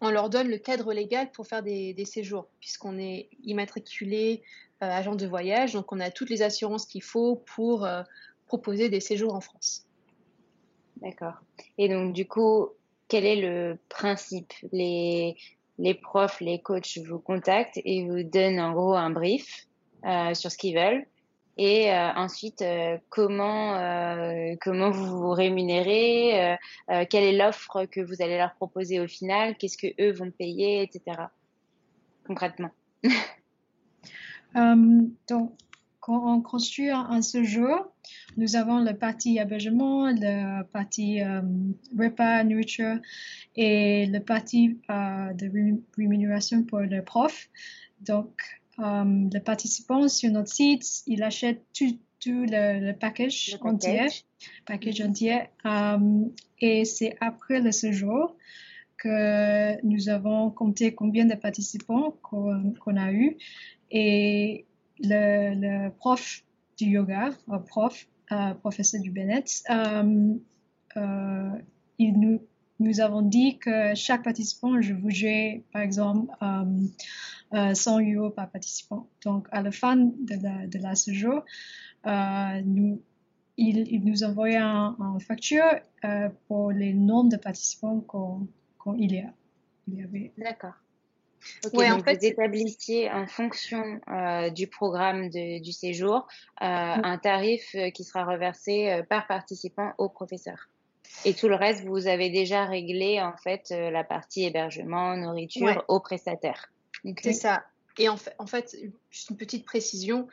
on 0.00 0.10
leur 0.10 0.30
donne 0.30 0.48
le 0.48 0.58
cadre 0.58 0.92
légal 0.92 1.30
pour 1.30 1.46
faire 1.46 1.62
des, 1.62 2.04
séjours, 2.04 2.46
puisqu'on 2.60 2.98
est 2.98 3.28
immatriculé 3.44 4.42
euh, 4.82 4.90
agent 4.90 5.14
de 5.14 5.26
voyage, 5.26 5.72
donc 5.72 5.92
on 5.92 6.00
a 6.00 6.10
toutes 6.10 6.30
les 6.30 6.42
assurances 6.42 6.86
qu'il 6.86 7.02
faut 7.02 7.42
pour 7.54 7.84
euh, 7.84 8.02
proposer 8.46 8.88
des 8.88 9.00
séjours 9.00 9.34
en 9.34 9.40
France. 9.40 9.86
D'accord. 10.96 11.34
Et 11.78 11.88
donc, 11.88 12.12
du 12.12 12.26
coup, 12.26 12.68
quel 13.08 13.24
est 13.24 13.36
le 13.36 13.78
principe? 13.88 14.52
Les, 14.72 15.36
les 15.78 15.94
profs, 15.94 16.40
les 16.40 16.60
coachs 16.60 16.98
vous 16.98 17.18
contactent 17.18 17.80
et 17.84 18.04
vous 18.04 18.22
donnent 18.22 18.60
en 18.60 18.72
gros 18.72 18.94
un 18.94 19.10
brief 19.10 19.66
sur 20.34 20.52
ce 20.52 20.58
qu'ils 20.58 20.76
veulent 20.76 21.06
et 21.56 21.92
euh, 21.92 22.12
ensuite 22.14 22.62
euh, 22.62 22.98
comment 23.10 23.74
euh, 23.76 24.54
comment 24.60 24.90
vous 24.90 25.06
vous 25.06 25.30
rémunérez, 25.30 26.56
quelle 27.10 27.24
est 27.24 27.36
l'offre 27.36 27.84
que 27.86 28.00
vous 28.00 28.22
allez 28.22 28.36
leur 28.36 28.54
proposer 28.54 29.00
au 29.00 29.06
final, 29.06 29.56
qu'est-ce 29.56 29.78
que 29.78 29.86
eux 30.00 30.12
vont 30.12 30.30
payer, 30.30 30.82
etc. 30.82 31.28
Concrètement. 32.26 32.70
donc, 34.54 35.52
quand 36.00 36.36
on 36.36 36.42
construit 36.42 36.90
un 36.90 37.22
séjour, 37.22 37.92
nous 38.36 38.56
avons 38.56 38.78
la 38.78 38.92
partie 38.92 39.38
hébergement, 39.38 40.10
la 40.10 40.64
partie 40.64 41.22
repas, 41.98 42.44
nourriture 42.44 42.98
et 43.56 44.06
la 44.06 44.20
partie 44.20 44.80
de 44.88 45.78
rémunération 45.96 46.62
pour 46.62 46.80
le 46.80 47.02
prof. 47.02 47.48
Donc, 48.00 48.42
um, 48.78 49.30
le 49.32 49.40
participant 49.40 50.08
sur 50.08 50.30
notre 50.30 50.52
site, 50.52 51.02
il 51.06 51.22
achète 51.22 51.62
tout, 51.76 51.98
tout 52.20 52.44
le, 52.48 52.92
package 52.92 53.56
entier, 53.60 54.06
package. 54.66 55.00
Entier, 55.00 55.42
um, 55.64 56.30
et 56.60 56.84
c'est 56.84 57.16
après 57.20 57.60
le 57.60 57.72
séjour 57.72 58.36
que 58.96 59.84
nous 59.84 60.08
avons 60.08 60.50
compté 60.50 60.94
combien 60.94 61.24
de 61.24 61.34
participants 61.34 62.16
qu'on 62.22 62.96
a 62.96 63.12
eu. 63.12 63.36
Et 63.90 64.64
le, 65.00 65.88
prof 65.90 66.42
du 66.78 66.86
yoga, 66.86 67.30
prof, 67.66 68.06
euh, 68.32 68.54
professeur 68.54 69.00
du 69.00 69.10
Bennett, 69.10 69.62
euh, 69.70 70.34
il 71.98 72.20
nous 72.20 72.40
nous 72.80 73.00
avons 73.00 73.22
dit 73.22 73.58
que 73.58 73.94
chaque 73.94 74.24
participant, 74.24 74.80
je 74.80 74.94
voudrais, 74.94 75.62
par 75.72 75.82
exemple, 75.82 76.32
100 77.52 77.98
euh, 77.98 78.14
euros 78.14 78.30
par 78.30 78.50
participant. 78.50 79.08
Donc, 79.24 79.46
à 79.50 79.62
la 79.62 79.70
fin 79.70 79.96
de 79.96 80.42
la, 80.42 80.66
de 80.66 80.78
la 80.78 80.94
séjour, 80.94 81.44
euh, 82.06 82.62
nous, 82.64 83.02
il, 83.56 84.02
nous 84.04 84.24
envoyait 84.24 84.56
un, 84.56 84.96
facture 85.20 85.64
euh, 86.04 86.28
pour 86.48 86.72
les 86.72 86.92
nombres 86.92 87.30
de 87.30 87.36
participants 87.36 88.04
qu'il 88.82 89.12
y, 89.12 89.18
a, 89.20 89.32
y 89.88 90.02
avait. 90.02 90.32
D'accord. 90.38 90.74
Okay, 91.66 91.90
donc 91.90 92.00
en 92.00 92.02
fait, 92.02 92.16
vous 92.20 92.24
établissiez 92.24 93.10
en 93.10 93.26
fonction 93.26 94.00
du 94.54 94.66
programme 94.66 95.28
de, 95.28 95.62
du 95.62 95.72
séjour 95.72 96.26
un 96.58 97.18
tarif 97.18 97.76
qui 97.92 98.02
sera 98.02 98.24
reversé 98.24 99.02
par 99.10 99.26
participant 99.26 99.92
au 99.98 100.08
professeur. 100.08 100.70
Et 101.24 101.34
tout 101.34 101.48
le 101.48 101.54
reste, 101.54 101.84
vous 101.84 102.06
avez 102.06 102.30
déjà 102.30 102.64
réglé 102.64 103.20
en 103.20 103.36
fait 103.36 103.70
euh, 103.70 103.90
la 103.90 104.04
partie 104.04 104.44
hébergement, 104.44 105.16
nourriture 105.16 105.84
au 105.88 106.00
prestataire. 106.00 106.70
C'est 107.22 107.32
ça. 107.32 107.64
Et 107.98 108.08
en 108.08 108.16
fait, 108.16 108.34
en 108.38 108.46
fait, 108.46 108.76
juste 109.10 109.30
une 109.30 109.36
petite 109.36 109.64
précision, 109.64 110.28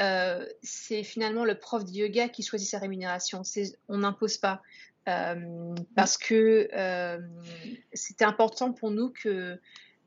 euh, 0.00 0.46
c'est 0.62 1.02
finalement 1.02 1.44
le 1.44 1.58
prof 1.58 1.84
de 1.84 1.90
yoga 1.90 2.28
qui 2.28 2.42
choisit 2.42 2.68
sa 2.68 2.78
rémunération. 2.78 3.42
On 3.88 3.98
n'impose 3.98 4.38
pas. 4.38 4.62
Euh, 5.08 5.74
parce 5.94 6.18
que 6.18 6.68
c'était 7.92 8.24
important 8.24 8.72
pour 8.72 8.90
nous 8.90 9.10
que 9.10 9.58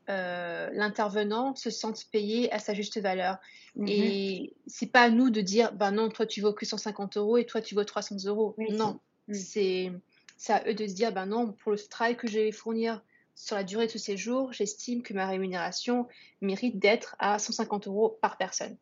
l'intervenant 0.06 1.54
se 1.56 1.70
sente 1.70 2.04
payé 2.10 2.52
à 2.52 2.58
sa 2.58 2.74
juste 2.74 3.00
valeur. 3.00 3.38
Et 3.76 3.80
mm-hmm. 3.80 3.88
Et 3.88 4.54
c'est 4.66 4.90
pas 4.90 5.02
à 5.02 5.10
nous 5.10 5.30
de 5.30 5.40
dire, 5.40 5.72
ben 5.72 5.92
non, 5.92 6.08
toi 6.08 6.26
tu 6.26 6.40
vaux 6.40 6.52
que 6.52 6.66
150 6.66 7.16
euros 7.16 7.38
et 7.38 7.46
toi 7.46 7.60
tu 7.60 7.74
vaux 7.74 7.84
300 7.84 8.16
euros. 8.26 8.54
non, 8.58 9.00
mm. 9.28 9.34
c'est 9.34 9.92
c'est 10.40 10.54
à 10.54 10.62
eux 10.66 10.74
de 10.74 10.86
se 10.86 10.94
dire, 10.94 11.12
ben 11.12 11.26
non, 11.26 11.52
pour 11.52 11.70
le 11.70 11.78
travail 11.78 12.16
que 12.16 12.26
je 12.26 12.38
vais 12.38 12.50
fournir 12.50 13.02
sur 13.34 13.56
la 13.56 13.64
durée 13.64 13.86
de 13.86 13.92
ce 13.92 13.98
séjour, 13.98 14.52
j'estime 14.52 15.02
que 15.02 15.14
ma 15.14 15.26
rémunération 15.26 16.06
mérite 16.40 16.78
d'être 16.78 17.16
à 17.18 17.38
150 17.38 17.86
euros 17.86 18.18
par 18.20 18.36
personne. 18.36 18.76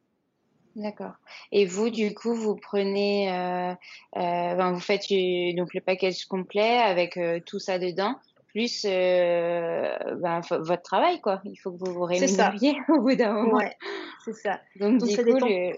D'accord. 0.76 1.14
Et 1.50 1.66
vous, 1.66 1.90
du 1.90 2.14
coup, 2.14 2.34
vous 2.34 2.54
prenez, 2.54 3.32
euh, 3.32 3.74
euh, 4.16 4.72
vous 4.72 4.80
faites 4.80 5.08
donc 5.56 5.74
le 5.74 5.80
package 5.80 6.26
complet 6.26 6.78
avec 6.78 7.16
euh, 7.16 7.40
tout 7.44 7.58
ça 7.58 7.78
dedans, 7.80 8.14
plus 8.46 8.84
ben, 8.84 10.40
votre 10.50 10.82
travail, 10.82 11.20
quoi. 11.20 11.40
Il 11.44 11.56
faut 11.56 11.72
que 11.72 11.78
vous 11.78 11.92
vous 11.92 12.04
rémunériez 12.04 12.76
au 12.88 13.00
bout 13.00 13.16
d'un 13.16 13.32
moment. 13.32 13.56
Ouais, 13.56 13.76
c'est 14.24 14.34
ça. 14.34 14.60
Donc, 14.78 15.02
du 15.02 15.16
coup, 15.16 15.24
le, 15.24 15.72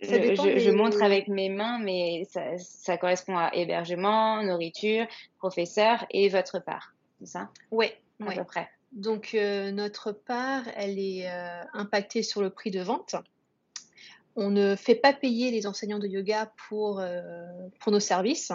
je, 0.00 0.70
montre 0.70 1.02
avec 1.02 1.28
mes 1.28 1.48
mains, 1.48 1.78
mais 1.78 2.26
ça, 2.58 2.96
correspond 2.96 3.36
à 3.36 3.50
hébergement, 3.54 4.42
nourriture, 4.42 5.06
professeur 5.38 6.04
et 6.10 6.28
votre 6.28 6.58
part, 6.64 6.93
c'est 7.24 7.32
ça? 7.32 7.48
Oui, 7.70 7.86
à 8.20 8.32
peu 8.32 8.44
près. 8.44 8.68
Donc 8.92 9.34
euh, 9.34 9.72
notre 9.72 10.12
part, 10.12 10.64
elle 10.76 10.98
est 10.98 11.28
euh, 11.28 11.62
impactée 11.72 12.22
sur 12.22 12.42
le 12.42 12.50
prix 12.50 12.70
de 12.70 12.80
vente. 12.80 13.16
on 14.36 14.50
ne 14.50 14.76
fait 14.76 14.94
pas 14.94 15.12
payer 15.12 15.50
les 15.50 15.66
enseignants 15.66 15.98
de 15.98 16.06
yoga 16.06 16.52
pour, 16.68 17.02
pour 17.80 17.92
nos 17.92 18.00
services. 18.00 18.52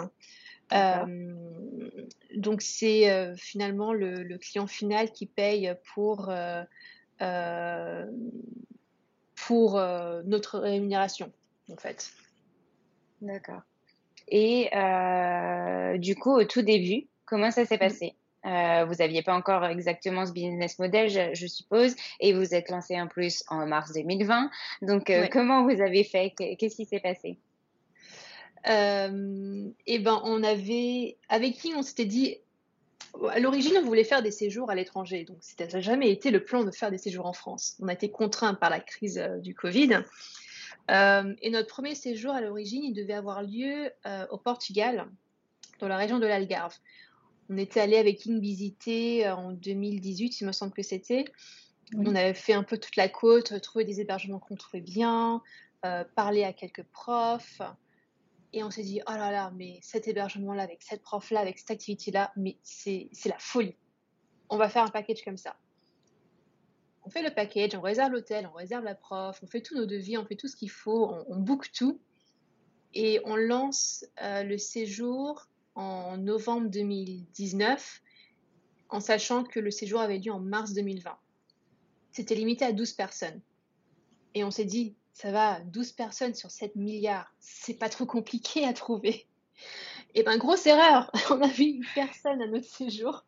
donc 2.36 2.62
c'est 2.62 3.34
finalement 3.36 3.92
le, 3.92 4.38
client 4.38 4.66
final 4.66 5.10
qui 5.10 5.26
paye 5.26 5.74
pour, 5.94 6.32
pour 9.34 9.80
notre 10.24 10.58
rémunération, 10.58 11.32
en 11.70 11.76
fait. 11.76 12.12
D'accord. 13.20 13.62
Et 14.28 14.70
du 15.98 16.14
coup, 16.14 16.32
au 16.32 16.44
tout 16.44 16.62
début, 16.62 17.08
comment 17.26 17.50
ça 17.50 17.64
s'est 17.64 17.76
mmh. 17.76 17.78
passé? 17.78 18.14
Euh, 18.46 18.84
vous 18.86 18.94
n'aviez 18.94 19.22
pas 19.22 19.34
encore 19.34 19.64
exactement 19.66 20.24
ce 20.24 20.32
business 20.32 20.78
model, 20.78 21.34
je, 21.34 21.46
suppose, 21.46 21.94
et 22.20 22.32
vous 22.32 22.54
êtes 22.54 22.70
lancé 22.70 22.98
en 23.00 23.06
plus 23.06 23.44
en 23.48 23.66
mars 23.66 23.92
2020. 23.92 24.50
Donc, 24.82 25.10
euh, 25.10 25.26
comment 25.30 25.64
vous 25.64 25.80
avez 25.80 26.04
fait? 26.04 26.32
Qu'est-ce 26.36 26.76
qui 26.76 26.86
s'est 26.86 27.00
passé? 27.00 27.38
Euh, 28.68 29.68
Eh 29.86 29.98
ben, 29.98 30.20
on 30.24 30.42
avait 30.42 31.18
avec 31.28 31.54
qui 31.54 31.72
on 31.74 31.82
s'était 31.82 32.06
dit. 32.06 32.38
À 33.28 33.40
l'origine, 33.40 33.76
on 33.78 33.82
voulait 33.84 34.04
faire 34.04 34.22
des 34.22 34.30
séjours 34.30 34.70
à 34.70 34.74
l'étranger, 34.76 35.24
donc 35.24 35.38
ça 35.40 35.66
n'a 35.66 35.80
jamais 35.80 36.10
été 36.10 36.30
le 36.30 36.44
plan 36.44 36.62
de 36.62 36.70
faire 36.70 36.92
des 36.92 36.98
séjours 36.98 37.26
en 37.26 37.32
France. 37.32 37.76
On 37.80 37.88
a 37.88 37.92
été 37.92 38.08
contraint 38.08 38.54
par 38.54 38.70
la 38.70 38.78
crise 38.78 39.20
du 39.42 39.52
Covid. 39.52 40.04
et 40.88 41.50
notre 41.50 41.66
premier 41.66 41.96
séjour 41.96 42.32
à 42.32 42.40
l'origine, 42.40 42.84
il 42.84 42.94
devait 42.94 43.14
avoir 43.14 43.42
lieu 43.42 43.90
au 44.30 44.38
Portugal, 44.38 45.08
dans 45.80 45.88
la 45.88 45.96
région 45.96 46.20
de 46.20 46.26
l'Algarve. 46.26 46.76
On 47.50 47.56
était 47.56 47.80
allé 47.80 47.96
avec 47.96 48.18
King 48.18 48.40
visiter 48.40 49.26
euh, 49.26 49.34
en 49.34 49.50
2018, 49.50 50.40
il 50.40 50.46
me 50.46 50.52
semble 50.52 50.72
que 50.72 50.82
c'était. 50.82 51.24
On 51.96 52.14
avait 52.14 52.32
fait 52.32 52.52
un 52.52 52.62
peu 52.62 52.78
toute 52.78 52.94
la 52.94 53.08
côte, 53.08 53.60
trouvé 53.60 53.84
des 53.84 54.00
hébergements 54.00 54.38
qu'on 54.38 54.54
trouvait 54.54 54.80
bien, 54.80 55.42
euh, 55.84 56.04
parlé 56.14 56.44
à 56.44 56.52
quelques 56.52 56.84
profs. 56.84 57.60
Et 58.52 58.62
on 58.62 58.70
s'est 58.70 58.84
dit, 58.84 59.00
oh 59.08 59.12
là 59.12 59.32
là, 59.32 59.52
mais 59.56 59.80
cet 59.82 60.06
hébergement-là, 60.06 60.62
avec 60.62 60.80
cette 60.82 61.02
prof-là, 61.02 61.40
avec 61.40 61.58
cette 61.58 61.72
activité-là, 61.72 62.32
mais 62.36 62.56
c'est 62.62 63.10
la 63.26 63.38
folie. 63.38 63.76
On 64.48 64.56
va 64.56 64.68
faire 64.68 64.84
un 64.84 64.90
package 64.90 65.24
comme 65.24 65.36
ça. 65.36 65.56
On 67.02 67.10
fait 67.10 67.22
le 67.22 67.34
package, 67.34 67.74
on 67.74 67.80
réserve 67.80 68.12
l'hôtel, 68.12 68.48
on 68.52 68.56
réserve 68.56 68.84
la 68.84 68.94
prof, 68.94 69.40
on 69.42 69.46
fait 69.48 69.60
tous 69.60 69.74
nos 69.74 69.86
devis, 69.86 70.16
on 70.16 70.24
fait 70.24 70.36
tout 70.36 70.46
ce 70.46 70.54
qu'il 70.54 70.70
faut, 70.70 71.06
on, 71.06 71.24
on 71.28 71.36
book 71.36 71.72
tout. 71.72 72.00
Et 72.94 73.20
on 73.24 73.34
lance 73.34 74.04
euh, 74.22 74.44
le 74.44 74.58
séjour 74.58 75.49
en 75.74 76.16
novembre 76.16 76.68
2019, 76.68 78.02
en 78.88 79.00
sachant 79.00 79.44
que 79.44 79.60
le 79.60 79.70
séjour 79.70 80.00
avait 80.00 80.18
lieu 80.18 80.32
en 80.32 80.40
mars 80.40 80.72
2020. 80.72 81.16
C'était 82.12 82.34
limité 82.34 82.64
à 82.64 82.72
12 82.72 82.92
personnes. 82.92 83.40
Et 84.34 84.44
on 84.44 84.50
s'est 84.50 84.64
dit, 84.64 84.94
ça 85.12 85.30
va, 85.30 85.60
12 85.60 85.92
personnes 85.92 86.34
sur 86.34 86.50
7 86.50 86.76
milliards, 86.76 87.32
c'est 87.40 87.74
pas 87.74 87.88
trop 87.88 88.06
compliqué 88.06 88.64
à 88.64 88.72
trouver. 88.72 89.26
Et 90.14 90.20
eh 90.20 90.22
ben, 90.22 90.38
grosse 90.38 90.66
erreur, 90.66 91.10
on 91.30 91.40
a 91.40 91.48
vu 91.48 91.64
une 91.64 91.86
personne 91.94 92.42
à 92.42 92.46
notre 92.46 92.66
séjour. 92.66 93.24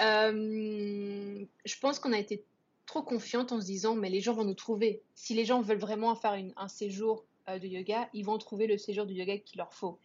Euh, 0.00 1.44
je 1.64 1.78
pense 1.80 1.98
qu'on 1.98 2.12
a 2.12 2.18
été 2.18 2.44
trop 2.86 3.02
confiante 3.02 3.52
en 3.52 3.60
se 3.60 3.66
disant, 3.66 3.94
mais 3.94 4.08
les 4.08 4.20
gens 4.20 4.32
vont 4.32 4.44
nous 4.44 4.54
trouver. 4.54 5.02
Si 5.14 5.34
les 5.34 5.44
gens 5.44 5.60
veulent 5.60 5.78
vraiment 5.78 6.14
faire 6.14 6.42
un 6.56 6.68
séjour 6.68 7.24
euh, 7.48 7.58
de 7.58 7.66
yoga, 7.66 8.08
ils 8.14 8.24
vont 8.24 8.38
trouver 8.38 8.66
le 8.66 8.78
séjour 8.78 9.04
de 9.04 9.12
yoga 9.12 9.36
qu'il 9.38 9.58
leur 9.58 9.74
faut 9.74 9.98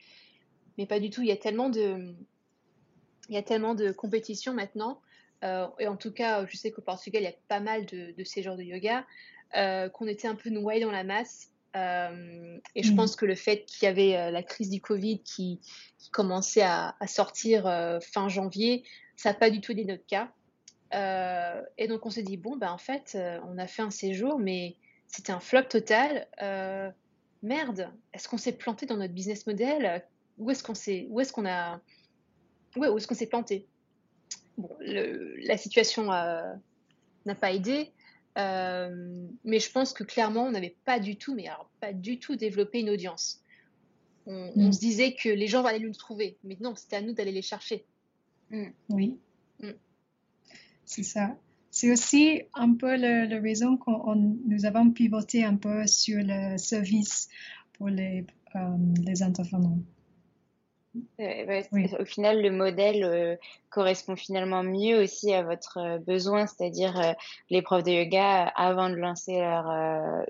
mais 0.78 0.86
pas 0.86 1.00
du 1.00 1.10
tout. 1.10 1.22
Il 1.22 1.28
y 1.28 1.32
a 1.32 1.38
tellement 1.38 1.70
de, 1.70 2.14
il 3.30 3.36
y 3.36 3.38
a 3.38 3.44
tellement 3.44 3.76
de 3.76 3.92
compétitions 3.92 4.54
maintenant. 4.54 5.02
Euh, 5.44 5.68
et 5.80 5.88
en 5.88 5.96
tout 5.96 6.12
cas, 6.12 6.46
je 6.46 6.58
sais 6.58 6.72
qu'au 6.72 6.82
Portugal, 6.82 7.22
il 7.22 7.26
y 7.26 7.30
a 7.30 7.36
pas 7.48 7.60
mal 7.60 7.86
de, 7.86 8.14
de 8.18 8.24
ces 8.24 8.42
genres 8.42 8.58
de 8.58 8.64
yoga, 8.64 9.06
euh, 9.56 9.90
qu'on 9.90 10.08
était 10.08 10.28
un 10.28 10.36
peu 10.36 10.50
noyés 10.50 10.82
dans 10.82 10.92
la 10.92 11.04
masse. 11.04 11.52
Euh, 11.76 12.58
et 12.74 12.82
je 12.82 12.92
mm. 12.92 12.96
pense 12.96 13.16
que 13.16 13.26
le 13.26 13.36
fait 13.36 13.66
qu'il 13.66 13.86
y 13.86 13.90
avait 13.90 14.32
la 14.32 14.42
crise 14.42 14.70
du 14.70 14.82
Covid 14.82 15.20
qui, 15.20 15.60
qui 16.00 16.10
commençait 16.10 16.64
à, 16.64 16.96
à 17.00 17.08
sortir 17.08 17.64
fin 18.02 18.30
janvier, 18.30 18.84
ça 19.16 19.30
n'a 19.30 19.36
pas 19.36 19.50
du 19.50 19.62
tout 19.62 19.74
été 19.74 19.86
notre 19.86 20.06
cas. 20.06 20.32
et 21.78 21.88
donc 21.88 22.06
on 22.06 22.10
s'est 22.10 22.24
dit, 22.24 22.38
bon, 22.38 22.56
ben, 22.56 22.72
en 22.72 22.78
fait, 22.78 23.18
on 23.48 23.58
a 23.58 23.68
fait 23.68 23.84
un 23.84 23.92
séjour, 23.92 24.40
mais 24.40 24.76
c'était 25.08 25.34
un 25.34 25.40
flop 25.40 25.64
total. 25.64 26.28
merde, 27.44 27.92
est-ce 28.14 28.28
qu'on 28.28 28.38
s'est 28.38 28.54
planté 28.54 28.86
dans 28.88 28.98
notre 28.98 29.14
business 29.14 29.46
model? 29.46 30.04
Où 30.38 30.52
est-ce 30.52 30.64
qu'on 30.64 30.76
s'est, 30.76 31.08
où 31.10 31.20
est-ce 31.20 31.34
qu'on 31.34 31.46
a, 31.46 31.82
ouais, 32.76 32.88
où 32.88 32.98
est-ce 32.98 33.08
qu'on 33.08 33.16
s'est 33.16 33.28
planté? 33.28 33.68
Bon, 34.58 34.70
la 34.80 35.58
situation 35.58 36.06
n'a 36.08 37.36
pas 37.40 37.52
aidé, 37.54 37.92
euh, 38.38 39.28
mais 39.44 39.60
je 39.60 39.72
pense 39.72 39.94
que 39.94 40.04
clairement, 40.04 40.44
on 40.44 40.52
n'avait 40.52 40.76
pas 40.86 41.00
du 41.00 41.18
tout, 41.18 41.34
mais 41.34 41.48
alors 41.48 41.70
pas 41.80 41.94
du 41.94 42.20
tout 42.20 42.36
développé 42.36 42.80
une 42.80 42.90
audience. 42.90 43.42
On, 44.26 44.52
mm. 44.56 44.74
se 44.74 44.80
disait 44.80 45.14
que 45.14 45.30
les 45.30 45.48
gens 45.48 45.64
allaient 45.64 45.80
nous 45.80 45.94
trouver, 45.94 46.38
mais 46.44 46.58
non, 46.60 46.76
c'était 46.76 46.98
à 46.98 47.02
nous 47.02 47.14
d'aller 47.14 47.32
les 47.32 47.42
chercher. 47.42 47.86
Mm. 48.52 48.66
Oui. 48.90 49.18
Mm. 49.62 49.72
C'est 50.86 51.04
ça. 51.04 51.36
C'est 51.72 51.92
aussi 51.92 52.42
un 52.54 52.74
peu 52.74 52.96
la 52.96 53.40
raison 53.40 53.78
que 53.78 53.92
nous 54.16 54.66
avons 54.66 54.92
pivoté 54.92 55.44
un 55.44 55.56
peu 55.56 55.86
sur 55.86 56.20
le 56.22 56.58
service 56.58 57.30
pour 57.74 57.90
les, 57.90 58.26
euh, 58.56 58.78
les 59.06 59.22
intervenants. 59.22 59.80
Au 61.20 62.06
final, 62.06 62.42
le 62.42 62.52
modèle 62.52 63.04
euh, 63.04 63.36
correspond 63.70 64.16
finalement 64.16 64.64
mieux 64.64 65.02
aussi 65.02 65.34
à 65.34 65.44
votre 65.44 65.78
euh, 65.78 65.98
besoin, 65.98 66.48
c'est-à-dire 66.48 67.00
euh, 67.00 67.14
les 67.50 67.62
profs 67.62 67.84
de 67.84 67.92
yoga, 67.92 68.46
avant 68.56 68.90
de 68.90 68.96
lancer 68.96 69.40
leur... 69.40 69.66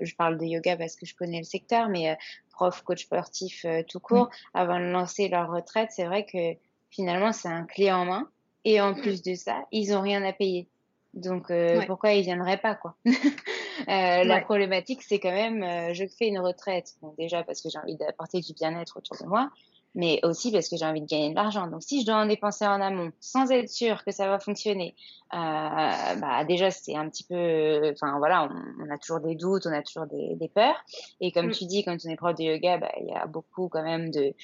je 0.00 0.14
parle 0.14 0.38
de 0.38 0.44
yoga 0.44 0.76
parce 0.76 0.96
que 0.96 1.06
je 1.06 1.14
connais 1.14 1.38
le 1.38 1.44
secteur, 1.44 1.88
mais 1.88 2.16
prof, 2.50 2.82
coach 2.82 3.04
sportif 3.04 3.64
tout 3.88 4.00
court, 4.00 4.30
avant 4.54 4.78
de 4.78 4.84
lancer 4.84 5.28
leur 5.28 5.50
retraite, 5.50 5.90
c'est 5.92 6.06
vrai 6.06 6.24
que 6.24 6.58
finalement, 6.90 7.32
c'est 7.32 7.48
un 7.48 7.64
clé 7.64 7.92
en 7.92 8.04
main. 8.04 8.28
Et 8.64 8.80
en 8.80 8.92
plus 8.94 9.22
de 9.22 9.34
ça, 9.34 9.64
ils 9.70 9.92
n'ont 9.92 10.00
rien 10.00 10.22
à 10.24 10.32
payer. 10.32 10.66
Donc 11.14 11.50
pourquoi 11.86 12.12
ils 12.12 12.24
viendraient 12.24 12.58
pas 12.58 12.74
quoi? 12.74 12.94
La 13.86 14.40
problématique 14.40 15.02
c'est 15.02 15.18
quand 15.18 15.32
même 15.32 15.94
je 15.94 16.04
fais 16.06 16.28
une 16.28 16.38
retraite. 16.38 16.94
Bon 17.00 17.14
déjà 17.16 17.42
parce 17.42 17.62
que 17.62 17.70
j'ai 17.70 17.78
envie 17.78 17.96
d'apporter 17.96 18.40
du 18.40 18.52
bien-être 18.52 18.98
autour 18.98 19.16
de 19.16 19.26
moi, 19.26 19.50
mais 19.94 20.20
aussi 20.22 20.52
parce 20.52 20.68
que 20.68 20.76
j'ai 20.76 20.84
envie 20.84 21.00
de 21.00 21.06
gagner 21.06 21.30
de 21.30 21.34
l'argent. 21.34 21.66
Donc, 21.66 21.82
si 21.82 22.00
je 22.00 22.06
dois 22.06 22.16
en 22.16 22.26
dépenser 22.26 22.66
en 22.66 22.80
amont 22.80 23.10
sans 23.20 23.50
être 23.50 23.68
sûr 23.68 24.04
que 24.04 24.12
ça 24.12 24.28
va 24.28 24.38
fonctionner, 24.38 24.94
euh, 25.34 25.36
bah 25.36 26.44
déjà 26.46 26.70
c'est 26.70 26.94
un 26.94 27.08
petit 27.08 27.24
peu, 27.24 27.90
enfin 27.92 28.18
voilà, 28.18 28.48
on, 28.80 28.90
a 28.90 28.98
toujours 28.98 29.20
des 29.20 29.34
doutes, 29.34 29.66
on 29.66 29.72
a 29.72 29.82
toujours 29.82 30.06
des, 30.06 30.36
des 30.36 30.48
peurs. 30.48 30.76
Et 31.20 31.32
comme 31.32 31.48
mm. 31.48 31.52
tu 31.52 31.64
dis, 31.66 31.84
quand 31.84 31.96
on 32.04 32.08
est 32.08 32.16
prof 32.16 32.34
de 32.36 32.44
yoga, 32.44 32.78
bah, 32.78 32.92
il 33.00 33.08
y 33.08 33.12
a 33.12 33.26
beaucoup 33.26 33.68
quand 33.68 33.82
même 33.82 34.10
de, 34.10 34.34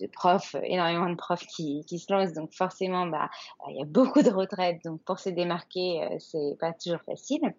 de 0.00 0.06
profs, 0.06 0.56
énormément 0.62 1.08
de 1.08 1.16
profs 1.16 1.46
qui, 1.46 1.84
qui 1.86 1.98
se 1.98 2.12
lancent. 2.12 2.32
Donc 2.32 2.52
forcément, 2.52 3.06
bah 3.06 3.30
il 3.68 3.76
y 3.76 3.82
a 3.82 3.86
beaucoup 3.86 4.22
de 4.22 4.30
retraites. 4.30 4.82
Donc 4.84 5.02
pour 5.02 5.18
se 5.18 5.30
démarquer, 5.30 6.02
euh, 6.02 6.16
c'est 6.18 6.56
pas 6.60 6.72
toujours 6.72 7.00
facile. 7.02 7.54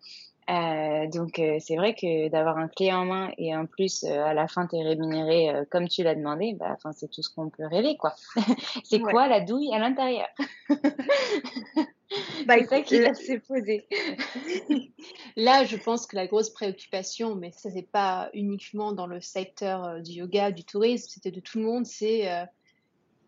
Euh, 0.47 1.07
donc 1.07 1.39
euh, 1.39 1.57
c'est 1.59 1.75
vrai 1.75 1.95
que 1.95 2.29
d'avoir 2.29 2.59
un 2.59 2.67
clé 2.67 2.93
en 2.93 3.05
main 3.05 3.31
et 3.39 3.55
en 3.55 3.65
plus 3.65 4.03
euh, 4.03 4.23
à 4.23 4.35
la 4.35 4.47
fin 4.47 4.67
tu 4.67 4.75
es 4.75 4.83
rémunéré 4.83 5.49
euh, 5.49 5.65
comme 5.71 5.87
tu 5.87 6.03
l'as 6.03 6.13
demandé, 6.13 6.53
bah, 6.53 6.67
enfin 6.73 6.91
c'est 6.91 7.09
tout 7.09 7.23
ce 7.23 7.33
qu'on 7.33 7.49
peut 7.49 7.65
rêver 7.65 7.97
quoi. 7.97 8.13
c'est 8.83 8.99
quoi 8.99 9.27
la 9.27 9.41
douille 9.41 9.73
à 9.73 9.79
l'intérieur? 9.79 10.27
Bah, 12.45 12.53
C'est 12.59 12.67
ça 12.67 12.81
qui 12.81 12.99
va 12.99 13.13
se 13.13 13.39
poser. 13.39 13.87
Là, 15.35 15.65
je 15.65 15.75
pense 15.75 16.05
que 16.05 16.15
la 16.15 16.27
grosse 16.27 16.51
préoccupation, 16.51 17.35
mais 17.35 17.51
ça 17.51 17.71
c'est 17.71 17.91
pas 17.91 18.29
uniquement 18.33 18.93
dans 18.93 19.07
le 19.07 19.19
secteur 19.19 20.01
du 20.01 20.11
yoga, 20.11 20.51
du 20.51 20.63
tourisme, 20.63 21.09
c'était 21.09 21.31
de 21.31 21.41
tout 21.41 21.57
le 21.57 21.65
monde, 21.65 21.85
c'est 21.85 22.29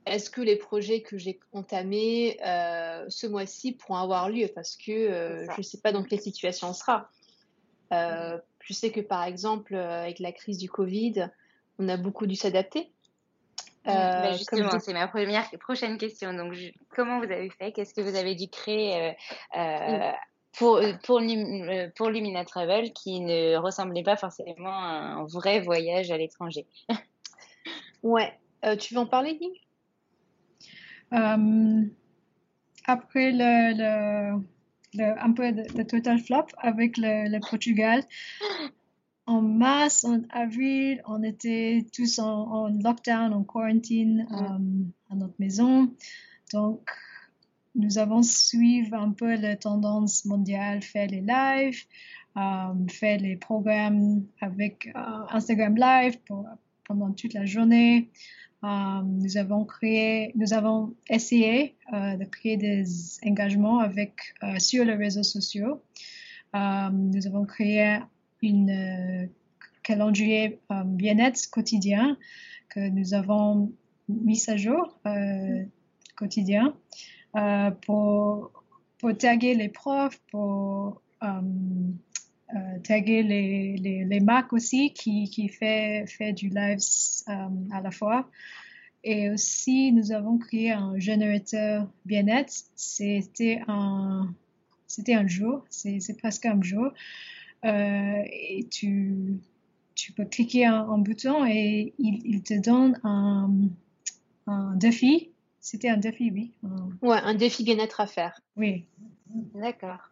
est-ce 0.10 0.30
que 0.30 0.42
les 0.42 0.56
projets 0.56 1.02
que 1.02 1.18
j'ai 1.18 1.40
entamés 1.54 2.40
euh, 2.46 3.06
ce 3.10 3.28
mois-ci 3.28 3.74
pourront 3.74 3.98
avoir 3.98 4.30
lieu? 4.30 4.50
Parce 4.54 4.76
que 4.76 4.92
euh, 4.92 5.46
je 5.52 5.58
ne 5.58 5.64
sais 5.64 5.80
pas 5.80 5.92
dans 5.92 6.04
quelle 6.04 6.22
situation 6.22 6.70
on 6.70 6.74
sera. 6.74 7.10
Euh, 7.94 8.38
je 8.60 8.74
sais 8.74 8.92
que 8.92 9.02
par 9.02 9.24
exemple, 9.24 9.76
avec 9.76 10.20
la 10.20 10.32
crise 10.32 10.58
du 10.58 10.70
Covid, 10.70 11.30
on 11.80 11.88
a 11.90 11.98
beaucoup 11.98 12.28
dû 12.28 12.36
s'adapter. 12.36 12.92
Bah, 13.86 14.34
justement, 14.34 14.80
c'est 14.80 14.92
ma 14.92 15.08
première 15.08 15.50
prochaine 15.62 15.98
question. 15.98 16.34
Donc, 16.34 16.54
comment 16.90 17.20
vous 17.20 17.32
avez 17.32 17.50
fait? 17.50 17.72
Qu'est-ce 17.72 17.94
que 17.94 18.02
vous 18.02 18.18
avez 18.18 18.36
dû 18.36 18.50
créer 18.50 19.16
pour, 20.58 20.82
pour, 21.04 21.22
pour 21.96 22.10
Lumina 22.10 22.44
Travel 22.44 22.92
qui 22.92 23.22
ne 23.22 23.56
ressemblait 23.56 24.04
pas 24.04 24.18
forcément 24.18 24.74
à 24.74 25.16
un 25.16 25.26
vrai 25.26 25.62
voyage 25.62 26.12
à 26.12 26.18
l'étranger? 26.18 26.66
Ouais. 28.04 28.32
tu 28.80 28.94
veux 28.94 29.02
en 29.02 29.08
parler, 29.08 29.38
Ying 29.42 29.58
après 31.12 31.92
le, 33.32 34.42
le, 34.94 35.22
un 35.22 35.32
peu 35.34 35.52
de, 35.52 35.84
total 35.84 36.20
flop 36.20 36.48
avec 36.58 36.98
le, 36.98 37.40
Portugal, 37.50 38.04
en 39.26 39.42
mars, 39.42 40.06
en 40.06 40.22
avril, 40.30 41.02
on 41.06 41.22
était 41.22 41.86
tous 41.94 42.20
en, 42.20 42.70
lockdown, 42.70 43.34
en 43.34 43.44
quarantine 43.44 44.28
euh, 44.32 45.14
à 45.14 45.16
notre 45.16 45.36
maison. 45.40 45.92
Donc, 46.54 46.90
nous 47.76 47.98
avons 47.98 48.24
suivi 48.24 48.90
un 48.94 49.12
peu 49.12 49.36
la 49.36 49.56
tendance 49.56 50.26
mondiale, 50.26 50.82
faire 50.82 51.10
les 51.10 51.22
lives. 51.22 51.84
fait 52.90 53.18
les 53.18 53.36
programmes 53.36 54.26
avec 54.42 54.90
Instagram 55.30 55.76
Live 55.76 56.18
pendant 56.86 57.12
toute 57.12 57.34
la 57.34 57.46
journée. 57.46 58.10
Nous 59.06 59.38
avons 59.38 59.66
créé, 59.66 60.32
nous 60.36 60.54
avons 60.54 60.94
essayé 61.10 61.76
de 61.92 62.26
créer 62.26 62.58
des 62.58 62.84
engagements 63.26 63.80
avec 63.80 64.34
sur 64.58 64.84
les 64.86 64.96
réseaux 64.96 65.24
sociaux. 65.24 65.82
nous 66.54 67.28
avons 67.28 67.46
créé 67.46 68.00
une 68.42 69.30
calendrier 69.84 70.60
bien-être 70.86 71.50
quotidien 71.50 72.18
que 72.70 72.90
nous 72.90 73.14
avons 73.14 73.72
mis 74.10 74.42
à 74.50 74.58
jour 74.58 75.00
euh, 75.06 75.64
quotidien 76.16 76.74
euh, 77.36 77.72
pour, 77.86 78.52
pour 79.00 79.18
taguer 79.18 79.54
les 79.54 79.70
profs, 79.70 80.20
pour 80.32 81.02
euh, 81.24 81.42
euh, 82.56 82.80
taguer 82.84 83.24
les, 83.24 83.76
les, 83.78 84.06
les 84.06 84.20
marques 84.20 84.54
aussi 84.54 84.94
qui, 84.94 85.30
qui 85.30 85.50
fait, 85.50 86.06
fait 86.08 86.34
du 86.34 86.50
live 86.50 86.80
à 87.28 87.82
la 87.82 87.92
fois. 87.92 88.30
Et 89.04 89.30
aussi, 89.30 89.92
nous 89.92 90.12
avons 90.12 90.38
créé 90.38 90.72
un 90.72 90.98
générateur 90.98 91.88
bien-être. 92.06 92.54
C'était 92.76 93.62
un, 93.68 94.34
c'était 94.86 95.14
un 95.14 95.28
jour, 95.28 95.66
c'est, 95.70 96.00
c'est 96.00 96.18
presque 96.18 96.46
un 96.46 96.62
jour. 96.62 96.92
Euh, 97.66 98.24
et 98.26 98.68
tu, 98.70 99.40
tu 99.96 100.12
peux 100.12 100.26
cliquer 100.26 100.66
un, 100.66 100.98
bouton 100.98 101.46
et 101.46 101.94
il, 102.00 102.22
il 102.26 102.44
te 102.44 102.54
donne 102.60 103.00
un, 103.04 103.52
un 104.48 104.76
défi. 104.76 105.30
C'était 105.60 105.90
un 105.90 105.98
défi, 105.98 106.32
oui. 106.32 106.52
Un... 106.64 106.90
Ouais, 107.02 107.18
un 107.18 107.34
défi 107.36 107.64
bien-être 107.64 108.00
à 108.00 108.08
faire. 108.08 108.40
Oui. 108.56 108.86
D'accord. 109.54 110.12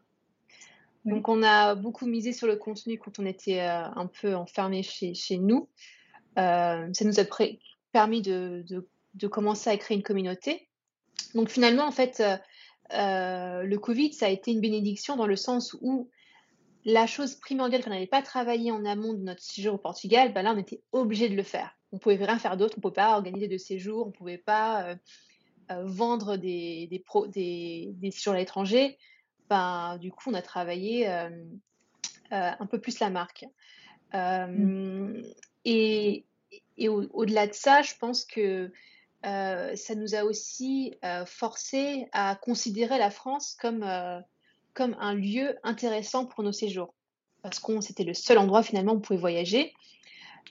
Donc, 1.06 1.30
on 1.30 1.43
a 1.43 1.76
beaucoup 1.76 2.08
misé 2.08 2.34
sur 2.34 2.47
le 2.47 2.56
contenu 2.56 2.97
quand 2.97 3.20
on 3.20 3.26
était 3.28 3.62
euh, 3.62 3.84
un 3.95 4.08
peu 4.08 4.36
enfermé 4.36 4.82
chez, 4.82 5.38
nous. 5.38 5.70
Euh, 6.39 6.89
ça 6.91 7.06
nous 7.06 7.20
a 7.20 7.24
permis 7.91 8.22
de, 8.24 8.66
commencer 9.30 9.70
à 9.70 9.78
créer 9.78 9.97
une 9.97 10.03
communauté. 10.03 10.68
Donc, 11.36 11.49
finalement, 11.49 11.86
en 11.86 11.91
fait, 11.91 12.24
euh, 12.93 13.64
le 13.64 13.78
Covid, 13.78 14.14
ça 14.14 14.26
a 14.26 14.30
été 14.30 14.51
une 14.51 14.62
bénédiction 14.62 15.16
dans 15.16 15.28
le 15.28 15.36
sens 15.36 15.78
où 15.82 16.10
la 16.86 17.06
chose 17.06 17.36
primordiale 17.36 17.84
qu'on 17.84 17.91
n'avait 17.91 18.08
pas 18.08 18.24
travaillé 18.24 18.72
en 18.72 18.84
amont 18.84 19.14
de 19.14 19.22
notre 19.22 19.41
séjour 19.41 19.76
au 19.76 19.80
Portugal, 19.80 20.34
ben 20.34 20.41
là, 20.41 20.53
on 20.56 20.60
était 20.60 20.82
obligé 20.91 21.30
de 21.30 21.36
le 21.36 21.43
faire. 21.43 21.78
On 21.91 21.99
pouvait 21.99 22.16
rien 22.16 22.39
faire 22.39 22.58
d'autre, 22.58 22.76
on 22.78 22.80
ne 22.80 22.82
pouvait 22.82 22.95
pas 22.95 23.16
organiser 23.16 23.47
de 23.47 23.58
séjours, 23.58 24.08
on 24.08 24.10
ne 24.10 24.12
pouvait 24.12 24.38
pas 24.38 24.95
vendre 25.70 26.38
des, 26.38 27.03
pro, 27.06 27.28
des, 27.28 27.95
séjours 28.12 28.34
à 28.34 28.38
l'étranger. 28.38 28.97
Ben, 29.50 29.98
du 29.98 30.12
coup, 30.12 30.30
on 30.32 30.34
a 30.34 30.41
travaillé 30.41 31.08
euh, 31.08 31.30
un 32.32 32.66
peu 32.66 32.80
plus 32.80 33.00
la 33.00 33.10
marque. 33.10 33.46
Mmh. 34.14 35.22
Et, 35.66 36.26
et 36.78 36.89
au-delà 36.89 37.48
de 37.48 37.54
ça, 37.54 37.82
je 37.82 37.93
pense 38.00 38.24
que 38.24 38.72
ça 39.24 39.96
nous 39.96 40.16
a 40.16 40.24
aussi 40.24 40.93
forcé 41.26 42.08
à 42.12 42.36
considérer 42.36 42.98
la 42.98 43.10
France 43.10 43.58
comme 43.60 43.84
comme 44.76 44.96
un 45.00 45.16
lieu 45.16 45.58
intéressant 45.64 46.26
pour 46.26 46.43
nos 46.43 46.52
séjours. 46.52 46.93
Parce 47.41 47.60
qu'on 47.60 47.82
c'était 47.82 48.04
le 48.04 48.14
seul 48.14 48.38
endroit 48.38 48.62
finalement 48.62 48.93
où 48.93 48.98
on 48.98 49.02
pouvait 49.02 49.20
voyager. 49.20 49.74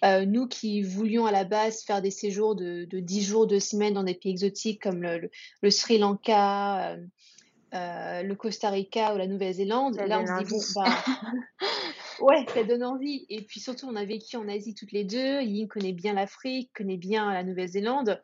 Euh, 0.04 0.24
nous 0.24 0.48
qui 0.48 0.82
voulions 0.82 1.24
à 1.26 1.30
la 1.30 1.44
base 1.44 1.82
faire 1.82 2.02
des 2.02 2.10
séjours 2.10 2.56
de, 2.56 2.84
de 2.84 2.98
10 2.98 3.22
jours, 3.22 3.46
2 3.46 3.60
semaines 3.60 3.94
dans 3.94 4.02
des 4.02 4.14
pays 4.14 4.32
exotiques 4.32 4.82
comme 4.82 5.02
le, 5.02 5.30
le, 5.62 5.70
Sri 5.70 5.98
Lanka, 5.98 6.96
euh, 7.74 8.22
le 8.22 8.34
Costa 8.34 8.70
Rica 8.70 9.14
ou 9.14 9.18
la 9.18 9.26
Nouvelle-Zélande, 9.26 9.96
là 9.96 10.20
on 10.20 10.26
se 10.26 10.44
dit, 10.44 10.50
bon, 10.50 10.60
bah, 10.76 10.90
ouais, 12.20 12.46
ça 12.54 12.64
donne 12.64 12.84
envie. 12.84 13.26
Et 13.28 13.42
puis 13.42 13.60
surtout, 13.60 13.86
on 13.86 13.96
a 13.96 14.04
vécu 14.04 14.36
en 14.36 14.48
Asie 14.48 14.74
toutes 14.74 14.92
les 14.92 15.04
deux. 15.04 15.42
Yin 15.42 15.66
connaît 15.68 15.92
bien 15.92 16.14
l'Afrique, 16.14 16.70
connaît 16.74 16.96
bien 16.96 17.32
la 17.32 17.42
Nouvelle-Zélande. 17.42 18.22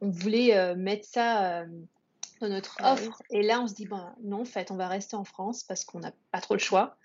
On 0.00 0.10
voulait 0.10 0.56
euh, 0.56 0.74
mettre 0.76 1.06
ça 1.06 1.60
euh, 1.60 1.66
dans 2.40 2.48
notre 2.48 2.76
ah 2.80 2.94
offre. 2.94 3.22
Et 3.30 3.42
là, 3.42 3.60
on 3.60 3.66
se 3.66 3.74
dit, 3.74 3.86
ben, 3.86 4.14
non, 4.22 4.42
en 4.42 4.44
fait, 4.44 4.70
on 4.70 4.76
va 4.76 4.88
rester 4.88 5.16
en 5.16 5.24
France 5.24 5.62
parce 5.64 5.84
qu'on 5.84 6.00
n'a 6.00 6.12
pas 6.32 6.40
trop 6.40 6.54
le 6.54 6.60
choix. 6.60 6.96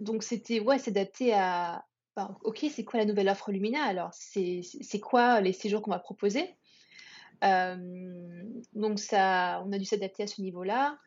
Donc, 0.00 0.22
c'était, 0.22 0.60
ouais, 0.60 0.78
s'adapter 0.78 1.34
à, 1.34 1.84
ben, 2.18 2.36
ok, 2.42 2.66
c'est 2.74 2.84
quoi 2.84 2.98
la 2.98 3.06
nouvelle 3.06 3.28
offre 3.28 3.52
Lumina? 3.52 3.84
Alors, 3.84 4.10
c'est 4.12 5.00
quoi 5.00 5.40
les 5.40 5.52
séjours 5.52 5.82
qu'on 5.82 5.92
va 5.92 6.00
proposer? 6.00 6.56
Donc, 7.42 8.98
ça, 8.98 9.62
on 9.66 9.72
a 9.72 9.78
dû 9.78 9.84
s'adapter 9.84 10.24
à 10.24 10.26
ce 10.26 10.40
niveau-là. 10.40 10.98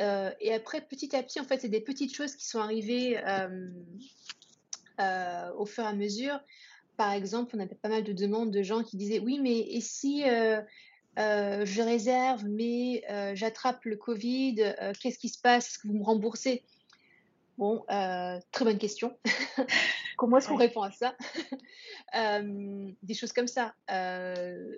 Euh, 0.00 0.30
et 0.40 0.52
après, 0.54 0.80
petit 0.80 1.14
à 1.16 1.22
petit, 1.22 1.40
en 1.40 1.44
fait, 1.44 1.60
c'est 1.60 1.68
des 1.68 1.80
petites 1.80 2.14
choses 2.14 2.36
qui 2.36 2.46
sont 2.46 2.60
arrivées 2.60 3.18
euh, 3.26 3.68
euh, 5.00 5.50
au 5.56 5.66
fur 5.66 5.84
et 5.84 5.88
à 5.88 5.92
mesure. 5.92 6.38
Par 6.96 7.12
exemple, 7.12 7.56
on 7.56 7.60
avait 7.60 7.74
pas 7.74 7.88
mal 7.88 8.04
de 8.04 8.12
demandes 8.12 8.50
de 8.50 8.62
gens 8.62 8.82
qui 8.82 8.96
disaient 8.96 9.20
oui, 9.20 9.38
mais 9.40 9.58
et 9.58 9.80
si 9.80 10.28
euh, 10.28 10.60
euh, 11.18 11.64
je 11.64 11.82
réserve, 11.82 12.44
mais 12.46 13.02
euh, 13.10 13.34
j'attrape 13.34 13.84
le 13.84 13.96
Covid, 13.96 14.56
euh, 14.60 14.92
qu'est-ce 15.00 15.18
qui 15.18 15.28
se 15.28 15.40
passe? 15.40 15.68
Est-ce 15.68 15.78
que 15.78 15.88
vous 15.88 15.94
me 15.94 16.04
remboursez? 16.04 16.64
Bon, 17.56 17.84
euh, 17.90 18.38
très 18.52 18.64
bonne 18.64 18.78
question. 18.78 19.18
Comment 20.18 20.36
est-ce 20.36 20.48
qu'on 20.48 20.56
répond 20.56 20.82
à 20.82 20.90
ça 20.90 21.16
euh, 22.16 22.90
Des 23.02 23.14
choses 23.14 23.32
comme 23.32 23.48
ça. 23.48 23.74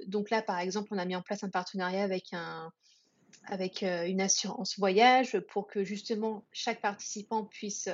donc 0.06 0.30
là, 0.30 0.42
par 0.42 0.60
exemple, 0.60 0.90
on 0.92 0.98
a 0.98 1.04
mis 1.04 1.16
en 1.16 1.22
place 1.22 1.42
un 1.42 1.50
partenariat 1.50 2.04
avec 2.04 2.32
un 2.32 2.72
avec 3.46 3.82
une 3.82 4.20
assurance 4.20 4.78
voyage 4.78 5.40
pour 5.40 5.66
que 5.66 5.82
justement 5.82 6.44
chaque 6.52 6.80
participant 6.80 7.44
puisse 7.44 7.88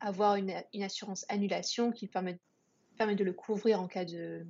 avoir 0.00 0.36
une, 0.36 0.54
une 0.72 0.82
assurance 0.82 1.24
annulation 1.28 1.92
qui 1.92 2.06
permet, 2.06 2.38
permet 2.96 3.16
de 3.16 3.24
le 3.24 3.32
couvrir 3.32 3.80
en 3.80 3.86
cas 3.86 4.04
de, 4.04 4.46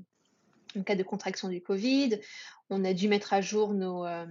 en 0.77 0.83
cas 0.83 0.97
de 0.97 1.03
contraction 1.03 1.49
du 1.49 1.61
Covid. 1.61 2.21
On 2.71 2.85
a 2.85 2.93
dû 2.93 3.09
mettre 3.09 3.33
à 3.33 3.41
jour 3.41 3.75
nos, 3.75 4.05
euh, 4.05 4.27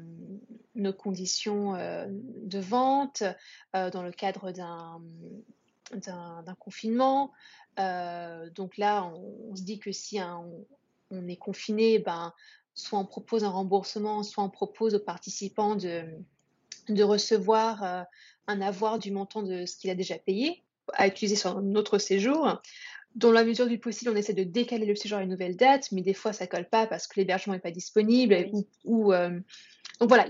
nos 0.76 0.94
conditions 0.94 1.76
euh, 1.76 2.06
de 2.10 2.60
vente 2.60 3.24
euh, 3.76 3.90
dans 3.90 4.04
le 4.04 4.12
cadre 4.12 4.52
d'un 4.52 5.02
confinement. 6.60 7.32
Euh, 7.80 8.50
donc 8.52 8.78
là, 8.78 9.06
on, 9.06 9.52
on, 9.52 9.56
se 9.56 9.64
dit 9.64 9.80
que 9.80 9.92
si 9.92 10.20
un, 10.20 10.38
on, 10.38 10.66
on, 11.12 11.28
est 11.28 11.38
confiné, 11.38 12.00
ben, 12.00 12.34
soit 12.74 13.00
on 13.00 13.06
propose 13.06 13.44
un 13.44 13.50
remboursement, 13.50 14.24
soit 14.24 14.44
on 14.44 14.50
propose 14.50 14.96
aux 14.96 15.00
participants 15.00 15.76
de, 15.76 16.04
de 16.90 17.04
recevoir 17.04 17.84
euh, 17.84 18.04
un 18.48 18.62
avoir 18.62 19.00
du 19.00 19.12
montant 19.12 19.44
de 19.44 19.66
ce 19.66 19.78
qu'il 19.78 19.90
a 19.90 19.96
déjà 19.96 20.18
payé 20.18 20.64
à 20.94 21.08
utiliser 21.08 21.36
sur 21.36 21.62
notre 21.62 21.98
séjour 21.98 22.62
dans 23.18 23.32
la 23.32 23.44
mesure 23.44 23.68
du 23.68 23.80
possible, 23.80 24.12
on 24.12 24.16
essaie 24.16 24.34
de 24.34 24.44
décaler 24.44 24.86
le 24.86 24.96
séjour 24.96 25.18
à 25.18 25.24
une 25.24 25.30
nouvelle 25.30 25.56
date, 25.56 25.92
mais 25.92 26.02
des 26.02 26.14
fois, 26.14 26.34
ça 26.34 26.46
colle 26.46 26.70
pas 26.70 26.86
parce 26.86 27.08
que 27.08 27.20
l'hébergement 27.20 27.56
n'est 27.56 27.60
pas 27.60 27.72
disponible. 27.72 28.52
Ou 28.86 29.12
euh... 29.12 29.40
Donc 30.00 30.10
voilà, 30.10 30.28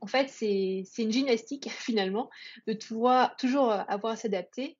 en 0.00 0.06
fait, 0.06 0.28
c'est 0.28 0.84
une 0.98 1.12
gymnastique 1.12 1.70
finalement 1.70 2.30
de 2.66 2.72
toujours 2.72 3.70
avoir 3.70 4.12
à 4.12 4.16
s'adapter. 4.16 4.76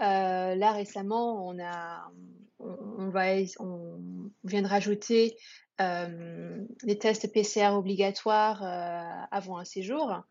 Euh, 0.00 0.54
là, 0.54 0.72
récemment, 0.72 1.48
on, 1.48 1.58
on, 2.58 4.30
vient 4.44 4.62
de 4.62 4.66
rajouter 4.66 5.36
euh, 5.80 6.64
des 6.84 6.98
tests 6.98 7.32
PCR 7.32 7.70
obligatoires 7.74 8.62
euh, 8.62 9.26
avant 9.30 9.58
un 9.58 9.64
séjour. 9.64 10.22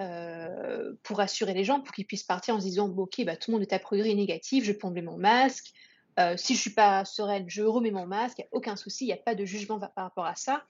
Euh, 0.00 0.94
pour 1.02 1.18
rassurer 1.18 1.52
les 1.52 1.62
gens, 1.62 1.80
pour 1.80 1.94
qu'ils 1.94 2.06
puissent 2.06 2.22
partir 2.22 2.54
en 2.54 2.60
se 2.60 2.64
disant 2.64 2.88
ok, 2.88 3.22
bah, 3.26 3.36
tout 3.36 3.50
le 3.50 3.58
monde 3.58 3.62
est 3.62 3.74
a 3.74 3.78
priori 3.78 4.14
négatif, 4.14 4.64
je 4.64 4.72
peux 4.72 4.86
enlever 4.86 5.02
mon 5.02 5.18
masque. 5.18 5.72
Euh, 6.18 6.38
si 6.38 6.54
je 6.54 6.60
suis 6.60 6.70
pas 6.70 7.04
sereine, 7.04 7.44
je 7.48 7.62
remets 7.62 7.90
mon 7.90 8.06
masque, 8.06 8.38
il 8.38 8.42
n'y 8.42 8.46
a 8.46 8.48
aucun 8.52 8.76
souci, 8.76 9.04
il 9.04 9.08
n'y 9.08 9.12
a 9.12 9.18
pas 9.18 9.34
de 9.34 9.44
jugement 9.44 9.78
par 9.78 10.04
rapport 10.04 10.24
à 10.24 10.36
ça. 10.36 10.64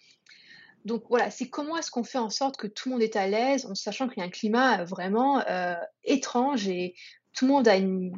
Donc 0.85 1.05
voilà, 1.09 1.31
c'est 1.31 1.49
comment 1.49 1.77
est-ce 1.77 1.91
qu'on 1.91 2.05
fait 2.05 2.19
en 2.19 2.31
sorte 2.31 2.57
que 2.57 2.67
tout 2.67 2.89
le 2.89 2.95
monde 2.95 3.03
est 3.03 3.17
à 3.17 3.27
l'aise 3.27 3.67
en 3.67 3.75
sachant 3.75 4.09
qu'il 4.09 4.19
y 4.19 4.23
a 4.23 4.27
un 4.27 4.31
climat 4.31 4.85
vraiment 4.85 5.41
euh, 5.47 5.75
étrange 6.05 6.69
et 6.69 6.95
tout 7.35 7.47
le 7.47 7.53
monde 7.53 7.69
a 7.69 7.77
une, 7.77 8.13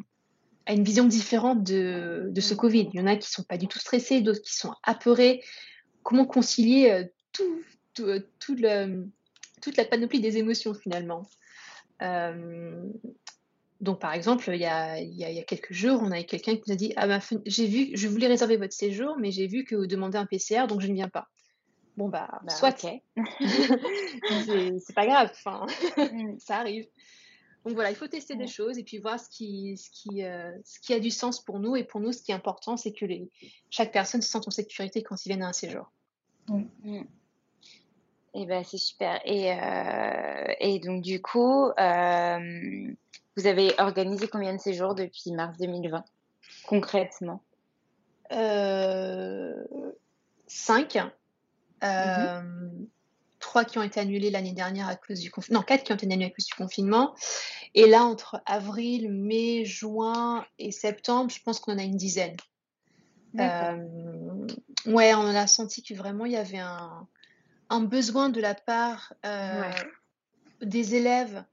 vision 0.69 1.05
différente 1.05 1.65
de, 1.65 2.33
ce 2.41 2.55
Covid. 2.55 2.89
Il 2.93 3.01
y 3.01 3.03
en 3.03 3.07
a 3.07 3.17
qui 3.17 3.29
sont 3.31 3.43
pas 3.43 3.59
du 3.59 3.67
tout 3.67 3.81
stressés, 3.81 4.21
d'autres 4.21 4.43
qui 4.43 4.55
sont 4.55 4.75
apeurés. 4.85 5.43
Comment 6.05 6.25
concilier 6.25 6.91
euh, 6.93 8.21
toute 8.39 8.61
la 8.61 9.85
panoplie 9.85 10.21
des 10.21 10.39
émotions 10.39 10.75
finalement? 10.75 11.29
Euh, 12.01 12.89
donc 13.81 14.01
par 14.01 14.15
exemple, 14.15 14.49
il 14.55 14.61
y, 14.61 14.65
a, 14.65 15.01
il, 15.01 15.15
y 15.15 15.25
a, 15.25 15.43
quelques 15.43 15.73
jours, 15.73 16.01
on 16.01 16.13
a 16.13 16.23
quelqu'un 16.23 16.55
qui 16.55 16.63
nous 16.69 16.73
a 16.73 16.77
dit 16.77 16.93
ah 16.95 17.09
ben, 17.09 17.21
j'ai 17.45 17.67
vu, 17.67 17.91
je 17.95 18.07
voulais 18.07 18.29
réserver 18.29 18.57
votre 18.57 18.73
séjour, 18.73 19.17
mais 19.19 19.33
j'ai 19.33 19.49
vu 19.49 19.65
que 19.65 19.75
vous 19.75 19.89
demandez 19.89 20.17
un 20.17 20.27
PCR, 20.27 20.69
donc 20.69 20.81
je 20.81 20.87
ne 20.87 20.95
viens 20.95 21.09
pas 21.09 21.29
bon 21.97 22.09
bah, 22.09 22.41
bah, 22.43 22.53
soit. 22.55 22.71
ok. 22.85 23.03
C'est 24.81 24.95
pas 24.95 25.07
grave 25.07 25.31
enfin 25.33 25.67
mm. 25.97 26.39
ça 26.39 26.57
arrive. 26.59 26.87
Donc 27.65 27.75
voilà 27.75 27.91
il 27.91 27.97
faut 27.97 28.09
tester 28.09 28.35
ouais. 28.35 28.39
des 28.39 28.45
mm. 28.47 28.49
choses 28.49 28.79
et 28.79 28.83
puis 28.83 28.99
voir 28.99 29.21
ce 29.21 29.29
qui 29.29 29.77
ce 29.77 29.91
qui 29.91 30.25
euh, 30.25 30.51
ce 30.65 30.81
qui 30.81 30.95
a 30.95 31.01
du 31.01 31.11
sens 31.11 31.43
pour 31.43 31.59
nous 31.59 31.77
et 31.77 31.85
pour 31.85 32.01
nous 32.01 32.13
ce 32.13 32.23
qui 32.23 32.33
est 32.33 32.35
important 32.35 32.77
c'est 32.77 32.93
que 32.93 33.05
les, 33.05 33.31
chaque 33.71 33.93
personne 33.93 34.23
se 34.23 34.29
sente 34.29 34.49
en 34.49 34.51
sécurité 34.51 35.03
quand 35.03 35.25
ils 35.25 35.29
viennent 35.29 35.43
à 35.43 35.49
un 35.49 35.53
séjour. 35.53 35.91
Et 38.35 38.47
ben 38.47 38.65
c'est 38.65 38.79
super. 38.79 39.21
Et 39.25 39.53
euh, 39.53 40.55
et 40.61 40.79
donc 40.81 41.03
du 41.03 41.21
coup 41.21 41.67
euh, 41.79 42.95
vous 43.37 43.47
avez 43.47 43.75
organisé 43.79 44.29
combien 44.29 44.55
de 44.55 44.61
séjours 44.61 44.95
depuis 44.95 45.33
mars 45.33 45.57
2020 45.59 46.05
concrètement? 46.67 47.43
Cinq. 50.47 50.99
Mm-hmm. 51.83 52.43
Euh, 52.43 52.69
trois 53.41 53.65
qui 53.65 53.79
ont 53.79 53.83
été 53.83 53.99
annulés 53.99 54.31
l'année 54.31 54.53
dernière 54.53 54.89
à 54.89 54.97
cause 54.97 55.21
du 55.21 55.31
confinement, 55.31 55.61
non, 55.61 55.65
quatre 55.65 55.85
qui 55.85 55.93
ont 55.93 55.97
été 55.97 56.07
annulés 56.07 56.27
à 56.27 56.31
cause 56.31 56.47
du 56.47 56.55
confinement. 56.55 57.15
Et 57.75 57.89
là, 57.89 58.05
entre 58.05 58.41
avril, 58.47 59.11
mai, 59.11 59.65
juin 59.65 60.47
et 60.59 60.71
septembre, 60.71 61.31
je 61.31 61.43
pense 61.43 61.59
qu'on 61.59 61.73
en 61.73 61.79
a 61.79 61.83
une 61.83 61.97
dizaine. 61.97 62.37
Euh, 63.41 64.47
ouais, 64.87 65.15
on 65.15 65.27
a 65.27 65.47
senti 65.47 65.83
que 65.83 65.95
vraiment 65.95 66.27
il 66.27 66.33
y 66.33 66.37
avait 66.37 66.59
un, 66.59 67.09
un 67.71 67.81
besoin 67.81 68.29
de 68.29 68.41
la 68.41 68.55
part 68.55 69.15
euh, 69.25 69.73
des 70.61 70.95
élèves 70.95 71.45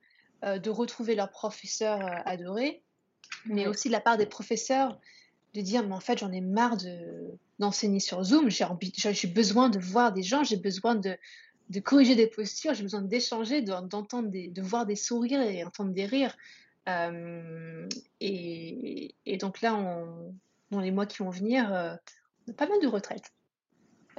de 0.44 0.70
retrouver 0.70 1.16
leur 1.16 1.30
professeur 1.32 2.00
adoré, 2.26 2.84
mais 3.46 3.68
aussi 3.68 3.88
de 3.88 3.94
la 3.94 4.02
part 4.02 4.18
des 4.18 4.26
professeurs 4.26 5.00
de 5.54 5.62
dire 5.62 5.86
mais 5.88 5.96
en 5.96 6.00
fait 6.00 6.18
j'en 6.18 6.32
ai 6.32 6.42
marre 6.42 6.78
de 6.78 7.38
d'enseigner 7.60 8.00
sur 8.00 8.24
Zoom, 8.24 8.50
j'ai 8.50 8.66
j'ai 8.94 9.28
besoin 9.28 9.70
de 9.70 9.80
voir 9.80 10.14
des 10.14 10.24
gens, 10.24 10.44
j'ai 10.44 10.58
besoin 10.58 10.96
de, 10.96 11.18
de 11.70 11.80
corriger 11.80 12.16
des 12.16 12.28
postures, 12.28 12.74
j'ai 12.74 12.84
besoin 12.84 13.02
d'échanger, 13.02 13.62
d'entendre 13.62 14.30
des, 14.30 14.48
de 14.48 14.62
voir 14.62 14.86
des 14.86 14.96
sourires 14.96 15.42
et 15.42 15.64
entendre 15.64 15.92
des 15.94 16.06
rires. 16.06 16.36
et, 18.20 19.16
et, 19.26 19.38
donc 19.38 19.62
là, 19.62 19.76
on, 19.76 20.34
dans 20.72 20.80
les 20.80 20.92
mois 20.92 21.06
qui 21.06 21.20
vont 21.20 21.30
venir, 21.30 21.70
on 22.48 22.52
a 22.52 22.54
pas 22.56 22.68
mal 22.68 22.82
de 22.82 22.88
retraites. 22.88 23.32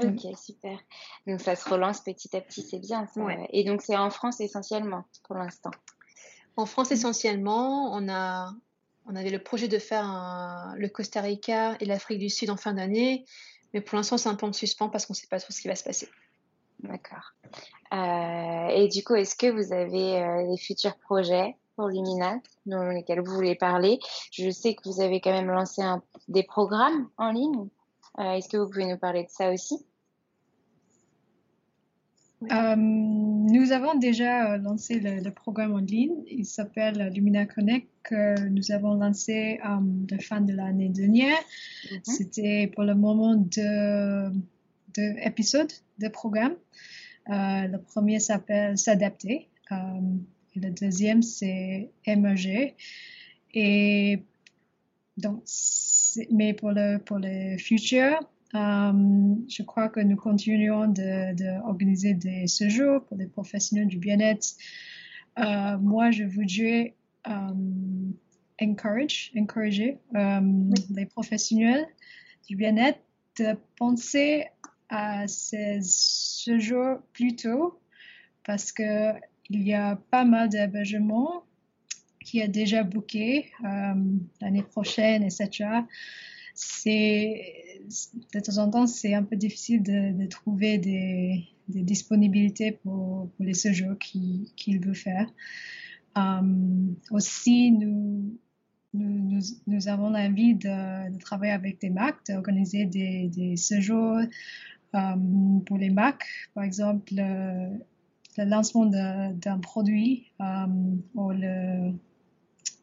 Ok, 0.02 0.20
super. 0.38 0.78
Donc 1.26 1.40
ça 1.40 1.56
se 1.56 1.68
relance 1.68 2.00
petit 2.00 2.34
à 2.36 2.40
petit, 2.40 2.62
c'est 2.62 2.78
bien. 2.78 3.06
Ça. 3.06 3.22
Et 3.50 3.64
donc 3.64 3.82
c'est 3.82 3.96
en 3.96 4.10
France 4.10 4.40
essentiellement 4.40 5.04
pour 5.24 5.36
l'instant. 5.36 5.70
En 6.56 6.66
France 6.66 6.90
essentiellement, 6.90 7.92
on 7.94 8.08
a 8.08 8.52
on 9.10 9.16
avait 9.16 9.30
le 9.30 9.42
projet 9.42 9.68
de 9.68 9.78
faire 9.78 10.74
le 10.76 10.88
Costa 10.88 11.20
Rica 11.20 11.76
et 11.80 11.84
l'Afrique 11.84 12.20
du 12.20 12.30
Sud 12.30 12.50
en 12.50 12.56
fin 12.56 12.74
d'année, 12.74 13.24
mais 13.74 13.80
pour 13.80 13.96
l'instant 13.96 14.16
c'est 14.18 14.28
un 14.28 14.36
peu 14.36 14.46
en 14.46 14.52
suspens 14.52 14.88
parce 14.88 15.06
qu'on 15.06 15.14
ne 15.14 15.16
sait 15.18 15.26
pas 15.26 15.40
trop 15.40 15.52
ce 15.52 15.60
qui 15.60 15.68
va 15.68 15.74
se 15.74 15.84
passer. 15.84 16.08
D'accord. 16.82 17.34
Euh, 17.92 18.68
et 18.68 18.88
du 18.88 19.02
coup, 19.04 19.14
est-ce 19.14 19.34
que 19.34 19.50
vous 19.50 19.72
avez 19.72 20.22
euh, 20.22 20.48
des 20.48 20.56
futurs 20.56 20.96
projets 20.96 21.56
pour 21.76 21.88
Luminat 21.88 22.38
dans 22.66 22.84
lesquels 22.84 23.20
vous 23.20 23.34
voulez 23.34 23.54
parler? 23.54 23.98
Je 24.32 24.50
sais 24.50 24.74
que 24.74 24.88
vous 24.88 25.00
avez 25.00 25.20
quand 25.20 25.32
même 25.32 25.50
lancé 25.50 25.82
des 26.28 26.42
programmes 26.42 27.08
en 27.18 27.32
ligne. 27.32 27.68
Euh, 28.18 28.32
est-ce 28.32 28.48
que 28.48 28.56
vous 28.56 28.70
pouvez 28.70 28.86
nous 28.86 28.98
parler 28.98 29.24
de 29.24 29.30
ça 29.30 29.52
aussi? 29.52 29.84
Euh, 32.42 32.74
nous 32.76 33.72
avons 33.72 33.98
déjà 33.98 34.52
euh, 34.52 34.56
lancé 34.58 34.98
le, 34.98 35.30
programme 35.30 35.74
en 35.74 35.78
ligne. 35.78 36.22
Il 36.26 36.46
s'appelle 36.46 37.10
Lumina 37.14 37.44
Connect 37.44 37.88
que 38.02 38.48
nous 38.48 38.72
avons 38.72 38.94
lancé 38.94 39.58
à 39.62 39.78
la 40.10 40.18
fin 40.18 40.40
de 40.40 40.54
l'année 40.54 40.88
dernière. 40.88 41.38
Mhm. 41.90 42.00
C'était 42.04 42.66
pour 42.68 42.84
le 42.84 42.94
moment 42.94 43.34
deux, 43.34 44.30
deux 44.94 45.14
épisodes 45.22 45.72
de 45.98 46.08
programme. 46.08 46.54
Euh, 47.28 47.66
le 47.66 47.78
premier 47.78 48.18
s'appelle 48.20 48.78
S'adapter 48.78 49.48
et 49.70 50.60
le 50.60 50.70
deuxième 50.70 51.22
c'est 51.22 51.90
Émerger. 52.06 52.74
Et 53.52 54.22
donc, 55.18 55.44
mais 56.30 56.54
pour 56.54 56.70
le, 56.70 56.98
pour 56.98 57.18
le 57.18 57.58
futur, 57.58 58.18
euh, 58.54 59.34
je 59.48 59.62
crois 59.62 59.88
que 59.88 60.00
nous 60.00 60.16
continuons 60.16 60.88
d'organiser 60.88 62.14
de, 62.14 62.20
des 62.20 62.46
séjours 62.48 63.04
pour 63.04 63.16
les 63.16 63.26
professionnels 63.26 63.86
du 63.86 63.98
bien-être. 63.98 64.46
Euh, 65.38 65.78
moi, 65.78 66.10
je 66.10 66.24
voudrais 66.24 66.94
euh, 67.28 68.10
encourage, 68.60 69.32
encourager 69.36 69.98
les 70.90 71.06
professionnels 71.06 71.86
du 72.48 72.56
bien-être 72.56 73.00
de 73.38 73.56
penser 73.76 74.46
à 74.88 75.28
ces 75.28 75.78
séjours 75.82 76.98
plus 77.12 77.36
tôt 77.36 77.80
parce 78.44 78.72
que 78.72 79.12
il 79.48 79.62
y 79.62 79.74
a 79.74 79.96
pas 80.10 80.24
mal 80.24 80.48
d'hébergements 80.48 81.44
qui 82.24 82.40
est 82.40 82.48
déjà 82.48 82.82
booké 82.82 83.50
l'année 84.40 84.62
prochaine, 84.62 85.22
etc 85.22 85.82
c'est 86.62 87.80
de 88.34 88.40
temps 88.40 88.58
en 88.58 88.70
temps, 88.70 88.86
c'est 88.86 89.14
un 89.14 89.22
peu 89.22 89.34
difficile 89.34 89.82
de, 89.82 90.26
trouver 90.26 90.76
des, 90.76 91.48
disponibilités 91.68 92.72
pour, 92.72 93.30
les 93.38 93.54
séjours 93.54 93.96
qu'il 93.98 94.80
veut 94.80 94.94
faire. 94.94 95.26
Um, 96.14 96.96
aussi, 97.10 97.70
nous, 97.70 98.36
nous, 98.92 99.88
avons 99.88 100.14
envie 100.14 100.54
de, 100.54 101.18
travailler 101.18 101.52
avec 101.52 101.80
des 101.80 101.90
marques, 101.90 102.26
d'organiser 102.28 102.84
des, 102.84 103.28
des 103.28 103.56
séjours 103.56 104.20
um, 104.92 105.62
pour 105.64 105.78
les 105.78 105.90
marques. 105.90 106.28
Par 106.52 106.64
exemple, 106.64 107.14
le, 107.16 107.80
lancement 108.36 108.84
d'un 108.86 109.58
produit 109.60 110.26
ou 110.38 111.30
le 111.30 111.92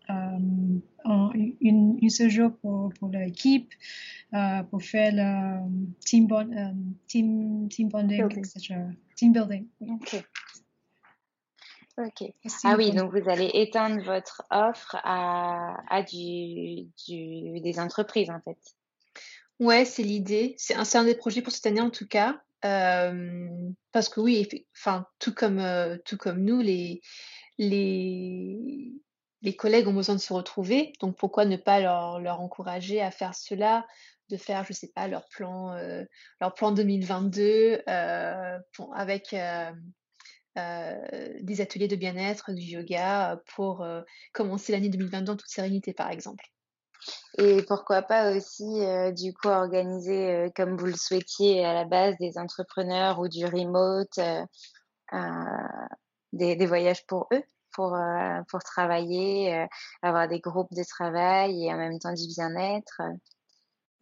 euh, 0.09 1.29
une, 1.61 1.97
une 2.01 2.09
séjour 2.09 2.51
pour, 2.61 2.91
pour 2.99 3.09
l'équipe, 3.09 3.73
euh, 4.33 4.63
pour 4.63 4.81
faire 4.81 5.11
le 5.13 5.67
team, 6.05 6.27
euh, 6.31 6.71
team, 7.07 7.67
team 7.69 7.89
bonding, 7.89 8.25
etc. 8.37 8.75
Team 9.15 9.33
building. 9.33 9.67
Ok. 9.81 10.23
Ok. 11.97 12.31
Ah 12.63 12.75
oui, 12.77 12.91
donc 12.91 13.11
vous 13.11 13.27
allez 13.27 13.49
étendre 13.55 14.03
votre 14.03 14.43
offre 14.51 14.97
à, 15.03 15.77
à 15.89 16.03
du, 16.03 16.83
du, 17.07 17.59
des 17.59 17.79
entreprises 17.79 18.29
en 18.29 18.39
fait. 18.41 18.57
Ouais, 19.59 19.83
c'est 19.85 20.03
l'idée. 20.03 20.53
C'est 20.57 20.75
un, 20.75 20.83
un, 20.93 21.03
des 21.03 21.15
projets 21.15 21.41
pour 21.41 21.51
cette 21.51 21.65
année 21.65 21.81
en 21.81 21.89
tout 21.89 22.07
cas. 22.07 22.39
Euh, 22.65 23.47
parce 23.91 24.09
que 24.09 24.19
oui, 24.19 24.47
enfin, 24.75 25.07
tout 25.19 25.33
comme, 25.33 25.59
euh, 25.59 25.97
tout 26.05 26.17
comme 26.17 26.43
nous, 26.43 26.59
les, 26.59 27.01
les, 27.57 28.93
les 29.41 29.55
collègues 29.55 29.87
ont 29.87 29.93
besoin 29.93 30.15
de 30.15 30.21
se 30.21 30.33
retrouver, 30.33 30.93
donc 30.99 31.15
pourquoi 31.17 31.45
ne 31.45 31.57
pas 31.57 31.79
leur, 31.79 32.41
encourager 32.41 33.01
à 33.01 33.11
faire 33.11 33.35
cela, 33.35 33.85
de 34.29 34.37
faire, 34.37 34.63
je 34.65 34.73
sais 34.73 34.91
pas, 34.93 35.07
leur 35.07 35.27
plan, 35.29 35.73
euh, 35.73 36.03
leur 36.41 36.53
plan 36.53 36.71
2022 36.71 37.81
euh, 37.87 38.59
avec 38.93 39.33
euh, 39.33 39.71
des 41.41 41.61
ateliers 41.61 41.87
de 41.87 41.95
bien-être, 41.95 42.51
du 42.51 42.63
yoga 42.63 43.39
pour 43.55 43.85
commencer 44.33 44.71
l'année 44.71 44.89
2022 44.89 45.31
en 45.31 45.37
toute 45.37 45.49
sérénité, 45.49 45.93
par 45.93 46.09
exemple. 46.09 46.45
Et 47.37 47.61
pourquoi 47.61 48.01
pas 48.01 48.35
aussi, 48.35 48.81
du 49.15 49.33
coup, 49.33 49.49
organiser, 49.49 50.51
comme 50.55 50.75
vous 50.75 50.87
le 50.87 50.95
souhaitiez 50.95 51.63
à 51.63 51.73
la 51.73 51.85
base, 51.85 52.15
des 52.19 52.39
entrepreneurs 52.39 53.19
ou 53.19 53.27
du 53.27 53.45
remote, 53.45 54.19
des 56.33 56.65
voyages 56.65 57.05
pour 57.05 57.27
eux? 57.31 57.43
Pour, 57.77 57.93
euh, 57.93 58.41
pour 58.49 58.63
travailler, 58.63 59.53
euh, 59.53 59.65
avoir 60.01 60.27
des 60.27 60.39
groupes 60.39 60.73
de 60.73 60.83
travail 60.83 61.65
et 61.65 61.71
en 61.71 61.77
même 61.77 61.99
temps 61.99 62.11
du 62.11 62.27
bien-être. 62.27 63.01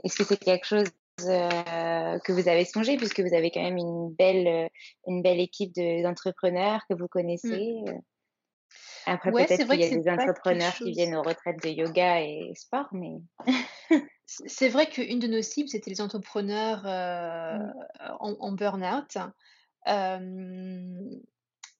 Est-ce 0.04 0.18
que 0.18 0.24
c'est 0.24 0.38
quelque 0.38 0.66
chose 0.66 0.88
euh, 1.24 2.20
que 2.20 2.32
vous 2.32 2.48
avez 2.48 2.64
songé 2.64 2.96
puisque 2.96 3.20
vous 3.20 3.34
avez 3.34 3.52
quand 3.52 3.62
même 3.62 3.78
une 3.78 4.14
belle, 4.18 4.70
une 5.08 5.22
belle 5.22 5.42
équipe 5.42 5.74
d'entrepreneurs 5.76 6.84
que 6.90 6.96
vous 6.96 7.10
connaissez 7.10 7.84
Après, 9.06 9.32
peut-être 9.32 9.68
qu'il 9.68 9.82
y 9.82 9.84
a 9.84 9.90
des 9.90 10.10
entrepreneurs 10.10 10.74
qui 10.74 10.92
viennent 10.92 11.16
aux 11.16 11.24
retraites 11.24 11.62
de 11.62 11.70
yoga 11.70 12.22
et 12.22 12.54
sport, 12.56 12.88
mais... 12.94 13.18
c'est 14.26 14.70
vrai 14.70 14.88
qu'une 14.88 15.20
de 15.20 15.28
nos 15.28 15.42
cibles, 15.42 15.70
c'était 15.70 15.92
les 15.92 16.02
entrepreneurs 16.02 16.84
mmh. 16.84 17.74
en, 18.22 18.38
en 18.40 18.52
burn-out. 18.54 19.18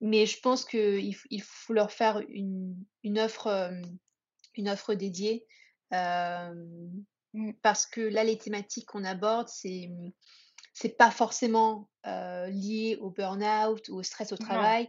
Mais 0.06 0.28
je 0.28 0.40
pense 0.40 0.66
qu'il 0.66 1.16
il 1.32 1.42
faut 1.42 1.74
leur 1.74 1.92
faire 1.92 2.22
une, 2.30 2.76
une 3.04 3.18
offre, 3.18 3.72
une 4.54 4.70
offre 4.70 4.94
dédiée. 4.94 5.48
Mmh. 5.92 7.52
parce 7.62 7.86
que 7.86 8.00
là, 8.00 8.24
les 8.24 8.38
thématiques 8.38 8.86
qu'on 8.88 9.04
aborde, 9.04 9.50
c'est 9.50 9.90
c'est 10.74 10.98
pas 10.98 11.10
forcément 11.10 11.90
lié 12.06 12.98
au 13.02 13.10
burn-out 13.10 13.90
ou 13.90 13.96
au 13.98 14.04
stress 14.04 14.32
au 14.32 14.38
travail, 14.38 14.88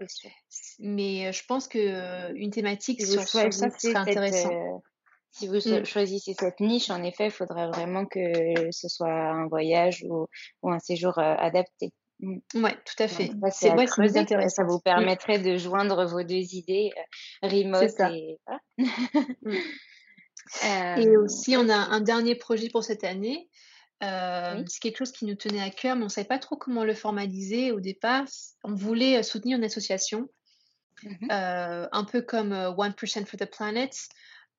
mais 0.79 1.33
je 1.33 1.45
pense 1.47 1.67
que 1.67 2.33
une 2.35 2.51
thématique 2.51 3.05
sur, 3.05 3.23
ça 3.23 3.51
serait 3.51 3.97
intéressant. 3.97 4.83
si 5.31 5.49
vous 5.49 5.57
mmh. 5.57 5.85
choisissez 5.85 6.35
cette 6.39 6.61
niche, 6.61 6.91
en 6.91 7.03
effet, 7.03 7.27
il 7.27 7.31
faudrait 7.31 7.69
vraiment 7.69 8.05
que 8.05 8.71
ce 8.71 8.89
soit 8.89 9.13
un 9.13 9.49
voyage 9.49 10.05
ou, 10.09 10.27
ou 10.63 10.71
un 10.71 10.79
séjour 10.79 11.19
adapté. 11.19 11.93
Mmh. 12.21 12.39
Oui, 12.55 12.71
tout 12.85 13.03
à 13.03 13.09
fait. 13.09 13.31
C'est 13.53 13.73
ouais, 13.73 13.87
intéressant. 14.17 14.49
Ça 14.49 14.65
vous 14.65 14.79
mmh. 14.79 14.83
permettrait 14.83 15.39
de 15.39 15.57
joindre 15.57 16.07
vos 16.07 16.23
deux 16.23 16.55
idées, 16.55 16.91
euh, 17.45 17.49
remote 17.49 18.01
et. 18.13 18.39
Mmh. 19.43 19.55
Et 20.97 21.17
aussi, 21.17 21.57
on 21.57 21.69
a 21.69 21.75
un 21.75 22.01
dernier 22.01 22.37
projet 22.37 22.69
pour 22.71 22.85
cette 22.85 23.03
année. 23.03 23.49
Euh, 24.05 24.63
c'est 24.69 24.79
quelque 24.81 24.99
chose 24.99 25.11
qui 25.11 25.25
nous 25.25 25.35
tenait 25.35 25.61
à 25.61 25.71
cœur, 25.71 25.97
mais 25.97 26.03
on 26.03 26.07
ne 26.07 26.11
savait 26.11 26.29
pas 26.29 26.39
trop 26.39 26.57
comment 26.57 26.85
le 26.85 26.95
formaliser 26.95 27.73
au 27.73 27.81
départ. 27.81 28.25
On 28.63 28.73
voulait 28.73 29.19
euh, 29.19 29.23
soutenir 29.25 29.59
une 29.59 29.65
association 29.65 30.29
un 31.29 32.05
peu 32.11 32.23
comme 32.23 32.55
1% 32.55 33.27
for 33.27 33.39
the 33.39 33.45
Planet, 33.45 33.93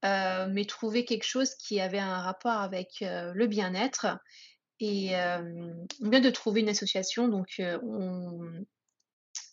mais 0.03 0.65
trouver 0.65 1.05
quelque 1.05 1.23
chose 1.23 1.55
qui 1.55 1.79
avait 1.79 1.99
un 1.99 2.19
rapport 2.19 2.59
avec 2.59 2.97
le 3.01 3.47
bien-être 3.47 4.19
et 4.79 5.13
bien 6.01 6.19
de 6.19 6.29
trouver 6.29 6.61
une 6.61 6.69
association. 6.69 7.27
Donc, 7.27 7.61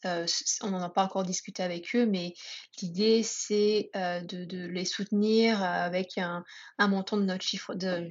on 0.05 0.71
n'en 0.71 0.83
a 0.83 0.91
pas 0.91 1.05
encore 1.05 1.25
discuté 1.25 1.63
avec 1.63 1.95
eux, 1.95 2.07
mais 2.07 2.35
l'idée, 2.81 3.23
c'est 3.23 3.91
de, 3.95 4.67
les 4.67 4.85
soutenir 4.85 5.63
avec 5.63 6.19
un, 6.19 6.45
montant 6.79 7.17
de 7.17 7.25
notre 7.25 7.45
chiffre, 7.45 7.75
de, 7.75 8.09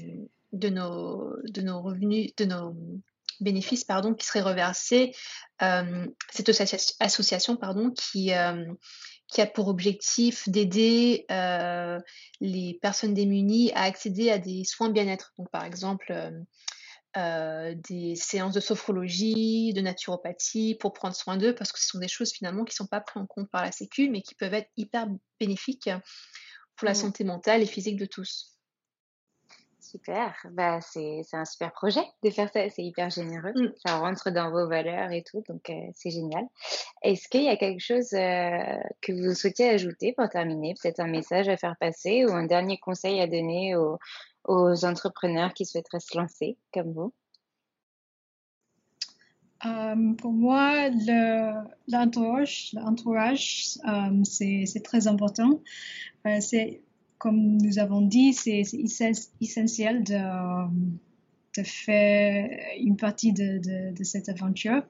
de, 0.51 0.70
nos, 0.70 1.36
de 1.43 1.61
nos 1.61 1.82
revenus, 1.82 2.36
de 2.36 2.45
nos 2.45 2.76
bénéfices, 3.41 3.84
pardon, 3.84 4.14
qui 4.14 4.26
serait 4.26 4.41
reversé. 4.41 5.14
cette 5.59 6.49
association, 6.99 7.57
pardon, 7.57 7.91
qui, 7.91 8.32
qui 9.28 9.41
a 9.41 9.47
pour 9.47 9.68
objectif 9.68 10.47
d'aider 10.49 11.26
les 12.39 12.80
personnes 12.82 13.14
démunies 13.14 13.72
à 13.74 13.84
accéder 13.84 14.30
à 14.30 14.38
des 14.38 14.64
soins 14.64 14.89
bien-être. 14.89 15.34
Donc, 15.38 15.49
par 15.51 15.64
exemple, 15.64 16.14
euh, 17.16 17.76
des 17.89 18.16
séances 18.16 18.53
de 18.53 18.59
sophrologie, 18.59 19.72
de 19.74 19.82
naturopathie 19.82 20.76
pour 20.80 20.93
prendre 20.93 21.16
soin 21.16 21.38
d'eux, 21.38 21.53
parce 21.53 21.72
que 21.72 21.80
ce 21.80 21.88
sont 21.88 21.99
des 21.99 22.07
choses 22.07 22.32
finalement 22.32 22.64
qui 22.64 22.74
ne 22.74 22.78
sont 22.78 22.88
pas 22.88 23.01
prises 23.01 23.22
en 23.22 23.28
compte 23.28 23.51
par 23.51 23.64
la 23.64 23.72
Sécu, 23.72 24.09
mais 24.09 24.22
qui 24.22 24.34
peuvent 24.34 24.53
être 24.53 24.72
hyper 24.78 25.07
bénéfiques 25.39 25.91
pour 26.76 26.86
la 26.88 26.93
mmh. 26.93 26.95
santé 26.95 27.24
mentale 27.24 27.61
et 27.61 27.68
physique 27.68 27.97
de 27.97 28.05
tous. 28.05 28.57
Super, 29.80 30.34
bah, 30.53 30.80
c'est 30.82 31.22
un 31.34 31.45
super 31.45 31.72
projet 31.72 32.01
de 32.24 32.32
faire 32.32 32.49
ça, 32.51 32.68
c'est 32.72 32.84
hyper 32.84 33.11
généreux, 33.11 33.53
mmh. 33.53 33.74
ça 33.86 33.97
rentre 33.99 34.32
dans 34.32 34.49
vos 34.49 34.68
valeurs 34.68 35.11
et 35.11 35.22
tout, 35.22 35.43
donc 35.47 35.70
euh, 35.70 35.74
c'est 35.93 36.09
génial. 36.09 36.45
Est-ce 37.03 37.30
qu'il 37.30 37.43
y 37.43 37.49
a 37.49 37.57
quelque 37.57 37.80
chose 37.80 38.11
euh, 38.14 38.80
que 39.01 39.11
vous 39.11 39.36
souhaitiez 39.36 39.70
ajouter 39.70 40.14
pour 40.14 40.28
terminer, 40.30 40.74
peut-être 40.82 40.99
un 40.99 41.07
message 41.07 41.47
à 41.47 41.57
faire 41.57 41.76
passer 41.80 42.26
ou 42.26 42.32
un 42.32 42.47
dernier 42.47 42.80
conseil 42.80 43.22
à 43.22 43.28
donner 43.28 43.76
aux, 43.76 43.99
aux 44.45 44.85
entrepreneurs 44.85 45.53
qui 45.53 45.65
souhaiteraient 45.65 45.99
se 45.99 46.17
lancer 46.17 46.57
comme 46.73 46.91
vous? 46.93 47.13
Euh, 49.65 50.13
pour 50.15 50.33
moi, 50.33 50.89
l'entourage, 51.87 52.73
euh, 52.75 54.23
c'est 54.23 54.83
très 54.83 55.07
important. 55.07 55.61
Euh, 56.27 56.37
c'est 56.41 56.81
comme 57.17 57.57
nous 57.57 57.79
avons 57.79 58.01
dit, 58.01 58.33
c'est 58.33 58.63
essentiel 59.39 60.03
de, 60.03 61.63
faire 61.63 62.49
une 62.79 62.97
partie 62.97 63.31
de, 63.31 64.03
cette 64.03 64.27
aventure. 64.27 64.83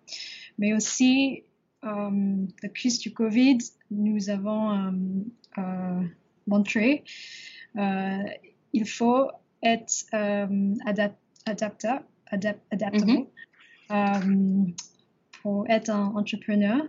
Mais 0.57 0.73
aussi, 0.73 1.43
la 1.83 2.69
crise 2.73 2.97
du 2.97 3.13
Covid, 3.13 3.59
nous 3.91 4.31
avons 4.31 4.91
montré, 6.47 7.03
il 7.75 8.87
faut 8.87 9.29
être 9.63 10.05
euh, 10.13 10.75
adaptable, 11.45 12.05
adaptable 12.27 12.97
mm-hmm. 12.97 13.27
euh, 13.91 14.71
pour 15.41 15.69
être 15.69 15.89
un 15.89 16.07
entrepreneur. 16.15 16.87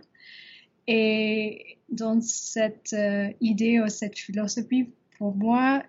Et 0.87 1.77
dans 1.89 2.21
cette 2.21 2.93
euh, 2.93 3.31
idée 3.41 3.79
ou 3.79 3.87
cette 3.87 4.17
philosophie, 4.17 4.89
pour 5.17 5.35
moi, 5.35 5.83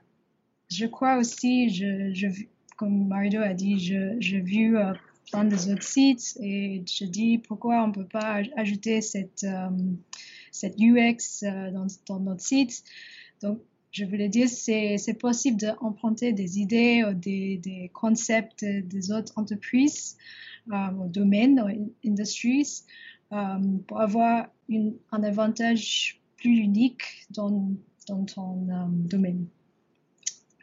je 0.70 0.86
crois 0.86 1.16
aussi, 1.18 1.70
je, 1.70 2.12
je 2.14 2.28
comme 2.76 3.08
Mario 3.08 3.40
a 3.40 3.54
dit, 3.54 3.78
je, 3.78 4.16
je 4.20 4.36
vu 4.36 4.78
euh, 4.78 4.92
plein 5.30 5.44
des 5.44 5.70
autres 5.70 5.82
sites 5.82 6.36
et 6.40 6.82
je 6.86 7.04
dis 7.04 7.38
pourquoi 7.38 7.82
on 7.82 7.88
ne 7.88 7.92
peut 7.92 8.06
pas 8.06 8.42
ajouter 8.56 9.00
cette, 9.00 9.46
cette 10.52 10.76
UX 10.78 11.42
dans, 11.42 11.86
dans, 12.06 12.20
notre 12.20 12.42
site. 12.42 12.84
Donc, 13.42 13.60
je 13.96 14.04
voulais 14.04 14.28
dire, 14.28 14.48
c'est, 14.48 14.98
c'est 14.98 15.14
possible 15.14 15.56
d'emprunter 15.56 16.32
des 16.32 16.58
idées 16.58 17.02
ou 17.08 17.14
des, 17.14 17.56
des 17.56 17.90
concepts 17.94 18.62
des 18.62 19.10
autres 19.10 19.32
entreprises, 19.36 20.18
euh, 20.70 21.08
domaines, 21.08 21.60
ou 21.60 21.92
industries, 22.06 22.82
euh, 23.32 23.58
pour 23.86 24.00
avoir 24.00 24.48
une, 24.68 24.96
un 25.12 25.22
avantage 25.22 26.20
plus 26.36 26.58
unique 26.58 27.04
dans, 27.30 27.70
dans 28.06 28.24
ton 28.24 28.68
euh, 28.68 28.86
domaine. 28.88 29.46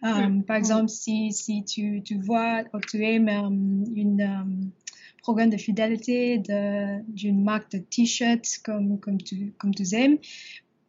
Euh, 0.04 0.42
par 0.42 0.58
exemple, 0.58 0.90
si, 0.90 1.32
si 1.32 1.64
tu, 1.64 2.04
tu 2.04 2.20
vois 2.20 2.64
ou 2.74 2.80
tu 2.80 3.04
aimes 3.04 3.30
une 3.96 4.72
programme 5.24 5.50
de 5.50 5.58
fidélité 5.58 6.38
d'une 7.08 7.44
marque 7.44 7.72
de 7.72 7.78
t-shirt 7.80 8.46
comme, 8.64 9.00
comme, 9.00 9.18
tu, 9.18 9.54
comme 9.58 9.74
tu 9.74 9.84
aimes, 9.96 10.18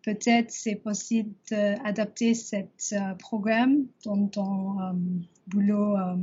peut-être 0.04 0.50
c'est 0.50 0.76
possible 0.76 1.32
d'adapter 1.50 2.34
cet 2.34 2.92
euh, 2.92 3.14
programme 3.14 3.86
dans 4.04 4.26
ton 4.28 4.80
euh, 4.80 4.92
boulot 5.46 5.96
euh, 5.96 6.16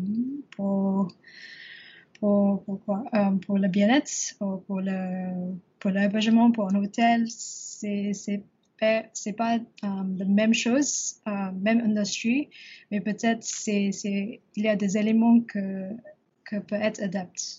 pour, 0.55 1.13
pour, 2.19 2.63
pour, 3.45 3.57
le 3.57 3.67
bien-être, 3.67 4.38
pour 4.38 4.82
le 4.82 5.55
pour 5.79 5.89
l'hébergement, 5.89 6.51
pour 6.51 6.69
un 6.71 6.75
hôtel. 6.75 7.25
C'est 7.27 8.13
c'est 8.13 8.43
c'est 9.13 9.34
pas 9.34 9.59
la 9.84 10.25
même 10.25 10.53
chose, 10.55 11.21
même 11.25 11.82
industrie, 11.82 12.49
mais 12.89 12.99
peut-être 12.99 13.43
c'est 13.43 13.91
c'est 13.91 14.41
il 14.55 14.63
y 14.63 14.67
a 14.67 14.75
des 14.75 14.97
éléments 14.97 15.39
que 15.41 15.89
que 16.45 16.57
peut 16.57 16.75
être 16.75 17.01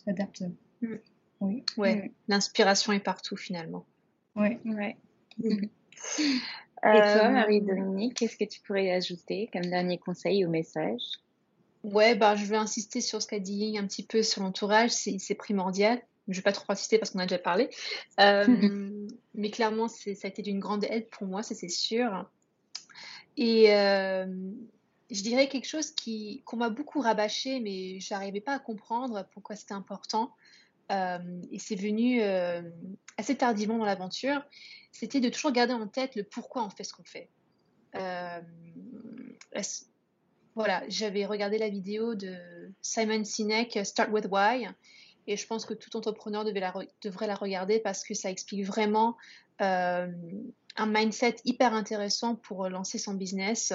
adapté, 0.07 0.47
mm. 0.83 0.97
Oui. 1.41 1.64
Ouais. 1.77 2.12
L'inspiration 2.29 2.93
est 2.93 3.01
partout 3.01 3.37
finalement. 3.37 3.85
Oui. 4.37 4.59
Ouais. 4.64 4.97
Mm. 5.39 5.66
Et 6.84 6.99
toi, 6.99 7.26
euh, 7.26 7.30
Marie-Dominique, 7.30 8.14
qu'est-ce 8.14 8.36
que 8.36 8.45
tu 8.45 8.61
pourrais 8.61 8.90
ajouter 8.90 9.49
comme 9.53 9.62
dernier 9.62 9.99
conseil 9.99 10.45
ou 10.45 10.51
message? 10.51 11.03
Ouais, 11.84 12.14
bah, 12.14 12.34
je 12.34 12.45
vais 12.45 12.57
insister 12.57 13.01
sur 13.01 13.22
ce 13.22 13.26
qu'a 13.26 13.38
dit 13.38 13.55
Ying 13.55 13.78
un 13.78 13.86
petit 13.86 14.05
peu 14.05 14.22
sur 14.22 14.43
l'entourage, 14.43 14.90
c'est 14.90 15.34
primordial. 15.34 16.01
Je 16.28 16.32
ne 16.32 16.36
vais 16.36 16.43
pas 16.43 16.53
trop 16.53 16.70
insister 16.72 16.99
parce 16.99 17.11
qu'on 17.11 17.18
a 17.18 17.26
déjà 17.26 17.38
parlé. 17.38 17.68
Euh, 18.20 18.47
mais 19.34 19.51
clairement, 19.51 19.88
ça 19.88 20.11
a 20.11 20.26
été 20.26 20.43
d'une 20.43 20.61
grande 20.61 20.84
aide 20.84 21.09
pour 21.11 21.26
moi, 21.26 21.43
ça 21.43 21.55
c'est 21.55 21.68
sûr. 21.68 22.28
Et 23.36 23.74
euh, 23.74 24.26
je 25.11 25.22
dirais 25.22 25.49
quelque 25.49 25.66
chose 25.66 25.95
qu'on 26.45 26.57
m'a 26.57 26.70
beaucoup 26.70 27.01
rabâché, 27.01 27.61
mais 27.61 28.01
je 28.01 28.12
n'arrivais 28.12 28.40
pas 28.40 28.55
à 28.55 28.59
comprendre 28.59 29.26
pourquoi 29.32 29.57
c'était 29.57 29.74
important. 29.74 30.32
Et 30.93 31.59
c'est 31.59 31.74
venu 31.74 32.20
assez 33.16 33.34
tardivement 33.34 33.78
dans 33.78 33.86
l'aventure 33.86 34.43
c'était 34.93 35.20
de 35.20 35.30
toujours 35.30 35.53
garder 35.53 35.72
en 35.72 35.88
tête 35.88 36.14
le 36.14 36.22
pourquoi 36.22 36.62
on 36.64 36.70
fait 36.70 36.84
ce 36.84 36.93
qu'on 36.93 37.05
fait. 37.05 37.28
Euh, 37.97 38.40
voilà, 40.55 40.84
j'avais 40.88 41.24
regardé 41.24 41.59
la 41.59 41.70
vidéo 41.70 42.14
de 42.14 42.36
Simon 42.82 43.24
Sinek, 43.24 43.80
Start 43.84 44.11
with 44.12 44.26
Why, 44.30 44.68
et 45.26 45.36
je 45.36 45.47
pense 45.47 45.64
que 45.64 45.72
tout 45.72 45.97
entrepreneur 45.97 46.45
devrait 46.45 47.26
la 47.26 47.34
regarder 47.34 47.80
parce 47.80 48.05
que 48.05 48.12
ça 48.12 48.30
explique 48.30 48.66
vraiment 48.66 49.16
euh, 49.62 50.09
un 50.76 50.86
mindset 50.86 51.36
hyper 51.45 51.72
intéressant 51.72 52.34
pour 52.34 52.68
lancer 52.68 52.99
son 52.99 53.14
business. 53.14 53.72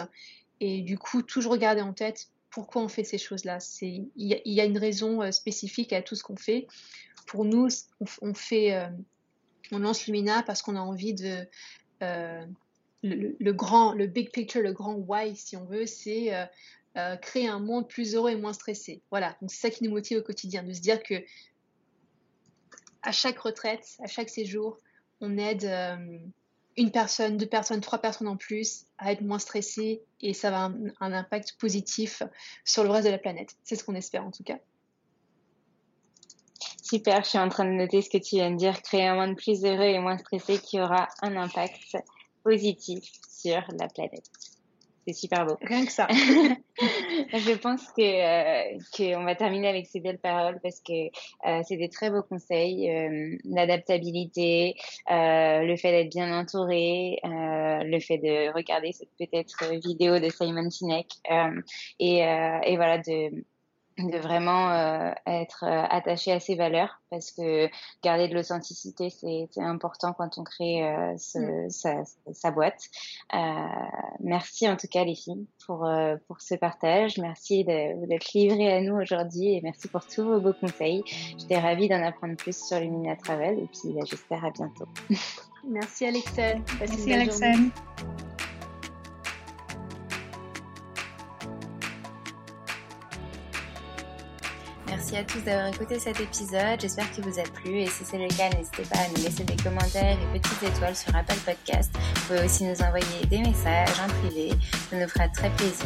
Et 0.60 0.82
du 0.82 0.98
coup, 0.98 1.24
toujours 1.24 1.58
garder 1.58 1.82
en 1.82 1.94
tête 1.94 2.28
pourquoi 2.50 2.82
on 2.82 2.88
fait 2.88 3.04
ces 3.04 3.18
choses-là. 3.18 3.58
Il 3.82 4.10
y, 4.16 4.62
a 4.62 4.66
une 4.66 4.78
raison 4.78 5.22
euh, 5.22 5.32
spécifique 5.32 5.94
à 5.94 6.02
tout 6.02 6.16
ce 6.16 6.24
qu'on 6.24 6.36
fait. 6.36 6.68
Pour 7.28 7.46
nous, 7.46 7.68
on, 8.22 8.34
fait 8.34 8.90
on 9.72 9.80
lance 9.80 10.06
Lumina 10.06 10.44
parce 10.44 10.62
qu'on 10.62 10.76
a 10.76 10.80
envie 10.80 11.14
de 11.14 11.46
euh, 12.02 12.46
le, 13.04 13.52
grand, 13.54 13.94
le 13.94 14.08
big 14.08 14.32
picture, 14.32 14.62
le 14.62 14.74
grand 14.74 14.96
why, 14.96 15.36
si 15.36 15.56
on 15.56 15.66
veut, 15.66 15.86
c'est 15.86 16.34
euh, 16.34 16.46
euh, 16.98 17.16
créer 17.16 17.48
un 17.48 17.60
monde 17.60 17.88
plus 17.88 18.16
heureux 18.16 18.32
et 18.32 18.36
moins 18.36 18.54
stressé. 18.54 19.02
Voilà, 19.12 19.38
donc 19.42 19.52
c'est 19.52 19.68
ça 19.68 19.70
qui 19.70 19.84
nous 19.84 19.92
motive 19.92 20.20
au 20.20 20.24
quotidien, 20.24 20.64
de 20.64 20.74
se 20.74 20.82
dire 20.82 21.02
que 21.04 21.16
à 23.04 23.12
chaque 23.12 23.40
retraite, 23.40 23.98
à 24.04 24.08
chaque 24.08 24.30
séjour, 24.30 24.78
on 25.22 25.38
aide 25.38 25.66
une 26.76 26.92
personne, 26.92 27.38
deux 27.38 27.48
personnes, 27.48 27.80
trois 27.80 28.00
personnes 28.00 28.28
en 28.28 28.36
plus 28.36 28.86
à 28.98 29.12
être 29.12 29.22
moins 29.22 29.40
stressées 29.40 30.02
et 30.22 30.34
ça 30.34 30.52
va 30.52 30.66
avoir 30.66 30.80
un 31.00 31.14
impact 31.14 31.56
positif 31.60 32.22
sur 32.66 32.84
le 32.84 32.90
reste 32.90 33.06
de 33.06 33.12
la 33.12 33.18
planète. 33.18 33.56
C'est 33.64 33.76
ce 33.76 33.84
qu'on 33.84 33.96
espère 33.96 34.26
en 34.26 34.32
tout 34.32 34.44
cas. 34.44 34.60
Super, 36.90 37.22
je 37.24 37.30
suis 37.30 37.38
en 37.38 37.50
train 37.50 37.66
de 37.66 37.72
noter 37.72 38.02
ce 38.02 38.10
que 38.10 38.18
tu 38.18 38.36
viens 38.36 38.50
de 38.50 38.56
dire, 38.56 38.82
créer 38.82 39.08
un 39.08 39.16
monde 39.16 39.36
plus 39.36 39.66
heureux 39.66 39.84
et 39.84 40.00
moins 40.00 40.18
stressé 40.18 40.58
qui 40.58 40.80
aura 40.80 41.10
un 41.22 41.36
impact 41.36 41.98
positif 42.44 43.04
sur 43.28 43.62
la 43.78 43.90
planète. 43.90 44.30
C'est 45.06 45.14
super 45.14 45.46
beau. 45.46 45.58
Rien 45.62 45.86
que 45.86 45.92
ça. 45.92 46.08
je 46.10 47.58
pense 47.58 47.82
que 47.92 48.02
euh, 48.02 48.80
qu'on 48.96 49.26
va 49.26 49.36
terminer 49.36 49.68
avec 49.68 49.88
ces 49.88 50.00
belles 50.00 50.18
paroles 50.18 50.60
parce 50.64 50.80
que 50.80 51.08
euh, 51.46 51.62
c'est 51.68 51.76
des 51.76 51.90
très 51.90 52.10
beaux 52.10 52.24
conseils. 52.24 52.90
Euh, 52.90 53.38
l'adaptabilité, 53.44 54.76
le 55.10 55.76
fait 55.76 55.92
d'être 55.92 56.12
bien 56.12 56.38
entouré, 56.40 57.20
le 57.24 58.00
fait 58.00 58.18
de 58.18 58.54
regarder 58.54 58.94
cette 58.94 59.10
peut-être 59.20 59.74
vidéo 59.86 60.20
de 60.20 60.30
Simon 60.30 60.70
Sinek 60.70 61.08
et, 62.00 62.20
et 62.20 62.76
voilà 62.78 62.98
de 63.00 63.44
de 63.98 64.18
vraiment 64.18 64.72
euh, 64.72 65.12
être 65.26 65.64
euh, 65.64 65.84
attaché 65.90 66.32
à 66.32 66.40
ses 66.40 66.56
valeurs 66.56 67.02
parce 67.10 67.32
que 67.32 67.68
garder 68.04 68.28
de 68.28 68.36
l'authenticité 68.36 69.10
c'est 69.10 69.48
important 69.58 70.14
quand 70.14 70.38
on 70.38 70.44
crée 70.44 70.84
euh, 70.84 71.18
ce, 71.18 71.66
sa, 71.70 72.04
sa, 72.32 72.52
boîte. 72.52 72.82
Euh, 73.34 73.38
merci 74.20 74.70
en 74.70 74.76
tout 74.76 74.88
cas 74.88 75.04
les 75.04 75.16
filles 75.16 75.48
pour 75.66 75.90
pour 76.28 76.42
ce 76.42 76.56
partage. 76.56 77.18
Merci 77.18 77.64
d'être 77.64 78.34
livrées 78.34 78.74
à 78.74 78.82
nous 78.82 78.96
aujourd'hui 78.96 79.56
et 79.56 79.62
merci 79.62 79.88
pour 79.88 80.06
tous 80.06 80.24
vos 80.24 80.40
beaux 80.40 80.54
conseils. 80.54 81.04
J'étais 81.38 81.60
ravie 81.60 81.90
d'en 81.90 82.04
apprendre 82.04 82.36
plus 82.36 82.58
sur 82.58 82.80
Lumina 82.80 83.16
Travel 83.16 83.60
et 83.60 83.68
puis 83.68 83.96
j'espère 84.06 84.46
à 84.46 84.52
bientôt. 84.52 84.88
Merci 85.68 86.06
Alexandre. 86.06 86.64
Merci 86.80 87.14
Alexandre. 87.14 87.72
Merci 95.10 95.22
à 95.22 95.24
tous 95.24 95.46
d'avoir 95.46 95.68
écouté 95.68 96.00
cet 96.00 96.20
épisode. 96.20 96.82
J'espère 96.82 97.10
qu'il 97.12 97.24
vous 97.24 97.40
a 97.40 97.44
plu 97.44 97.80
et 97.80 97.88
si 97.88 98.04
c'est 98.04 98.18
le 98.18 98.28
cas, 98.28 98.50
n'hésitez 98.50 98.84
pas 98.84 98.98
à 98.98 99.08
nous 99.08 99.24
laisser 99.24 99.46
des 99.46 99.56
commentaires 99.56 100.18
et 100.36 100.40
petites 100.40 100.64
étoiles 100.64 100.98
sur 100.98 101.16
Apple 101.16 101.38
Podcast. 101.46 101.92
Vous 101.96 102.22
pouvez 102.28 102.46
aussi 102.46 102.66
nous 102.66 102.82
envoyer 102.82 103.26
des 103.30 103.38
messages 103.38 104.02
en 104.02 104.10
privé. 104.20 104.50
Ça 104.90 104.98
nous 104.98 105.08
fera 105.08 105.30
très 105.30 105.50
plaisir. 105.52 105.86